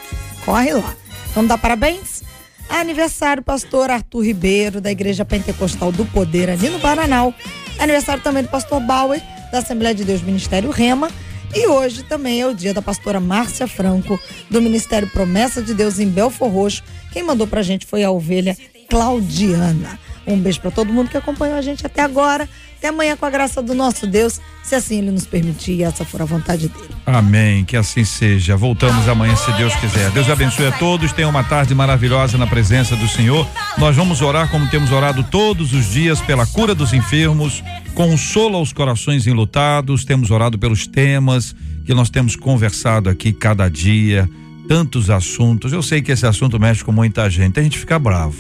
corre 0.44 0.74
lá. 0.74 0.94
Vamos 1.34 1.48
dar 1.48 1.56
parabéns? 1.56 2.22
Aniversário, 2.68 3.42
pastor 3.42 3.90
Arthur 3.90 4.20
Ribeiro, 4.20 4.82
da 4.82 4.92
Igreja 4.92 5.24
Pentecostal 5.24 5.90
do 5.90 6.04
Poder, 6.04 6.50
ali 6.50 6.68
no 6.68 6.78
Bananal. 6.78 7.32
Aniversário 7.78 8.22
também 8.22 8.42
do 8.42 8.50
pastor 8.50 8.80
Bauer, 8.80 9.22
da 9.50 9.60
Assembleia 9.60 9.94
de 9.94 10.04
Deus 10.04 10.20
Ministério 10.20 10.68
Rema. 10.68 11.08
E 11.54 11.66
hoje 11.66 12.04
também 12.04 12.40
é 12.40 12.46
o 12.46 12.54
dia 12.54 12.72
da 12.72 12.80
pastora 12.80 13.18
Márcia 13.18 13.66
Franco, 13.66 14.18
do 14.48 14.62
Ministério 14.62 15.08
Promessa 15.08 15.60
de 15.60 15.74
Deus 15.74 15.98
em 15.98 16.08
Belfor 16.08 16.48
Roxo. 16.48 16.82
Quem 17.12 17.22
mandou 17.22 17.46
pra 17.46 17.62
gente 17.62 17.86
foi 17.86 18.04
a 18.04 18.10
ovelha 18.10 18.56
Claudiana. 18.88 19.98
Um 20.26 20.38
beijo 20.38 20.60
pra 20.60 20.70
todo 20.70 20.92
mundo 20.92 21.10
que 21.10 21.16
acompanhou 21.16 21.56
a 21.56 21.62
gente 21.62 21.84
até 21.84 22.02
agora. 22.02 22.48
Até 22.78 22.88
amanhã 22.88 23.14
com 23.14 23.26
a 23.26 23.30
graça 23.30 23.60
do 23.60 23.74
nosso 23.74 24.06
Deus, 24.06 24.40
se 24.62 24.74
assim 24.74 25.00
ele 25.00 25.10
nos 25.10 25.26
permitir 25.26 25.72
e 25.72 25.82
essa 25.82 26.02
for 26.02 26.22
a 26.22 26.24
vontade 26.24 26.66
dele. 26.68 26.88
Amém, 27.04 27.62
que 27.62 27.76
assim 27.76 28.04
seja. 28.04 28.56
Voltamos 28.56 29.06
amanhã, 29.06 29.36
se 29.36 29.52
Deus 29.52 29.74
quiser. 29.76 30.10
Deus 30.12 30.30
abençoe 30.30 30.68
a 30.68 30.72
todos. 30.72 31.12
Tenham 31.12 31.28
uma 31.28 31.44
tarde 31.44 31.74
maravilhosa 31.74 32.38
na 32.38 32.46
presença 32.46 32.96
do 32.96 33.06
Senhor. 33.06 33.46
Nós 33.76 33.94
vamos 33.94 34.22
orar 34.22 34.50
como 34.50 34.66
temos 34.70 34.90
orado 34.92 35.22
todos 35.24 35.74
os 35.74 35.90
dias 35.90 36.22
pela 36.22 36.46
cura 36.46 36.74
dos 36.74 36.94
enfermos, 36.94 37.62
consolo 37.94 38.56
aos 38.56 38.72
corações 38.72 39.26
enlutados. 39.26 40.04
Temos 40.04 40.30
orado 40.30 40.58
pelos 40.58 40.86
temas 40.86 41.54
que 41.84 41.94
nós 41.94 42.10
temos 42.10 42.36
conversado 42.36 43.08
aqui 43.08 43.32
cada 43.32 43.68
dia. 43.68 44.28
Tantos 44.68 45.10
assuntos. 45.10 45.72
Eu 45.72 45.82
sei 45.82 46.00
que 46.00 46.12
esse 46.12 46.26
assunto 46.26 46.58
mexe 46.60 46.84
com 46.84 46.92
muita 46.92 47.28
gente. 47.28 47.54
Tem 47.54 47.64
gente 47.64 47.72
que 47.74 47.80
fica 47.80 47.98
bravo. 47.98 48.36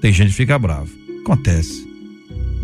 Tem 0.00 0.12
gente 0.12 0.30
que 0.30 0.36
fica 0.36 0.58
bravo. 0.58 0.90
Acontece. 1.20 1.92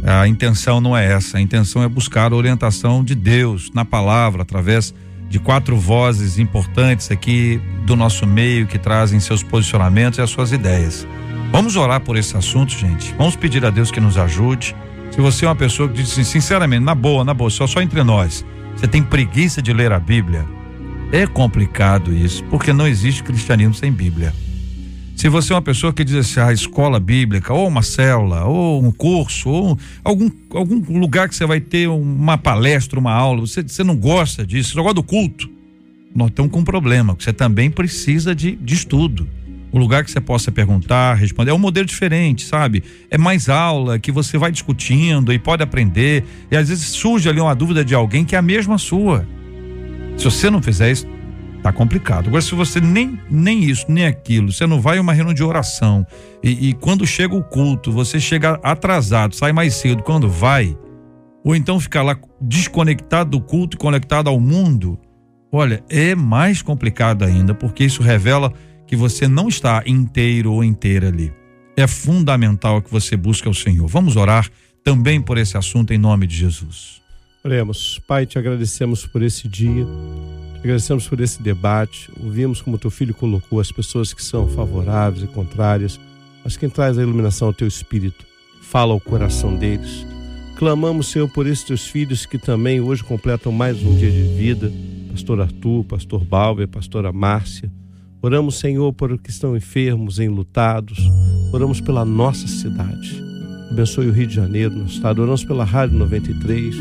A 0.05 0.27
intenção 0.27 0.81
não 0.81 0.97
é 0.97 1.13
essa, 1.13 1.39
a 1.39 1.41
intenção 1.41 1.83
é 1.83 1.89
buscar 1.89 2.33
a 2.33 2.37
orientação 2.37 3.03
de 3.03 3.15
Deus 3.15 3.71
na 3.75 3.85
palavra, 3.85 4.43
através 4.43 4.95
de 5.29 5.39
quatro 5.39 5.77
vozes 5.77 6.39
importantes 6.39 7.11
aqui 7.11 7.61
do 7.85 7.95
nosso 7.95 8.27
meio 8.27 8.67
que 8.67 8.79
trazem 8.79 9.21
seus 9.21 9.43
posicionamentos 9.43 10.19
e 10.19 10.23
as 10.23 10.31
suas 10.31 10.53
ideias. 10.53 11.07
Vamos 11.51 11.77
orar 11.77 12.01
por 12.01 12.17
esse 12.17 12.37
assunto, 12.37 12.73
gente. 12.73 13.15
Vamos 13.19 13.37
pedir 13.37 13.65
a 13.65 13.71
Deus 13.71 13.91
que 13.91 14.01
nos 14.01 14.17
ajude. 14.17 14.75
Se 15.11 15.21
você 15.21 15.45
é 15.45 15.49
uma 15.49 15.57
pessoa 15.57 15.89
que 15.89 16.03
diz 16.03 16.13
assim, 16.13 16.25
sinceramente, 16.25 16.85
na 16.85 16.95
boa, 16.95 17.25
na 17.25 17.35
boa, 17.35 17.51
só, 17.51 17.67
só 17.67 17.81
entre 17.81 18.03
nós, 18.03 18.45
você 18.77 18.87
tem 18.87 19.03
preguiça 19.03 19.61
de 19.61 19.73
ler 19.73 19.93
a 19.93 19.99
Bíblia, 19.99 20.47
é 21.11 21.27
complicado 21.27 22.15
isso, 22.15 22.45
porque 22.45 22.73
não 22.73 22.87
existe 22.87 23.23
cristianismo 23.23 23.75
sem 23.75 23.91
Bíblia. 23.91 24.33
Se 25.17 25.29
você 25.29 25.53
é 25.53 25.57
uma 25.57 25.63
pessoa 25.63 25.93
que 25.93 26.05
diz 26.05 26.15
assim, 26.15 26.39
a 26.39 26.53
escola 26.53 27.01
bíblica, 27.01 27.53
ou 27.53 27.67
uma 27.67 27.83
célula, 27.83 28.45
ou 28.45 28.85
um 28.85 28.93
curso, 28.93 29.51
ou 29.51 29.79
algum, 30.05 30.31
algum 30.55 31.01
lugar 31.01 31.29
que 31.29 31.35
você 31.35 31.45
vai 31.45 31.61
ter 31.61 31.89
uma 31.89 32.39
palestra, 32.39 33.01
uma 33.01 33.13
aula, 33.13 33.41
você, 33.41 33.63
você 33.63 33.83
não 33.83 33.97
gosta 33.97 34.47
disso, 34.47 34.69
você 34.69 34.75
só 34.75 34.83
gosta 34.83 34.95
do 34.95 35.03
culto, 35.03 35.51
nós 36.15 36.29
estamos 36.29 36.53
com 36.53 36.61
um 36.61 36.65
problema, 36.65 37.17
que 37.17 37.25
você 37.25 37.33
também 37.33 37.69
precisa 37.69 38.33
de, 38.33 38.55
de 38.55 38.75
estudo. 38.75 39.29
Um 39.73 39.79
lugar 39.79 40.05
que 40.05 40.11
você 40.11 40.21
possa 40.21 40.51
perguntar, 40.51 41.15
responder. 41.15 41.51
É 41.51 41.55
um 41.55 41.59
modelo 41.59 41.87
diferente, 41.87 42.45
sabe? 42.45 42.83
É 43.11 43.19
mais 43.19 43.49
aula, 43.49 43.99
que 43.99 44.11
você 44.11 44.39
vai 44.39 44.51
discutindo 44.51 45.33
e 45.33 45.39
pode 45.39 45.63
aprender. 45.63 46.25
E 46.51 46.57
às 46.57 46.69
vezes 46.69 46.87
surge 46.87 47.29
ali 47.29 47.41
uma 47.41 47.55
dúvida 47.55 47.85
de 47.85 47.95
alguém 47.95 48.25
que 48.25 48.35
é 48.35 48.39
a 48.39 48.43
mesma 48.43 48.79
sua. 48.79 49.27
Se 50.17 50.25
você 50.25 50.51
não 50.51 50.63
fizer 50.63 50.91
isso, 50.91 51.07
tá 51.63 51.73
complicado. 51.73 52.29
Agora, 52.29 52.43
se 52.43 52.55
você 52.55 52.81
nem, 52.81 53.19
nem 53.31 53.65
isso, 53.65 53.87
nem 53.89 54.07
aquilo, 54.07 54.53
você 54.53 54.67
não 54.67 54.81
vai 54.81 54.99
a 54.99 55.01
uma 55.01 55.13
reunião 55.13 55.35
de 55.35 55.43
oração 55.43 56.07
e, 56.43 56.69
e 56.69 56.73
quando 56.75 57.07
chega 57.07 57.35
o 57.35 57.43
culto, 57.43 57.93
você 57.93 58.21
chega 58.21 58.59
atrasado, 58.63 59.35
sai 59.35 59.53
mais 59.53 59.75
cedo 59.75 60.03
quando 60.03 60.29
vai, 60.29 60.77
ou 61.45 61.55
então 61.55 61.81
ficar 61.81 62.03
lá 62.03 62.17
desconectado 62.41 63.31
do 63.31 63.41
culto 63.41 63.77
e 63.77 63.79
conectado 63.79 64.29
ao 64.29 64.39
mundo, 64.39 64.99
olha, 65.51 65.83
é 65.89 66.15
mais 66.15 66.63
complicado 66.63 67.25
ainda, 67.25 67.55
porque 67.55 67.85
isso 67.85 68.03
revela 68.03 68.53
que 68.89 68.97
você 68.97 69.29
não 69.29 69.49
está 69.49 69.83
inteiro 69.87 70.53
ou 70.53 70.65
inteira 70.65 71.09
ali. 71.09 71.31
É 71.77 71.87
fundamental 71.87 72.83
que 72.83 72.91
você 72.91 73.17
busque 73.17 73.49
o 73.49 73.55
Senhor. 73.55 73.87
Vamos 73.87 74.17
orar 74.17 74.51
também 74.83 75.21
por 75.21 75.37
esse 75.37 75.57
assunto 75.57 75.93
em 75.93 75.99
nome 75.99 76.27
de 76.27 76.35
Jesus. 76.35 77.01
Oremos. 77.45 78.01
Pai, 78.09 78.25
te 78.25 78.39
agradecemos 78.39 79.07
por 79.07 79.23
esse 79.23 79.47
dia, 79.47 79.85
te 80.55 80.61
agradecemos 80.61 81.07
por 81.07 81.21
esse 81.21 81.41
debate. 81.43 82.11
Ouvimos 82.19 82.63
como 82.63 82.79
teu 82.79 82.91
filho 82.91 83.15
colocou 83.15 83.61
as 83.61 83.71
pessoas 83.71 84.15
que 84.15 84.25
são 84.25 84.49
favoráveis 84.49 85.23
e 85.23 85.27
contrárias, 85.27 86.01
mas 86.43 86.57
quem 86.57 86.71
traz 86.71 86.99
a 86.99 87.03
iluminação 87.03 87.49
ao 87.49 87.55
teu 87.55 87.69
espírito, 87.69 88.25
fala 88.63 88.95
ao 88.95 89.01
coração 89.01 89.55
deles. 89.55 90.07
Clamamos, 90.57 91.09
Senhor, 91.09 91.29
por 91.29 91.47
esses 91.47 91.63
teus 91.63 91.87
filhos 91.87 92.27
que 92.27 92.39
também 92.39 92.81
hoje 92.81 93.05
completam 93.05 93.53
mais 93.53 93.81
um 93.83 93.95
dia 93.95 94.11
de 94.11 94.23
vida. 94.23 94.73
Pastor 95.11 95.41
Arthur, 95.41 95.85
Pastor 95.85 96.25
Balber, 96.25 96.67
Pastora 96.67 97.13
Márcia. 97.13 97.71
Oramos, 98.21 98.59
Senhor, 98.59 98.93
por 98.93 99.17
que 99.17 99.31
estão 99.31 99.57
enfermos, 99.57 100.19
enlutados. 100.19 100.99
Oramos 101.53 101.81
pela 101.81 102.05
nossa 102.05 102.49
cidade. 102.49 103.23
Abençoe 103.71 104.09
o 104.09 104.13
Rio 104.13 104.27
de 104.27 104.35
Janeiro, 104.35 104.75
nosso 104.75 104.95
estado. 104.95 105.23
Oramos 105.23 105.45
pela 105.45 105.65
Rádio 105.65 105.97
93, 105.99 106.75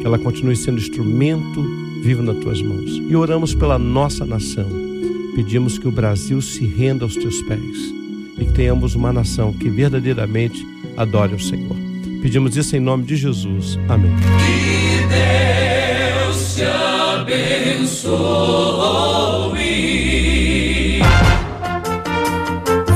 que 0.00 0.06
ela 0.06 0.18
continue 0.18 0.56
sendo 0.56 0.78
instrumento 0.78 1.62
vivo 2.02 2.22
nas 2.22 2.38
tuas 2.38 2.60
mãos. 2.60 2.90
E 3.08 3.14
oramos 3.14 3.54
pela 3.54 3.78
nossa 3.78 4.26
nação. 4.26 4.68
pedimos 5.36 5.78
que 5.78 5.86
o 5.86 5.92
Brasil 5.92 6.42
se 6.42 6.66
renda 6.66 7.04
aos 7.04 7.14
teus 7.14 7.40
pés 7.42 7.94
e 8.36 8.44
que 8.44 8.52
tenhamos 8.52 8.96
uma 8.96 9.12
nação 9.12 9.52
que 9.52 9.70
verdadeiramente 9.70 10.66
adore 10.96 11.34
o 11.34 11.40
Senhor. 11.40 11.76
Pedimos 12.20 12.56
isso 12.56 12.74
em 12.74 12.80
nome 12.80 13.04
de 13.04 13.14
Jesus. 13.16 13.78
Amém. 13.88 14.10
Que 14.16 15.06
Deus 16.26 16.56
te 16.56 16.64
abençoe. 16.64 18.10